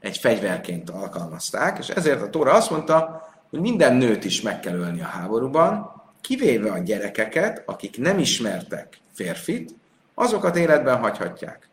egy 0.00 0.18
fegyverként 0.18 0.90
alkalmazták, 0.90 1.78
és 1.78 1.88
ezért 1.88 2.22
a 2.22 2.30
Tóra 2.30 2.52
azt 2.52 2.70
mondta, 2.70 3.22
hogy 3.50 3.60
minden 3.60 3.94
nőt 3.94 4.24
is 4.24 4.40
meg 4.40 4.60
kell 4.60 4.74
ölni 4.74 5.00
a 5.00 5.06
háborúban, 5.06 6.02
kivéve 6.20 6.70
a 6.72 6.78
gyerekeket, 6.78 7.62
akik 7.66 7.98
nem 7.98 8.18
ismertek 8.18 9.00
férfit, 9.12 9.74
azokat 10.14 10.56
életben 10.56 10.98
hagyhatják. 10.98 11.68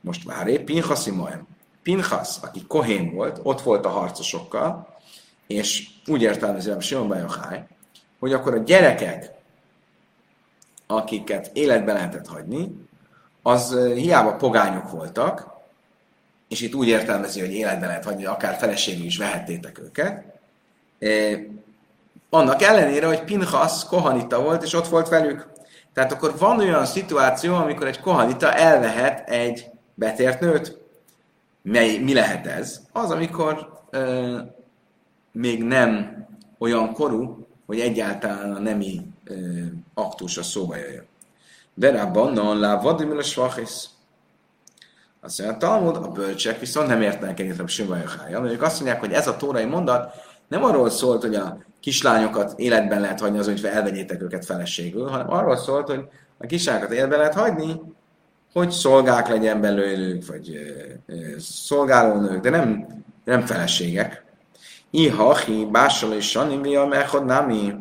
Most 0.00 0.24
várj, 0.24 0.56
Pinchasi 0.56 1.10
Moem. 1.10 1.46
Pinchas, 1.82 2.36
aki 2.40 2.64
kohén 2.66 3.14
volt, 3.14 3.40
ott 3.42 3.60
volt 3.60 3.84
a 3.84 3.88
harcosokkal, 3.88 4.96
és 5.46 5.88
úgy 6.06 6.22
értelmezi 6.22 6.70
Simon 6.80 7.08
Bajochai, 7.08 7.58
hogy 8.24 8.32
akkor 8.32 8.54
a 8.54 8.58
gyerekek, 8.58 9.30
akiket 10.86 11.50
életbe 11.52 11.92
lehetett 11.92 12.26
hagyni, 12.26 12.86
az 13.42 13.78
hiába 13.94 14.34
pogányok 14.34 14.90
voltak, 14.90 15.46
és 16.48 16.60
itt 16.60 16.74
úgy 16.74 16.88
értelmezi, 16.88 17.40
hogy 17.40 17.52
életbe 17.52 17.86
lehet 17.86 18.04
hagyni, 18.04 18.24
akár 18.24 18.56
feleségül 18.56 19.04
is 19.04 19.16
vehettétek 19.16 19.78
őket, 19.78 20.24
annak 22.30 22.62
ellenére, 22.62 23.06
hogy 23.06 23.24
Pinchas 23.24 23.84
kohanita 23.84 24.42
volt, 24.42 24.62
és 24.62 24.74
ott 24.74 24.88
volt 24.88 25.08
velük. 25.08 25.48
Tehát 25.92 26.12
akkor 26.12 26.38
van 26.38 26.58
olyan 26.58 26.86
szituáció, 26.86 27.54
amikor 27.54 27.86
egy 27.86 28.00
kohanita 28.00 28.52
elvehet 28.52 29.28
egy 29.28 29.70
betért 29.94 30.40
nőt. 30.40 30.78
Mely, 31.62 31.98
mi 31.98 32.14
lehet 32.14 32.46
ez? 32.46 32.80
Az, 32.92 33.10
amikor 33.10 33.82
ö, 33.90 34.38
még 35.32 35.62
nem 35.64 36.22
olyan 36.58 36.92
korú, 36.92 37.43
hogy 37.66 37.80
egyáltalán 37.80 38.52
a 38.52 38.58
nemi 38.58 39.00
ö, 39.24 39.34
aktus 39.94 40.36
a 40.36 40.42
szóba 40.42 40.76
jöjjön. 40.76 41.06
De 41.74 41.90
rábban 41.90 42.32
non 42.32 42.58
lá 42.58 42.80
vadimil 42.80 43.18
a. 43.18 43.22
Azt 45.20 45.38
mondja, 45.38 45.56
a 45.56 45.58
Talmud, 45.58 45.96
a 45.96 46.08
bölcsek 46.08 46.60
viszont 46.60 46.88
nem 46.88 47.02
értenek 47.02 47.40
egyet 47.40 47.60
a 47.60 47.66
Simvajohája, 47.66 48.40
mert 48.40 48.54
ők 48.54 48.62
azt 48.62 48.80
mondják, 48.80 49.00
hogy 49.00 49.12
ez 49.12 49.26
a 49.26 49.36
tórai 49.36 49.64
mondat 49.64 50.14
nem 50.48 50.64
arról 50.64 50.90
szólt, 50.90 51.22
hogy 51.22 51.34
a 51.34 51.58
kislányokat 51.80 52.52
életben 52.56 53.00
lehet 53.00 53.20
hagyni 53.20 53.38
az, 53.38 53.46
hogy 53.46 53.64
elvegyétek 53.64 54.22
őket 54.22 54.44
feleségül, 54.44 55.08
hanem 55.08 55.30
arról 55.30 55.56
szólt, 55.56 55.88
hogy 55.88 56.04
a 56.38 56.46
kislányokat 56.46 56.92
életben 56.92 57.18
lehet 57.18 57.34
hagyni, 57.34 57.80
hogy 58.52 58.70
szolgák 58.70 59.28
legyen 59.28 59.60
belőlük, 59.60 60.26
vagy 60.26 60.54
ö, 60.54 61.12
ö, 61.14 61.38
szolgálónők, 61.38 62.40
de 62.40 62.50
nem, 62.50 62.86
nem 63.24 63.40
feleségek. 63.40 64.23
Ihachi, 64.96 65.68
Básol 65.70 66.12
és 66.12 66.30
Sani, 66.30 66.56
mi 66.56 66.76
a 66.76 66.84
mechod 66.84 67.24
nami? 67.24 67.74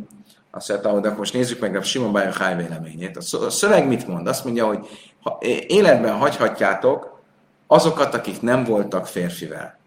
Azt 0.51 0.69
mondta, 0.69 0.89
hogy 0.89 1.05
akkor 1.05 1.17
most 1.17 1.33
nézzük 1.33 1.59
meg 1.59 1.75
a 1.75 1.81
Simon 1.81 2.11
Bajor 2.11 2.33
véleményét. 2.57 3.17
A 3.17 3.49
szöveg 3.49 3.87
mit 3.87 4.07
mond? 4.07 4.27
Azt 4.27 4.43
mondja, 4.43 4.65
hogy 4.65 4.87
ha 5.21 5.37
életben 5.67 6.17
hagyhatjátok 6.17 7.21
azokat, 7.67 8.13
akik 8.13 8.41
nem 8.41 8.63
voltak 8.63 9.07
férfivel. 9.07 9.77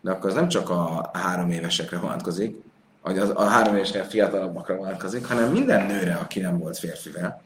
De 0.00 0.10
akkor 0.10 0.30
az 0.30 0.34
nem 0.34 0.48
csak 0.48 0.70
a 0.70 1.10
három 1.12 1.50
évesekre 1.50 1.98
vonatkozik, 1.98 2.56
vagy 3.02 3.18
az, 3.18 3.32
a 3.34 3.44
három 3.44 3.74
évesekre 3.74 4.04
fiatalabbakra 4.04 4.76
vonatkozik, 4.76 5.26
hanem 5.26 5.50
minden 5.50 5.86
nőre, 5.86 6.14
aki 6.14 6.40
nem 6.40 6.58
volt 6.58 6.78
férfivel. 6.78 7.42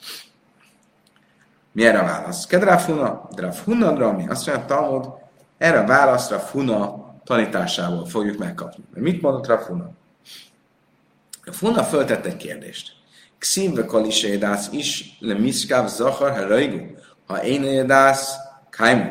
Mi 1.72 1.86
erre 1.86 1.98
a 1.98 2.04
válasz? 2.04 2.46
Kedráfuna, 2.46 3.28
Drafhuna, 3.34 4.08
ami 4.08 4.28
azt 4.28 4.46
mondja, 4.46 4.64
Talmud, 4.66 5.08
erre 5.58 5.78
a 5.78 5.86
válaszra 5.86 6.38
Funa 6.38 7.01
tanításából 7.24 8.06
fogjuk 8.06 8.38
megkapni. 8.38 8.84
Mit 8.94 9.22
mondott 9.22 9.46
Rafuna? 9.46 9.90
Rafuna 11.44 11.82
föltette 11.84 12.28
egy 12.28 12.36
kérdést. 12.36 12.92
Xívve 13.38 13.84
kalisédász 13.84 14.68
is 14.72 15.16
le 15.20 15.34
miszkáv 15.34 15.88
zahar 15.88 16.32
herajgu, 16.32 16.78
ha 17.26 17.44
én 17.44 17.64
édász 17.64 18.34
kaimu. 18.70 19.10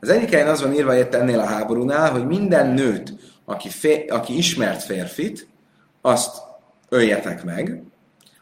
Az 0.00 0.08
egyik 0.08 0.30
helyen 0.30 0.48
az 0.48 0.62
van 0.62 0.72
írva 0.72 0.98
itt 0.98 1.14
ennél 1.14 1.38
a 1.38 1.46
háborúnál, 1.46 2.10
hogy 2.10 2.26
minden 2.26 2.66
nőt, 2.66 3.14
aki, 3.44 3.68
fé, 3.68 4.06
aki 4.06 4.36
ismert 4.36 4.82
férfit, 4.82 5.48
azt 6.00 6.36
öljetek 6.88 7.44
meg, 7.44 7.82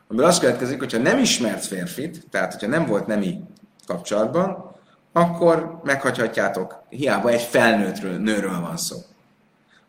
amiből 0.09 0.27
azt 0.27 0.41
következik, 0.41 0.79
hogyha 0.79 0.99
nem 0.99 1.19
ismert 1.19 1.67
férfit, 1.67 2.27
tehát 2.31 2.53
hogyha 2.53 2.69
nem 2.69 2.87
volt 2.87 3.07
nemi 3.07 3.41
kapcsolatban, 3.87 4.70
akkor 5.13 5.81
meghagyhatjátok, 5.83 6.83
hiába 6.89 7.29
egy 7.29 7.43
felnőttről, 7.43 8.19
nőről 8.19 8.61
van 8.61 8.77
szó. 8.77 8.97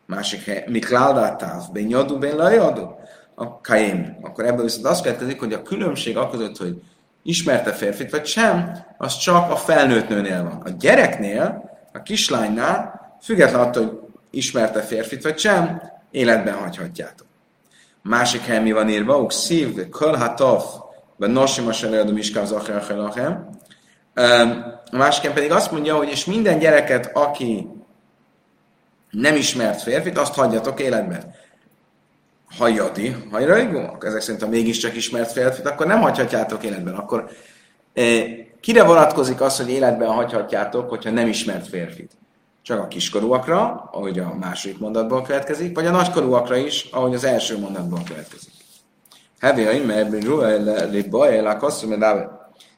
Másik 0.06 0.44
hely, 0.44 0.64
Mikláldátáv, 0.68 1.62
ben 1.72 1.88
jadu, 1.88 2.18
ben 2.18 2.36
lajadu, 2.36 2.86
a 3.34 3.60
kaim. 3.60 4.18
Akkor 4.22 4.44
ebből 4.44 4.64
viszont 4.64 4.86
azt 4.86 5.02
következik, 5.02 5.38
hogy 5.38 5.52
a 5.52 5.62
különbség 5.62 6.16
a 6.16 6.30
között, 6.30 6.56
hogy 6.56 6.82
ismerte 7.22 7.72
férfit 7.72 8.10
vagy 8.10 8.26
sem, 8.26 8.78
az 8.98 9.16
csak 9.16 9.50
a 9.50 9.56
felnőtt 9.56 10.08
nőnél 10.08 10.42
van. 10.42 10.60
A 10.64 10.68
gyereknél, 10.78 11.70
a 11.92 12.02
kislánynál, 12.02 13.00
független 13.22 13.60
attól, 13.60 13.84
hogy 13.84 13.98
ismerte 14.30 14.80
férfit 14.80 15.22
vagy 15.22 15.38
sem, 15.38 15.82
életben 16.10 16.54
hagyhatjátok. 16.54 17.26
Másik 18.02 18.40
hely 18.40 18.62
mi 18.62 18.72
van 18.72 18.88
írva, 18.88 19.18
uk 19.18 19.32
szív, 19.32 19.88
kölhatov, 19.88 20.62
vagy 21.16 21.30
nosim 21.30 21.66
a 21.66 21.72
selejadom 21.72 22.16
iskáv 22.16 22.46
zachra 22.46 22.80
A 24.92 24.96
másik 24.96 25.30
pedig 25.30 25.52
azt 25.52 25.72
mondja, 25.72 25.96
hogy 25.96 26.08
és 26.08 26.24
minden 26.24 26.58
gyereket, 26.58 27.10
aki 27.16 27.68
nem 29.10 29.36
ismert 29.36 29.82
férfit, 29.82 30.18
azt 30.18 30.34
hagyjatok 30.34 30.80
életben. 30.80 31.34
Ha 32.58 32.68
jadi, 32.68 33.16
ha 33.30 33.38
akkor 33.38 34.08
ezek 34.08 34.20
szerint, 34.20 34.42
ha 34.42 34.48
mégiscsak 34.48 34.96
ismert 34.96 35.32
férfit, 35.32 35.66
akkor 35.66 35.86
nem 35.86 36.00
hagyhatjátok 36.00 36.62
életben. 36.62 36.94
Akkor 36.94 37.30
eh, 37.92 38.24
kire 38.60 38.82
vonatkozik 38.82 39.40
az, 39.40 39.56
hogy 39.56 39.70
életben 39.70 40.08
hagyhatjátok, 40.08 40.88
hogyha 40.88 41.10
nem 41.10 41.28
ismert 41.28 41.68
férfit? 41.68 42.12
Csak 42.62 42.80
a 42.80 42.88
kiskorúakra, 42.88 43.88
ahogy 43.92 44.18
a 44.18 44.34
második 44.40 44.78
mondatból 44.78 45.22
következik, 45.22 45.74
vagy 45.74 45.86
a 45.86 45.90
nagykorúakra 45.90 46.56
is, 46.56 46.88
ahogy 46.90 47.14
az 47.14 47.24
első 47.24 47.58
mondatból 47.58 48.00
következik. 48.06 48.52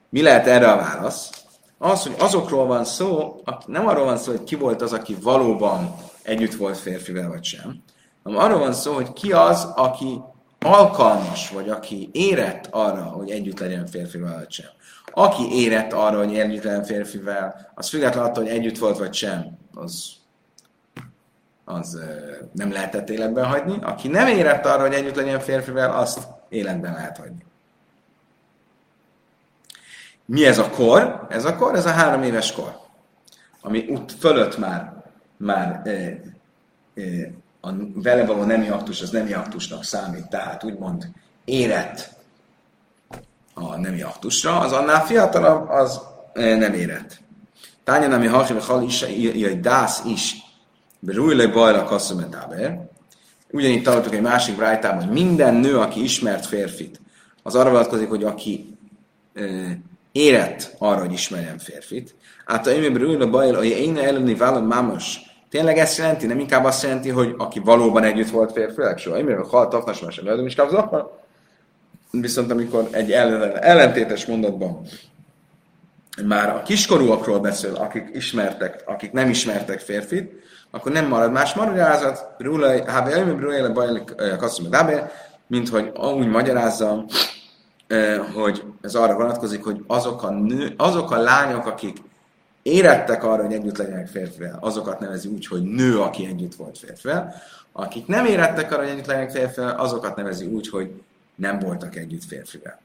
Mi 0.08 0.22
lehet 0.22 0.46
erre 0.46 0.70
a 0.70 0.76
válasz? 0.76 1.43
Az, 1.84 2.02
hogy 2.02 2.14
azokról 2.18 2.66
van 2.66 2.84
szó, 2.84 3.40
nem 3.66 3.86
arról 3.86 4.04
van 4.04 4.16
szó, 4.16 4.30
hogy 4.30 4.44
ki 4.44 4.54
volt 4.54 4.82
az, 4.82 4.92
aki 4.92 5.16
valóban 5.22 5.94
együtt 6.22 6.54
volt 6.54 6.76
férfivel 6.76 7.28
vagy 7.28 7.44
sem, 7.44 7.82
hanem 8.22 8.38
arról 8.38 8.58
van 8.58 8.72
szó, 8.72 8.92
hogy 8.92 9.12
ki 9.12 9.32
az, 9.32 9.72
aki 9.76 10.20
alkalmas, 10.60 11.50
vagy 11.50 11.68
aki 11.68 12.08
érett 12.12 12.68
arra, 12.70 13.02
hogy 13.02 13.30
együtt 13.30 13.58
legyen 13.58 13.86
férfivel 13.86 14.34
vagy 14.34 14.50
sem. 14.50 14.66
Aki 15.12 15.62
érett 15.62 15.92
arra, 15.92 16.18
hogy 16.18 16.38
együtt 16.38 16.62
legyen 16.62 16.84
férfivel, 16.84 17.72
az 17.74 17.88
függetlenül 17.88 18.28
attól, 18.28 18.44
hogy 18.44 18.52
együtt 18.52 18.78
volt 18.78 18.98
vagy 18.98 19.14
sem, 19.14 19.58
az, 19.74 20.12
az 21.64 21.98
nem 22.52 22.72
lehetett 22.72 23.10
életben 23.10 23.44
hagyni. 23.44 23.78
Aki 23.82 24.08
nem 24.08 24.26
érett 24.26 24.66
arra, 24.66 24.82
hogy 24.82 24.94
együtt 24.94 25.16
legyen 25.16 25.40
férfivel, 25.40 25.98
azt 25.98 26.26
életben 26.48 26.92
lehet 26.92 27.16
hagyni. 27.16 27.44
Mi 30.26 30.46
ez 30.46 30.58
a 30.58 30.70
kor? 30.70 31.26
Ez 31.28 31.44
a 31.44 31.56
kor, 31.56 31.74
ez 31.74 31.86
a 31.86 31.90
három 31.90 32.22
éves 32.22 32.52
kor, 32.52 32.76
ami 33.60 33.86
út 33.88 34.12
fölött 34.12 34.58
már 34.58 34.94
már 35.36 35.82
e, 35.84 35.90
e, 36.94 37.30
a 37.60 37.70
vele 37.94 38.26
való 38.26 38.42
nemi 38.42 38.68
aktus 38.68 39.02
az 39.02 39.10
nemi 39.10 39.32
aktusnak 39.32 39.84
számít, 39.84 40.28
tehát 40.28 40.64
úgymond 40.64 41.08
érett 41.44 42.12
a 43.54 43.76
nemi 43.76 44.02
aktusra, 44.02 44.58
az 44.58 44.72
annál 44.72 45.04
fiatalabb, 45.04 45.68
az 45.68 46.00
e, 46.32 46.56
nem 46.56 46.72
érett. 46.72 47.22
Tánya 47.84 48.06
nemi 48.06 48.26
hachim 48.26 48.60
hal 48.60 48.82
is, 48.82 49.02
hogy 49.02 49.60
dász 49.60 50.04
is, 50.04 50.36
berújle 50.98 51.46
bajra 51.46 51.84
kasszumetáber. 51.84 52.88
Ugyanígy 53.50 53.82
találtuk 53.82 54.14
egy 54.14 54.20
másik 54.20 54.56
brájtában, 54.56 55.04
hogy 55.04 55.12
minden 55.12 55.54
nő, 55.54 55.78
aki 55.78 56.02
ismert 56.02 56.46
férfit, 56.46 57.00
az 57.42 57.54
arra 57.54 57.70
vonatkozik, 57.70 58.08
hogy 58.08 58.24
aki 58.24 58.78
e, 59.34 59.42
érett 60.14 60.74
arra, 60.78 61.00
hogy 61.00 61.12
ismerjen 61.12 61.58
férfit. 61.58 62.14
Hát 62.44 62.66
a 62.66 62.72
imébről 62.72 63.22
a 63.22 63.30
bajl, 63.30 63.54
hogy 63.54 63.66
én 63.66 63.96
elleni 63.96 64.34
vállal 64.34 64.62
mámos 64.62 65.20
Tényleg 65.54 65.78
ezt 65.78 65.98
jelenti? 65.98 66.26
Nem 66.26 66.38
inkább 66.38 66.64
azt 66.64 66.82
jelenti, 66.82 67.08
hogy 67.08 67.34
aki 67.38 67.58
valóban 67.58 68.02
együtt 68.02 68.30
volt 68.30 68.52
férfileg 68.52 68.98
soha. 68.98 69.18
A 69.18 69.46
halt 69.46 69.68
tafnas 69.68 70.00
más 70.00 70.18
előadom 70.18 70.46
is 70.46 70.54
Viszont 72.10 72.50
amikor 72.50 72.88
egy 72.90 73.12
ellen, 73.12 73.58
ellentétes 73.58 74.26
mondatban 74.26 74.86
már 76.26 76.48
a 76.48 76.62
kiskorúakról 76.62 77.38
beszél, 77.38 77.74
akik 77.74 78.10
ismertek, 78.12 78.82
akik 78.86 79.12
nem 79.12 79.30
ismertek 79.30 79.80
férfit, 79.80 80.32
akkor 80.70 80.92
nem 80.92 81.08
marad 81.08 81.32
más 81.32 81.54
magyarázat, 81.54 82.26
mint 85.46 85.68
hogy 85.68 85.92
úgy 86.16 86.28
magyarázza, 86.28 87.04
hogy 88.34 88.64
ez 88.80 88.94
arra 88.94 89.14
vonatkozik, 89.14 89.64
hogy 89.64 89.84
azok 89.86 90.22
a, 90.22 90.30
nő, 90.30 90.74
azok 90.76 91.10
a 91.10 91.16
lányok, 91.16 91.66
akik 91.66 92.02
érettek 92.62 93.24
arra, 93.24 93.42
hogy 93.42 93.52
együtt 93.52 93.76
legyenek 93.76 94.08
férfivel, 94.08 94.58
azokat 94.60 95.00
nevezi 95.00 95.28
úgy, 95.28 95.46
hogy 95.46 95.62
nő, 95.62 96.00
aki 96.00 96.26
együtt 96.26 96.54
volt 96.54 96.78
férfivel. 96.78 97.34
Akik 97.72 98.06
nem 98.06 98.24
érettek 98.24 98.72
arra, 98.72 98.82
hogy 98.82 98.90
együtt 98.90 99.06
legyenek 99.06 99.30
férfivel, 99.30 99.78
azokat 99.78 100.16
nevezi 100.16 100.46
úgy, 100.46 100.68
hogy 100.68 101.02
nem 101.34 101.58
voltak 101.58 101.96
együtt 101.96 102.24
férfivel. 102.24 102.80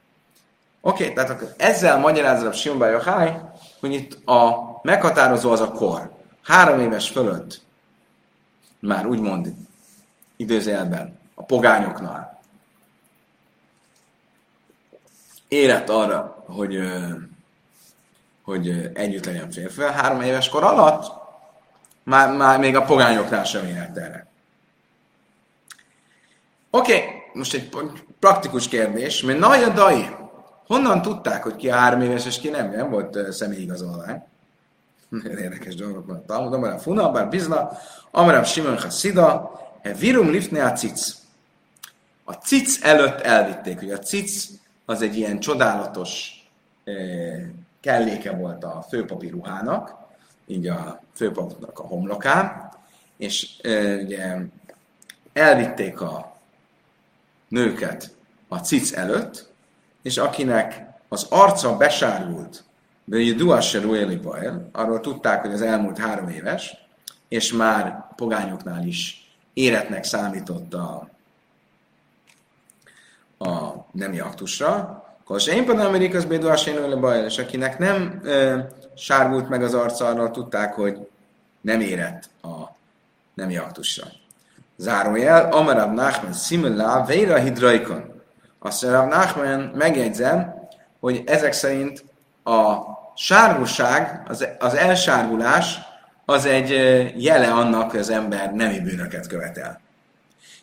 Oké, 0.82 1.04
okay, 1.04 1.16
tehát 1.16 1.30
akkor 1.30 1.54
ezzel 1.58 1.98
magyarázza 1.98 2.48
a 2.48 2.52
Simba 2.52 2.90
Yochai, 2.90 3.32
hogy 3.80 3.94
itt 3.94 4.28
a 4.28 4.56
meghatározó 4.82 5.52
az 5.52 5.62
a 5.62 5.72
kor. 5.72 6.12
Három 6.44 6.80
éves 6.80 7.10
fölött 7.10 7.62
már 8.80 9.06
úgymond 9.06 9.54
időzélben 10.36 11.20
a 11.36 11.44
pogányoknál 11.44 12.39
érett 15.50 15.90
arra, 15.90 16.44
hogy 16.48 16.80
hogy 18.50 18.92
együtt 18.94 19.26
legyen 19.26 19.52
férfivel. 19.52 19.92
Három 19.92 20.22
éves 20.22 20.50
kor 20.50 20.64
alatt 20.64 21.12
már, 22.04 22.36
már 22.36 22.60
még 22.60 22.76
a 22.76 22.84
pogányoknál 22.84 23.44
sem 23.44 23.66
érett 23.66 23.98
erre. 23.98 24.28
Oké, 26.70 26.94
okay, 26.94 27.08
most 27.34 27.54
egy 27.54 27.70
praktikus 28.20 28.68
kérdés, 28.68 29.22
mert 29.22 29.40
Naja 29.40 29.70
Dai, 29.70 30.10
honnan 30.68 31.02
tudták, 31.02 31.44
hogy 31.44 31.56
ki 31.56 31.70
a 31.70 31.76
három 31.76 32.02
éves 32.02 32.26
és 32.26 32.40
ki 32.40 32.50
nem? 32.50 32.72
Nem 32.72 32.90
volt 32.90 33.34
személyigazolvány. 33.34 34.24
Érdekes 35.24 35.76
dolgok 35.76 36.08
van. 36.08 36.26
Talmud, 36.26 36.54
amarám 36.54 36.78
Funa, 36.78 37.12
bár 37.12 37.30
Bizna, 37.30 37.72
amarám 38.12 38.44
Simon 38.44 38.78
Hassida, 38.78 39.52
e 39.82 39.94
virum 39.94 40.30
liftne 40.30 40.66
a 40.66 40.72
cic. 40.72 41.16
A 42.24 42.34
cic 42.34 42.84
előtt 42.84 43.20
elvitték, 43.20 43.80
hogy 43.80 43.92
a 43.92 44.00
cic 44.00 44.48
az 44.90 45.02
egy 45.02 45.18
ilyen 45.18 45.40
csodálatos 45.40 46.44
eh, 46.84 47.50
kelléke 47.80 48.32
volt 48.32 48.64
a 48.64 48.86
főpapi 48.90 49.28
ruhának, 49.28 49.96
így 50.46 50.68
a 50.68 51.02
főpapnak 51.14 51.80
a 51.80 51.88
homlokán, 51.88 52.72
és 53.18 53.60
e, 53.62 53.96
ugye 53.96 54.38
elvitték 55.34 56.02
a 56.02 56.38
nőket 57.48 58.16
a 58.48 58.58
cic 58.58 58.94
előtt, 58.94 59.52
és 60.02 60.18
akinek 60.18 60.86
az 61.08 61.26
arca 61.30 61.78
besárult, 61.78 62.64
de 63.04 63.34
Duasse 63.34 63.80
Rueli 63.80 64.16
Bael, 64.16 64.70
arról 64.72 65.00
tudták, 65.00 65.42
hogy 65.42 65.54
az 65.54 65.62
elmúlt 65.62 65.98
három 65.98 66.30
éves, 66.30 66.78
és 67.28 67.54
már 67.54 68.08
pogányoknál 68.16 68.88
is 68.88 69.32
éretnek 69.54 70.04
számított 70.04 70.74
a, 70.74 71.10
a 73.38 73.79
nemi 73.92 74.20
aktusra, 74.20 75.04
például 75.66 75.80
Amerikas 75.80 76.26
Béduásén 76.26 77.00
baj, 77.00 77.24
és 77.26 77.38
akinek 77.38 77.78
nem 77.78 78.22
e, 78.26 78.68
sárgult 78.96 79.50
meg 79.50 79.64
az 79.64 79.74
arca, 79.74 80.06
arra 80.06 80.32
tudták, 80.32 80.74
hogy 80.74 81.08
nem 81.62 81.82
érett 81.82 82.30
a 82.42 82.76
nemi 83.34 83.58
aktusra. 83.58 84.08
Zárójel, 84.78 85.52
Amarab 85.52 85.94
Nachman 85.94 86.34
Simulá 86.34 87.06
Veira 87.06 87.38
Hidraikon. 87.38 88.22
Azt 88.60 88.82
mondja, 88.82 89.06
Nachman 89.06 89.60
megjegyzem, 89.60 90.54
hogy 91.00 91.24
ezek 91.26 91.54
szerint 91.54 92.04
a 92.44 92.78
sárgúság, 93.16 94.24
az, 94.28 94.48
az 94.60 94.74
elsárgulás, 94.74 95.80
az 96.26 96.46
egy 96.46 96.70
jele 97.18 97.52
annak, 97.52 97.92
hogy 97.92 98.00
az 98.00 98.10
ember 98.10 98.54
nemi 98.54 98.80
bűnöket 98.80 99.28
követel. 99.28 99.80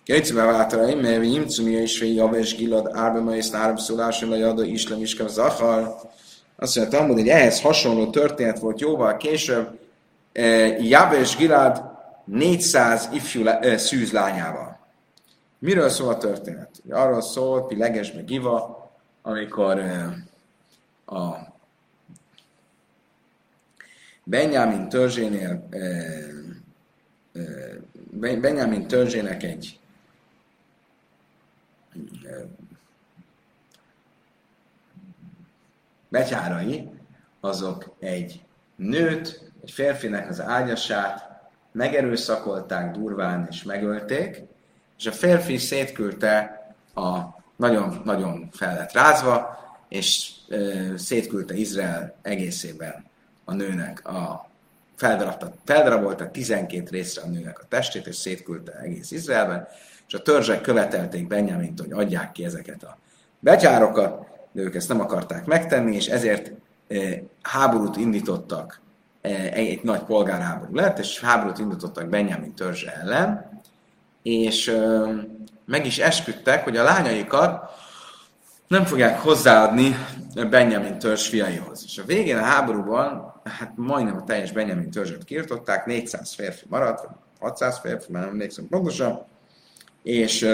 Kejtszve 0.07 0.45
váltaraim, 0.45 0.99
mert 0.99 1.25
imcumia 1.25 1.83
is 1.83 1.99
fél 1.99 2.15
javes 2.15 2.55
gilad 2.55 2.91
árbe 2.93 3.21
ma 3.21 3.37
és 3.37 3.47
árbe 3.53 3.81
szólásra 3.81 4.31
a 4.31 4.37
jada 4.37 4.65
islem 4.65 5.01
iskem 5.01 5.27
zachar. 5.27 5.97
Azt 6.57 6.77
mondja, 6.77 6.99
Talmud, 6.99 7.19
hogy 7.19 7.29
ehhez 7.29 7.61
hasonló 7.61 8.11
történet 8.11 8.59
volt 8.59 8.81
jóval 8.81 9.17
később, 9.17 9.79
Jabes 10.81 11.37
Gilad 11.37 11.83
400 12.25 13.09
ifjú 13.13 13.45
szűz 13.77 14.13
lányával. 14.13 14.79
Miről 15.59 15.89
szól 15.89 16.09
a 16.09 16.19
történet? 16.19 16.71
Arról 16.91 17.23
szól, 17.23 17.67
Pileges 17.67 18.13
meg 18.13 18.25
Giva, 18.25 18.91
amikor 19.23 19.81
a 21.07 21.35
Benjamin 24.25 24.89
törzsénél 24.89 25.69
Benjamin 28.41 28.87
törzsének 28.87 29.43
egy 29.43 29.79
betyárai, 36.09 36.91
azok 37.41 37.97
egy 37.99 38.45
nőt, 38.77 39.53
egy 39.63 39.71
férfinek 39.71 40.29
az 40.29 40.41
ágyasát 40.41 41.41
megerőszakolták 41.73 42.97
durván 42.97 43.47
és 43.51 43.63
megölték, 43.63 44.43
és 44.99 45.07
a 45.07 45.13
férfi 45.13 45.57
szétküldte 45.57 46.65
a 46.95 47.21
nagyon-nagyon 47.57 48.49
fel 48.53 48.75
lett 48.77 48.93
rázva, 48.93 49.59
és 49.89 50.31
e, 50.49 50.57
szétküldte 50.97 51.55
Izrael 51.55 52.15
egészében 52.23 53.05
a 53.45 53.53
nőnek 53.53 54.09
a 54.09 54.51
feldarabta, 54.97 55.53
feldarabolta 55.65 56.31
12 56.31 56.91
részre 56.91 57.23
a 57.23 57.27
nőnek 57.27 57.59
a 57.59 57.67
testét, 57.69 58.07
és 58.07 58.17
szétküldte 58.17 58.73
egész 58.73 59.11
Izraelben, 59.11 59.69
és 60.07 60.15
a 60.15 60.23
törzsek 60.23 60.61
követelték 60.61 61.27
Benjamint, 61.27 61.81
hogy 61.81 61.93
adják 61.93 62.33
ki 62.33 62.45
ezeket 62.45 62.83
a 62.83 62.99
betyárokat, 63.39 64.27
de 64.53 64.63
ők 64.63 64.75
ezt 64.75 64.89
nem 64.89 65.01
akarták 65.01 65.45
megtenni, 65.45 65.95
és 65.95 66.07
ezért 66.07 66.53
e, 66.89 66.97
háborút 67.43 67.97
indítottak, 67.97 68.81
e, 69.21 69.29
egy, 69.53 69.83
nagy 69.83 70.03
polgárháború 70.03 70.75
lett, 70.75 70.99
és 70.99 71.21
háborút 71.21 71.59
indítottak 71.59 72.09
Benjamin 72.09 72.55
törzse 72.55 72.93
ellen, 72.93 73.61
és 74.23 74.69
e, 74.69 75.07
meg 75.65 75.87
is 75.87 75.99
esküdtek, 75.99 76.65
hogy 76.65 76.77
a 76.77 76.83
lányaikat 76.83 77.71
nem 78.69 78.85
fogják 78.85 79.21
hozzáadni 79.21 79.97
Benjamin 80.51 80.99
törzs 80.99 81.29
fiaihoz. 81.29 81.83
És 81.85 81.99
a 81.99 82.05
végén 82.05 82.37
a 82.37 82.43
háborúban, 82.43 83.33
hát 83.45 83.73
majdnem 83.77 84.17
a 84.17 84.25
teljes 84.25 84.53
Benjamin 84.53 84.91
törzset 84.91 85.25
kiirtották, 85.25 85.87
400 85.87 86.35
férfi 86.35 86.65
maradt, 86.69 87.01
vagy 87.01 87.17
600 87.39 87.79
férfi, 87.79 88.13
már 88.13 88.23
nem 88.23 88.31
emlékszem 88.31 88.69
pontosan, 88.69 89.27
és, 90.07 90.49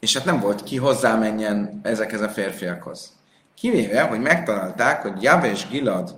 és 0.00 0.16
hát 0.16 0.24
nem 0.24 0.40
volt 0.40 0.62
ki 0.62 0.76
hozzámenjen 0.76 1.80
ezekhez 1.82 2.20
a 2.20 2.28
férfiakhoz. 2.28 3.12
Kivéve, 3.54 4.02
hogy 4.02 4.20
megtalálták, 4.20 5.02
hogy 5.02 5.22
Javes 5.22 5.68
Gilad 5.68 6.16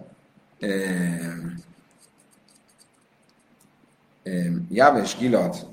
Javes 4.71 5.17
Gilad 5.17 5.72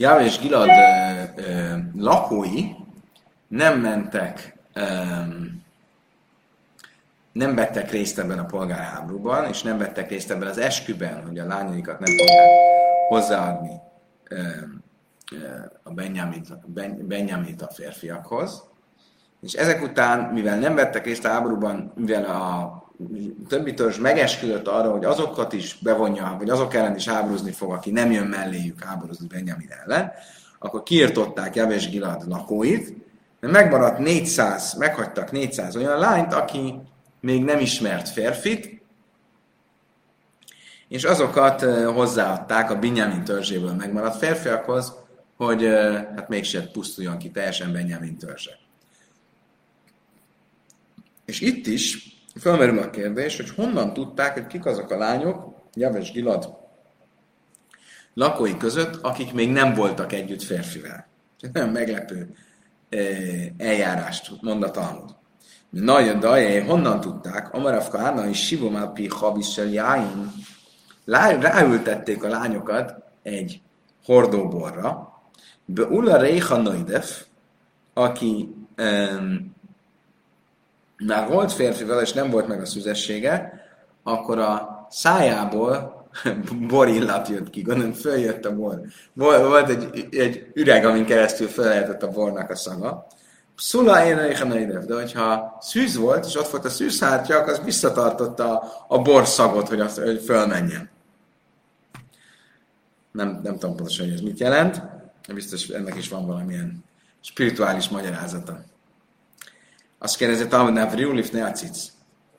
Jáva 0.00 0.22
és 0.22 0.38
Gilad 0.38 0.68
ö, 0.68 1.42
ö, 1.42 1.76
lakói 1.96 2.64
nem 3.48 3.80
mentek, 3.80 4.56
ö, 4.72 4.82
nem 7.32 7.54
vettek 7.54 7.90
részt 7.90 8.18
ebben 8.18 8.38
a 8.38 8.44
polgárháborúban, 8.44 9.48
és 9.48 9.62
nem 9.62 9.78
vettek 9.78 10.08
részt 10.08 10.30
ebben 10.30 10.48
az 10.48 10.58
esküben, 10.58 11.26
hogy 11.26 11.38
a 11.38 11.46
lányaikat 11.46 11.98
nem 11.98 12.16
fogják 12.16 12.48
hozzáadni 13.08 13.80
ö, 14.28 14.42
ö, 15.32 15.46
a 15.82 15.92
Benyamit, 17.00 17.62
a 17.62 17.70
férfiakhoz. 17.72 18.64
És 19.42 19.52
ezek 19.52 19.82
után, 19.82 20.32
mivel 20.32 20.58
nem 20.58 20.74
vettek 20.74 21.04
részt 21.04 21.24
a 21.24 21.28
háborúban, 21.28 21.92
mivel 21.94 22.24
a 22.24 22.79
többi 23.48 23.74
törzs 23.74 23.98
megesküdött 23.98 24.66
arra, 24.66 24.90
hogy 24.90 25.04
azokat 25.04 25.52
is 25.52 25.78
bevonja, 25.82 26.34
vagy 26.38 26.50
azok 26.50 26.74
ellen 26.74 26.96
is 26.96 27.08
háborúzni 27.08 27.52
fog, 27.52 27.72
aki 27.72 27.90
nem 27.90 28.10
jön 28.10 28.26
melléjük 28.26 28.84
háborúzni 28.84 29.26
Benjamin 29.26 29.70
ellen, 29.84 30.12
akkor 30.58 30.82
kiirtották 30.82 31.54
Javes 31.54 31.90
Gilad 31.90 32.28
lakóit, 32.28 32.94
de 33.40 33.48
megmaradt 33.48 33.98
400, 33.98 34.74
meghagytak 34.74 35.30
400 35.30 35.76
olyan 35.76 35.98
lányt, 35.98 36.32
aki 36.32 36.74
még 37.20 37.44
nem 37.44 37.58
ismert 37.58 38.08
férfit, 38.08 38.82
és 40.88 41.04
azokat 41.04 41.60
hozzáadták 41.84 42.70
a 42.70 42.78
Benjamin 42.78 43.24
törzséből 43.24 43.72
megmaradt 43.72 44.16
férfiakhoz, 44.18 44.92
hogy 45.36 45.64
hát 46.16 46.28
mégsem 46.28 46.70
pusztuljon 46.72 47.18
ki 47.18 47.30
teljesen 47.30 47.72
Benjamin 47.72 48.16
törzse. 48.16 48.58
És 51.24 51.40
itt 51.40 51.66
is 51.66 52.19
Fölmerül 52.38 52.78
a 52.78 52.90
kérdés, 52.90 53.36
hogy 53.36 53.50
honnan 53.50 53.92
tudták, 53.92 54.32
hogy 54.32 54.46
kik 54.46 54.66
azok 54.66 54.90
a 54.90 54.98
lányok, 54.98 55.54
Javes 55.74 56.12
Gilad 56.12 56.58
lakói 58.14 58.56
között, 58.56 59.02
akik 59.02 59.32
még 59.32 59.50
nem 59.50 59.74
voltak 59.74 60.12
együtt 60.12 60.42
férfivel. 60.42 61.06
Ez 61.40 61.50
nagyon 61.52 61.68
meglepő 61.68 62.34
eh, 62.88 63.46
eljárást 63.58 64.32
mond 64.40 64.62
a 64.62 64.70
Talmud. 64.70 65.14
Nagy 65.70 66.18
daje, 66.18 66.64
honnan 66.64 67.00
tudták? 67.00 67.52
Amaravka 67.52 67.98
Anna 67.98 68.28
és 68.28 68.46
Sivomápi 68.46 69.08
Habissel 69.08 69.66
Jáin 69.66 70.32
ráültették 71.04 72.24
a 72.24 72.28
lányokat 72.28 72.94
egy 73.22 73.62
hordóborra, 74.04 75.20
be 75.64 75.84
Ulla 75.84 76.16
Reicha 76.16 76.56
Noidef, 76.56 77.24
aki 77.94 78.54
um, 78.78 79.54
már 81.06 81.28
volt 81.28 81.52
férfivel, 81.52 82.00
és 82.00 82.12
nem 82.12 82.30
volt 82.30 82.48
meg 82.48 82.60
a 82.60 82.66
szüzessége, 82.66 83.52
akkor 84.02 84.38
a 84.38 84.86
szájából 84.90 86.08
borillat 86.68 87.28
jött 87.28 87.50
ki, 87.50 87.62
gondolom 87.62 87.92
följött 87.92 88.44
a 88.44 88.54
bor. 88.54 88.80
Volt 89.12 89.68
egy, 89.68 90.08
egy 90.10 90.50
üreg, 90.54 90.84
amin 90.84 91.04
keresztül 91.04 91.48
föl 91.48 91.96
a 92.00 92.08
bornak 92.08 92.50
a 92.50 92.56
szaga. 92.56 93.06
Szula 93.56 94.04
én 94.04 94.18
de 94.86 94.94
hogyha 94.94 95.56
szűz 95.60 95.96
volt, 95.96 96.26
és 96.26 96.36
ott 96.36 96.48
volt 96.48 96.64
a 96.64 96.68
szűzhártya, 96.68 97.36
akkor 97.36 97.52
az 97.52 97.60
visszatartotta 97.64 98.62
a 98.88 98.98
borszagot, 98.98 99.68
hogy, 99.68 99.80
azt, 99.80 99.98
hogy 99.98 100.22
fölmenjen. 100.24 100.90
Nem, 103.12 103.40
nem 103.42 103.52
tudom 103.58 103.76
pontosan, 103.76 104.04
hogy 104.04 104.14
ez 104.14 104.20
mit 104.20 104.38
jelent, 104.38 104.82
biztos 105.34 105.68
ennek 105.68 105.96
is 105.96 106.08
van 106.08 106.26
valamilyen 106.26 106.84
spirituális 107.20 107.88
magyarázata. 107.88 108.64
Azt 110.02 110.16
kérdezi 110.16 110.46
Talmud 110.46 110.72
Navriulif 110.72 111.30
ne 111.30 111.44
a 111.44 111.50
cic. 111.50 111.88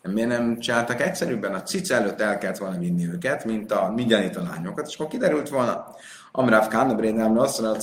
Miért 0.01 0.30
nem 0.30 0.59
csináltak 0.59 1.01
egyszerűbben? 1.01 1.53
A 1.53 1.64
cic 1.64 1.89
előtt 1.89 2.22
el 2.22 2.38
kellett 2.38 2.57
volna 2.57 2.78
vinni 2.78 3.07
őket, 3.07 3.45
mint 3.45 3.72
a 3.72 3.93
a 4.36 4.41
lányokat, 4.41 4.88
és 4.88 4.95
akkor 4.95 5.07
kiderült 5.07 5.49
volna, 5.49 5.95
Amráv 6.32 6.68
Kánabréd 6.68 7.16
nem 7.16 7.34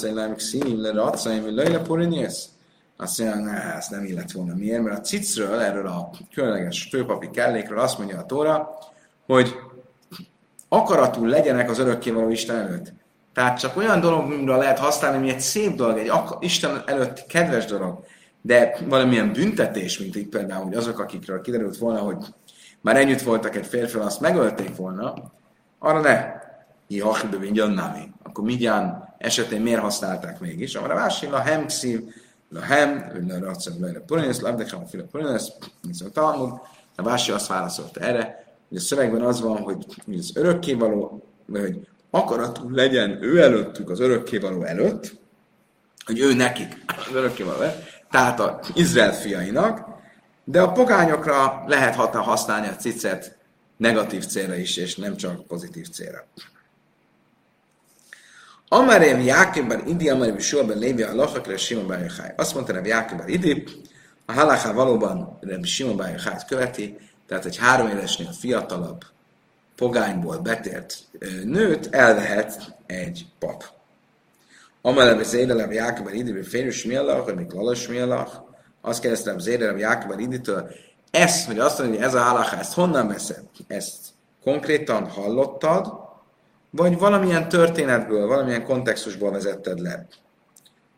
hogy 0.00 0.14
nem 0.14 0.36
szín, 0.36 0.80
le 0.80 0.92
racaim, 0.92 1.42
hogy 1.42 1.52
lejle 1.52 1.78
porinyész. 1.78 2.48
Azt 2.96 3.18
mondja, 3.18 3.40
ne, 3.40 3.74
ezt 3.74 3.90
nem 3.90 4.04
illett 4.04 4.30
volna. 4.30 4.54
Miért? 4.54 4.82
Mert 4.82 4.98
a 4.98 5.00
cicről, 5.00 5.60
erről 5.60 5.86
a 5.86 6.10
különleges 6.34 6.88
főpapi 6.90 7.30
kellékről 7.30 7.78
azt 7.78 7.98
mondja 7.98 8.18
a 8.18 8.26
Tóra, 8.26 8.78
hogy 9.26 9.56
akaratul 10.68 11.28
legyenek 11.28 11.70
az 11.70 11.78
örökkévaló 11.78 12.30
Isten 12.30 12.56
előtt. 12.56 12.92
Tehát 13.32 13.58
csak 13.58 13.76
olyan 13.76 14.00
dologra 14.00 14.56
lehet 14.56 14.78
használni, 14.78 15.16
ami 15.16 15.28
egy 15.28 15.40
szép 15.40 15.74
dolog, 15.74 15.98
egy 15.98 16.12
Isten 16.40 16.82
előtt 16.86 17.26
kedves 17.26 17.64
dolog 17.64 18.04
de 18.42 18.78
valamilyen 18.88 19.32
büntetés, 19.32 19.98
mint 19.98 20.16
itt 20.16 20.28
például, 20.28 20.64
hogy 20.64 20.74
azok, 20.74 20.98
akikről 20.98 21.40
kiderült 21.40 21.76
volna, 21.76 21.98
hogy 21.98 22.24
már 22.80 22.96
együtt 22.96 23.22
voltak 23.22 23.56
egy 23.56 23.66
férfi, 23.66 23.98
azt 23.98 24.20
megölték 24.20 24.76
volna, 24.76 25.14
arra 25.78 26.00
ne. 26.00 26.46
Jahibbe 26.88 27.66
Nami. 27.66 28.12
Akkor 28.22 28.44
Midján 28.44 29.14
esetén 29.18 29.60
miért 29.60 29.80
használták 29.80 30.40
mégis? 30.40 30.74
Amara 30.74 30.94
másik, 30.94 31.32
a 31.32 31.38
hem 31.38 31.68
szív, 31.68 32.00
a 32.54 32.60
hem, 32.60 33.12
a 33.28 33.44
racem, 33.44 33.72
a 33.82 34.00
purinesz, 34.06 34.40
labdekam, 34.40 34.82
a 34.82 34.86
fila 34.86 35.04
purinesz, 35.10 35.52
mint 35.82 36.00
a 36.00 36.10
Talmud. 36.10 36.52
A 36.96 37.02
Vási 37.02 37.32
azt 37.32 37.46
válaszolta 37.46 38.00
erre, 38.00 38.46
hogy 38.68 38.78
a 38.78 38.80
szövegben 38.80 39.22
az 39.22 39.40
van, 39.40 39.56
hogy 39.56 39.86
az 40.12 40.32
örökkévaló, 40.34 41.26
hogy 41.50 41.88
akaratul 42.10 42.70
legyen 42.72 43.22
ő 43.22 43.42
előttük 43.42 43.90
az 43.90 44.00
örökkévaló 44.00 44.62
előtt, 44.62 45.16
hogy 46.04 46.18
ő 46.18 46.34
nekik 46.34 46.84
az 46.86 47.14
örökkévaló 47.14 47.60
előtt, 47.60 47.97
tehát 48.10 48.40
az 48.40 48.70
Izrael 48.74 49.14
fiainak, 49.14 49.86
de 50.44 50.60
a 50.60 50.72
pogányokra 50.72 51.64
lehet 51.66 51.94
használni 51.94 52.68
a 52.68 52.76
cicet 52.76 53.36
negatív 53.76 54.26
célra 54.26 54.54
is, 54.54 54.76
és 54.76 54.96
nem 54.96 55.16
csak 55.16 55.46
pozitív 55.46 55.88
célra. 55.88 56.26
Amarém 58.68 59.20
Jákébben 59.20 59.86
Idi, 59.86 60.08
Amarém 60.08 60.38
Suaben 60.38 60.78
Lévi 60.78 61.02
a 61.02 61.14
Lachakra 61.14 61.56
Sima 61.56 61.86
Bárjachai. 61.86 62.30
Azt 62.36 62.54
mondta 62.54 62.72
Reb 62.72 62.86
Jákébben 62.86 63.28
Idi, 63.28 63.64
A 64.26 64.32
halaká 64.32 64.72
valóban 64.72 65.38
Rebbi 65.40 65.66
Simon 65.66 65.96
Bájahát 65.96 66.46
követi, 66.46 66.98
tehát 67.26 67.44
egy 67.44 67.56
három 67.56 67.88
évesnél 67.88 68.32
fiatalabb 68.32 69.04
pogányból 69.76 70.38
betért 70.38 70.98
nőt 71.44 71.94
elvehet 71.94 72.76
egy 72.86 73.26
pap. 73.38 73.64
Amelebb 74.88 75.18
az 75.18 75.34
édelem 75.34 75.72
Jákob 75.72 76.08
idiből 76.12 76.42
férős 76.42 76.84
miallach, 76.84 77.24
vagy 77.24 77.34
még 77.34 77.52
lalas 77.52 77.88
miallach, 77.88 78.32
azt 78.80 79.00
kérdeztem 79.00 79.36
az 79.36 79.46
édelem 79.46 79.78
Jákob 79.78 80.20
iditől, 80.20 80.70
ez, 81.10 81.46
hogy 81.46 81.58
azt 81.58 81.78
mondja, 81.78 81.96
hogy 81.96 82.06
ez 82.06 82.14
a 82.14 82.20
halaká, 82.20 82.58
ezt 82.58 82.72
honnan 82.72 83.08
veszed? 83.08 83.42
Ezt 83.66 83.98
konkrétan 84.42 85.08
hallottad, 85.08 85.92
vagy 86.70 86.98
valamilyen 86.98 87.48
történetből, 87.48 88.26
valamilyen 88.26 88.64
kontextusból 88.64 89.30
vezetted 89.30 89.78
le? 89.78 90.06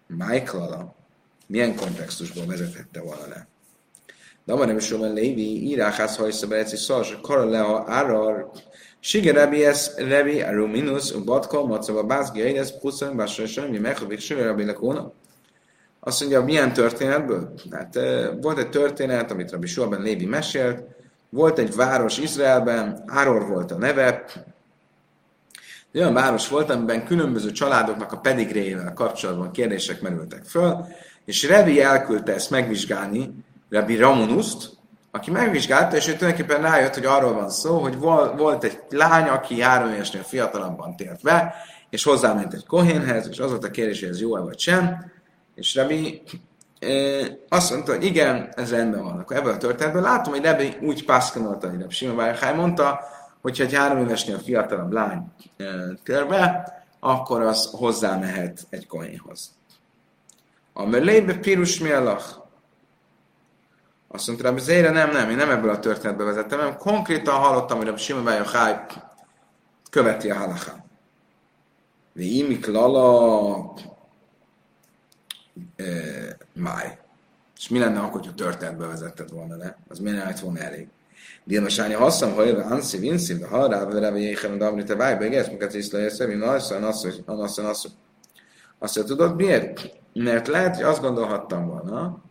Michael 0.07 0.95
milyen 1.47 1.76
kontextusból 1.76 2.47
vezethette 2.47 3.01
volna 3.01 3.26
le? 3.28 3.47
De 4.45 4.55
nem 4.55 4.76
is 4.76 4.86
tudom, 4.86 5.14
Lévi, 5.14 5.68
íráház 5.68 6.16
hajsza 6.16 6.47
be 6.47 6.57
egy 6.57 6.66
szars, 6.66 7.18
kara 7.22 7.45
le 7.45 7.61
a 7.61 7.84
árar, 7.86 8.51
Sige 9.01 9.32
Rebi 9.32 9.64
ez 9.64 9.95
Rebi 9.97 10.41
a 10.43 10.53
Ruminus, 10.53 11.12
a 11.12 11.24
Batka, 11.24 11.66
Macava, 11.66 12.03
Bázgi, 12.03 12.41
Eides, 12.41 12.78
Puszan, 12.80 13.16
Básra, 13.16 13.47
semmi, 13.47 13.78
Mechavik, 13.78 14.20
Sige 14.20 14.43
Rebi 14.43 14.64
Lekóna. 14.64 15.12
Azt 16.01 16.20
mondja, 16.20 16.45
milyen 16.45 16.72
történetből? 16.72 17.55
Hát 17.70 17.99
volt 18.41 18.59
egy 18.59 18.70
történet, 18.70 19.30
amit 19.30 19.51
Rabbi 19.51 19.66
Suaben 19.66 20.03
Lévi 20.03 20.26
mesélt, 20.26 20.82
volt 21.30 21.59
egy 21.59 21.74
város 21.74 22.18
Izraelben, 22.18 23.03
Áror 23.07 23.47
volt 23.49 23.70
a 23.70 23.76
neve, 23.78 24.24
egy 25.93 26.01
olyan 26.01 26.14
város 26.14 26.49
volt, 26.49 26.70
amiben 26.70 27.05
különböző 27.05 27.51
családoknak 27.51 28.12
a 28.12 28.18
pedigréjével 28.18 28.93
kapcsolatban 28.93 29.51
kérdések 29.51 30.01
merültek 30.01 30.45
föl, 30.45 30.86
és 31.24 31.49
Revi 31.49 31.80
elküldte 31.80 32.34
ezt 32.34 32.51
megvizsgálni, 32.51 33.30
Rabbi 33.71 33.97
Ramonuszt, 33.97 34.79
aki 35.11 35.31
megvizsgálta, 35.31 35.97
és 35.97 36.09
ő 36.09 36.16
tulajdonképpen 36.16 36.62
rájött, 36.62 36.95
hogy 36.95 37.05
arról 37.05 37.33
van 37.33 37.51
szó, 37.51 37.79
hogy 37.79 37.99
volt 37.99 38.64
egy 38.64 38.79
lány, 38.89 39.29
aki 39.29 39.61
három 39.61 39.93
évesnél 39.93 40.23
fiatalabban 40.23 40.97
tért 40.97 41.23
be, 41.23 41.55
és 41.91 42.05
hozzáment 42.05 42.55
egy 42.55 42.66
kohénhez, 42.66 43.29
és 43.29 43.39
az 43.39 43.51
volt 43.51 43.64
a 43.64 43.71
kérdés, 43.71 44.01
hogy 44.01 44.09
ez 44.09 44.21
jó-e 44.21 44.41
vagy 44.41 44.59
sem, 44.59 45.12
és 45.55 45.77
e, 45.77 45.87
azt 47.49 47.71
mondta, 47.71 47.93
hogy 47.93 48.05
igen, 48.05 48.53
ez 48.57 48.71
rendben 48.71 49.03
van. 49.03 49.18
Akkor 49.18 49.37
ebből 49.37 49.53
a 49.53 49.57
történetből 49.57 50.03
látom, 50.03 50.33
hogy 50.33 50.43
Rebi 50.43 50.77
úgy 50.81 51.05
pászkanolta, 51.05 51.68
hogy 51.68 51.81
Rebi 51.81 51.95
Simon 51.95 52.16
Bárhály 52.16 52.55
mondta, 52.55 53.01
hogyha 53.41 53.64
egy 53.64 53.75
három 53.75 53.99
évesnél 53.99 54.39
fiatalabb 54.39 54.93
lány 54.93 55.25
e, 55.57 55.64
tér 56.05 56.27
be, 56.27 56.73
akkor 57.01 57.41
az 57.41 57.71
hozzá 57.73 58.16
mehet 58.16 58.66
egy 58.71 58.87
kohénhoz. 58.87 59.51
A 60.73 60.87
melébe 60.87 61.35
pirus 61.35 61.79
mialach. 61.79 62.39
Azt 64.12 64.26
mondta, 64.26 64.52
hogy 64.52 64.61
Zére 64.61 64.90
nem, 64.90 65.11
nem, 65.11 65.30
én 65.30 65.36
nem 65.36 65.50
ebből 65.50 65.70
a 65.70 65.78
történetbe 65.78 66.24
vezettem, 66.24 66.58
hanem 66.58 66.76
konkrétan 66.76 67.34
hallottam, 67.34 67.78
hogy 67.78 67.88
a 67.88 67.96
Simon 67.96 68.44
Háj 68.44 68.86
követi 69.90 70.30
a 70.30 70.36
halachá. 70.36 70.84
De 72.12 72.22
imik 72.22 72.66
lala 72.66 73.74
e, 75.76 75.84
máj. 76.54 76.98
És 77.56 77.68
mi 77.68 77.78
lenne 77.78 77.98
akkor, 77.98 78.20
hogyha 78.20 78.34
történetbe 78.34 78.86
vezetted 78.86 79.30
volna 79.30 79.56
le? 79.56 79.78
Az 79.88 79.98
miért 79.98 80.24
nem 80.24 80.34
volna 80.42 80.58
elég? 80.58 80.88
Dilmasánya 81.44 81.98
hasszam, 81.98 82.34
ha 82.34 82.44
jövő 82.44 82.61
anszi, 82.61 82.98
vinszi, 82.98 83.38
de 83.38 83.46
ha 83.46 83.66
rá, 83.66 83.84
de 83.84 83.98
rá, 83.98 84.14
jéhem, 84.16 84.58
de 84.58 84.64
amri 84.64 84.84
te 84.84 84.94
váj, 84.94 85.16
begesz, 85.16 85.48
miket 85.48 85.74
is 85.74 85.90
lejesz, 85.90 86.18
mi 86.18 86.34
nasszony, 86.34 86.80
nasszony, 86.80 87.22
nasszony, 87.26 87.64
nasszony. 87.64 87.92
Azt 88.78 88.96
mondja, 88.96 89.16
tudod 89.16 89.36
miért? 89.36 89.90
Mert 90.12 90.48
lehet, 90.48 90.74
hogy 90.74 90.84
azt 90.84 91.00
gondolhattam 91.00 91.66
volna, 91.66 92.30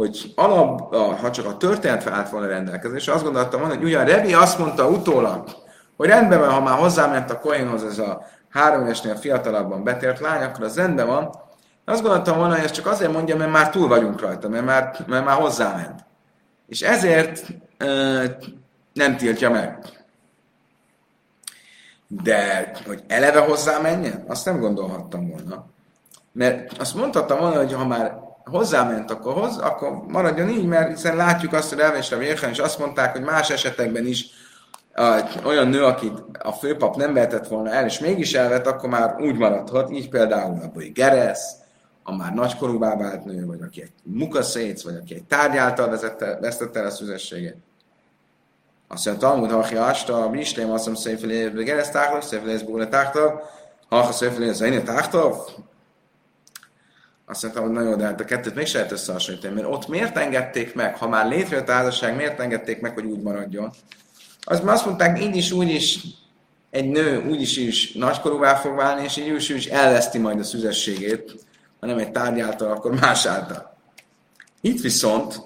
hogy 0.00 0.32
alap, 0.34 0.94
ha 0.94 1.30
csak 1.30 1.46
a 1.46 1.56
történet 1.56 2.06
állt 2.06 2.30
volna 2.30 2.46
rendelkezés, 2.46 3.08
azt 3.08 3.22
gondoltam 3.22 3.60
volna, 3.60 3.74
hogy 3.74 3.84
ugyan 3.84 4.04
Rebi 4.04 4.34
azt 4.34 4.58
mondta 4.58 4.88
utólag, 4.88 5.48
hogy 5.96 6.08
rendben 6.08 6.38
van, 6.38 6.50
ha 6.50 6.60
már 6.60 6.78
hozzáment 6.78 7.30
a 7.30 7.38
Koinhoz 7.38 7.84
ez 7.84 7.98
a 7.98 8.26
három 8.48 8.82
évesnél 8.82 9.16
fiatalabban 9.16 9.84
betért 9.84 10.20
lány, 10.20 10.42
akkor 10.42 10.64
az 10.64 10.76
rendben 10.76 11.06
van. 11.06 11.30
Azt 11.84 12.02
gondoltam 12.02 12.38
volna, 12.38 12.54
hogy 12.54 12.64
ezt 12.64 12.74
csak 12.74 12.86
azért 12.86 13.12
mondja, 13.12 13.36
mert 13.36 13.50
már 13.50 13.70
túl 13.70 13.88
vagyunk 13.88 14.20
rajta, 14.20 14.48
mert 14.48 14.64
már, 14.64 15.04
mert 15.06 15.24
már 15.24 15.36
hozzáment. 15.36 16.04
És 16.66 16.80
ezért 16.80 17.46
e, 17.78 17.86
nem 18.92 19.16
tiltja 19.16 19.50
meg. 19.50 19.78
De 22.06 22.70
hogy 22.86 23.02
eleve 23.08 23.40
hozzámenjen, 23.40 24.24
azt 24.28 24.44
nem 24.44 24.60
gondolhattam 24.60 25.28
volna. 25.28 25.66
Mert 26.32 26.78
azt 26.78 26.94
mondhattam 26.94 27.38
volna, 27.38 27.56
hogy 27.56 27.72
ha 27.72 27.86
már 27.86 28.28
hozzáment, 28.50 29.10
akkor, 29.10 29.32
hoz, 29.32 29.58
akkor 29.58 30.02
maradjon 30.06 30.48
így, 30.48 30.66
mert 30.66 30.88
hiszen 30.88 31.16
látjuk 31.16 31.52
azt, 31.52 31.68
hogy 31.68 31.78
Elvésre 31.78 32.16
Vérhen, 32.16 32.50
és 32.50 32.58
azt 32.58 32.78
mondták, 32.78 33.12
hogy 33.12 33.22
más 33.22 33.50
esetekben 33.50 34.06
is 34.06 34.26
olyan 35.44 35.68
nő, 35.68 35.84
akit 35.84 36.12
a 36.42 36.52
főpap 36.52 36.96
nem 36.96 37.14
vehetett 37.14 37.48
volna 37.48 37.70
el, 37.70 37.84
és 37.84 37.98
mégis 37.98 38.34
elvett, 38.34 38.66
akkor 38.66 38.88
már 38.88 39.16
úgy 39.20 39.36
maradhat, 39.36 39.90
így 39.90 40.08
például 40.08 40.60
a 40.62 40.78
Geresz, 40.94 41.52
a 42.02 42.16
már 42.16 42.34
nagykorúvá 42.34 42.96
vált 42.96 43.24
nő, 43.24 43.46
vagy 43.46 43.60
aki 43.62 43.82
egy 43.82 43.92
mukaszéc, 44.02 44.82
vagy 44.82 44.96
aki 44.96 45.14
egy 45.14 45.24
tárgyáltal 45.24 45.88
vezette, 45.88 46.38
vesztette 46.40 46.80
el 46.80 46.86
a 46.86 46.90
szüzességet. 46.90 47.56
Azt 48.88 49.06
mondja, 49.06 49.28
Talmud, 49.28 49.50
ha 49.50 49.80
asta, 49.80 50.24
a 50.24 50.28
bislém, 50.28 50.70
azt 50.70 50.86
mondja, 50.86 51.02
széfélé, 51.02 51.62
Geresz 51.64 51.90
tágtav, 51.90 52.22
széfélé, 52.22 52.64
búle 52.64 52.88
tágtav, 52.88 53.40
ha 53.88 54.12
széfélé, 54.12 54.48
az 54.48 54.60
én 54.60 54.84
azt 57.30 57.42
mondtam, 57.42 57.64
hogy 57.64 57.72
nagyon, 57.72 57.98
de 57.98 58.04
hát 58.04 58.20
a 58.20 58.24
kettőt 58.24 58.54
még 58.54 58.66
se 58.66 58.76
lehet 58.76 58.92
összehasonlítani, 58.92 59.54
mert 59.54 59.66
ott 59.66 59.88
miért 59.88 60.16
engedték 60.16 60.74
meg, 60.74 60.96
ha 60.96 61.08
már 61.08 61.28
létrejött 61.28 61.68
a 61.68 61.72
házasság, 61.72 62.16
miért 62.16 62.40
engedték 62.40 62.80
meg, 62.80 62.92
hogy 62.94 63.04
úgy 63.04 63.20
maradjon? 63.20 63.70
Az 64.40 64.62
azt 64.64 64.86
mondták, 64.86 65.22
így 65.22 65.36
is, 65.36 65.52
úgy 65.52 65.70
is 65.70 65.98
egy 66.70 66.88
nő 66.88 67.28
úgy 67.28 67.40
is, 67.40 67.56
is 67.56 67.92
nagykorúvá 67.92 68.54
fog 68.54 68.76
válni, 68.76 69.04
és 69.04 69.16
így 69.16 69.34
is, 69.34 69.48
is 69.48 69.66
elveszti 69.66 70.18
majd 70.18 70.38
a 70.38 70.44
szüzességét, 70.44 71.34
ha 71.80 71.98
egy 71.98 72.12
tárgyáltal, 72.12 72.70
akkor 72.70 73.00
más 73.00 73.26
által. 73.26 73.76
Itt 74.60 74.80
viszont 74.80 75.40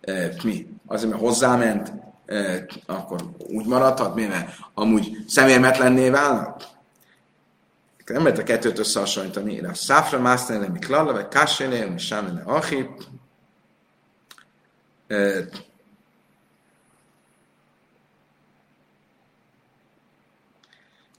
e, 0.00 0.32
mi? 0.42 0.66
Azért, 0.86 1.10
mert 1.10 1.22
hozzáment, 1.22 1.92
e, 2.26 2.66
akkor 2.86 3.20
úgy 3.38 3.66
maradhat, 3.66 4.14
mert 4.14 4.48
amúgy 4.74 5.16
szemérmetlenné 5.26 6.10
válnak? 6.10 6.72
Nem 8.04 8.22
lehet 8.22 8.38
a 8.38 8.42
kettőt 8.42 8.78
összehasonlítani. 8.78 9.64
A 9.64 9.74
száfra 9.74 10.20
másztani 10.20 10.58
le 10.58 10.68
miklalla, 10.68 11.12
vagy 11.12 11.28
kassele, 11.28 11.86
vagy 11.86 11.98
sámene 11.98 12.42
achi. 12.42 12.88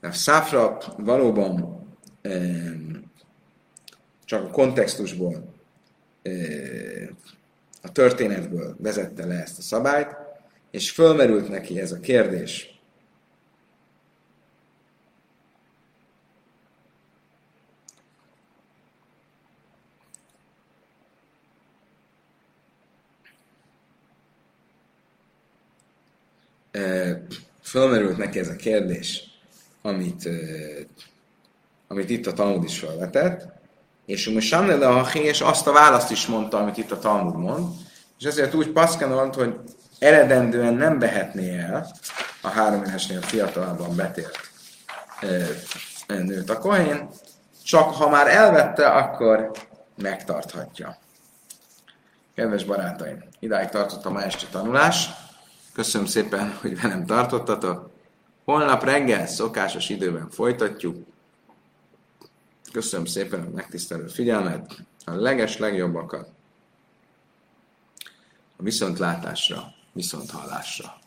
A 0.00 0.12
száfra 0.12 0.78
valóban 0.96 1.86
csak 4.24 4.44
a 4.44 4.50
kontextusból, 4.50 5.54
a 7.82 7.92
történetből 7.92 8.76
vezette 8.78 9.26
le 9.26 9.34
ezt 9.34 9.58
a 9.58 9.62
szabályt, 9.62 10.16
és 10.70 10.90
fölmerült 10.90 11.48
neki 11.48 11.80
ez 11.80 11.92
a 11.92 12.00
kérdés, 12.00 12.75
fölmerült 27.62 28.16
neki 28.16 28.38
ez 28.38 28.48
a 28.48 28.56
kérdés, 28.56 29.24
amit, 29.82 30.28
amit 31.88 32.10
itt 32.10 32.26
a 32.26 32.32
Talmud 32.32 32.64
is 32.64 32.78
felvetett, 32.78 33.48
és 34.06 34.28
most 34.28 34.46
Samnele 34.46 34.88
a 34.88 35.08
és 35.12 35.40
azt 35.40 35.66
a 35.66 35.72
választ 35.72 36.10
is 36.10 36.26
mondta, 36.26 36.58
amit 36.58 36.76
itt 36.76 36.90
a 36.90 36.98
Talmud 36.98 37.36
mond, 37.36 37.74
és 38.18 38.24
ezért 38.24 38.54
úgy 38.54 38.70
paszkanolt, 38.70 39.34
hogy 39.34 39.54
eredendően 39.98 40.74
nem 40.74 40.98
behetné 40.98 41.58
el 41.58 41.90
a 42.40 42.48
három 42.48 42.84
évesnél 42.84 43.20
fiatalabban 43.20 43.96
betért 43.96 44.50
nőt 46.06 46.50
a 46.50 46.58
kohén, 46.58 47.08
csak 47.64 47.94
ha 47.94 48.08
már 48.08 48.28
elvette, 48.28 48.88
akkor 48.88 49.50
megtarthatja. 49.96 50.98
Kedves 52.34 52.64
barátaim, 52.64 53.24
idáig 53.38 53.68
tartott 53.68 54.04
a 54.04 54.10
ma 54.10 54.22
este 54.22 54.46
tanulás. 54.50 55.08
Köszönöm 55.76 56.06
szépen, 56.06 56.56
hogy 56.60 56.80
velem 56.80 57.06
tartottatok. 57.06 57.90
Holnap 58.44 58.84
reggel 58.84 59.26
szokásos 59.26 59.88
időben 59.88 60.30
folytatjuk. 60.30 61.06
Köszönöm 62.72 63.06
szépen 63.06 63.40
a 63.40 63.50
megtisztelő 63.54 64.06
figyelmet, 64.06 64.82
a 65.04 65.10
leges 65.10 65.58
legjobbakat. 65.58 66.28
A 68.56 68.62
viszontlátásra, 68.62 69.74
viszonthallásra. 69.92 70.98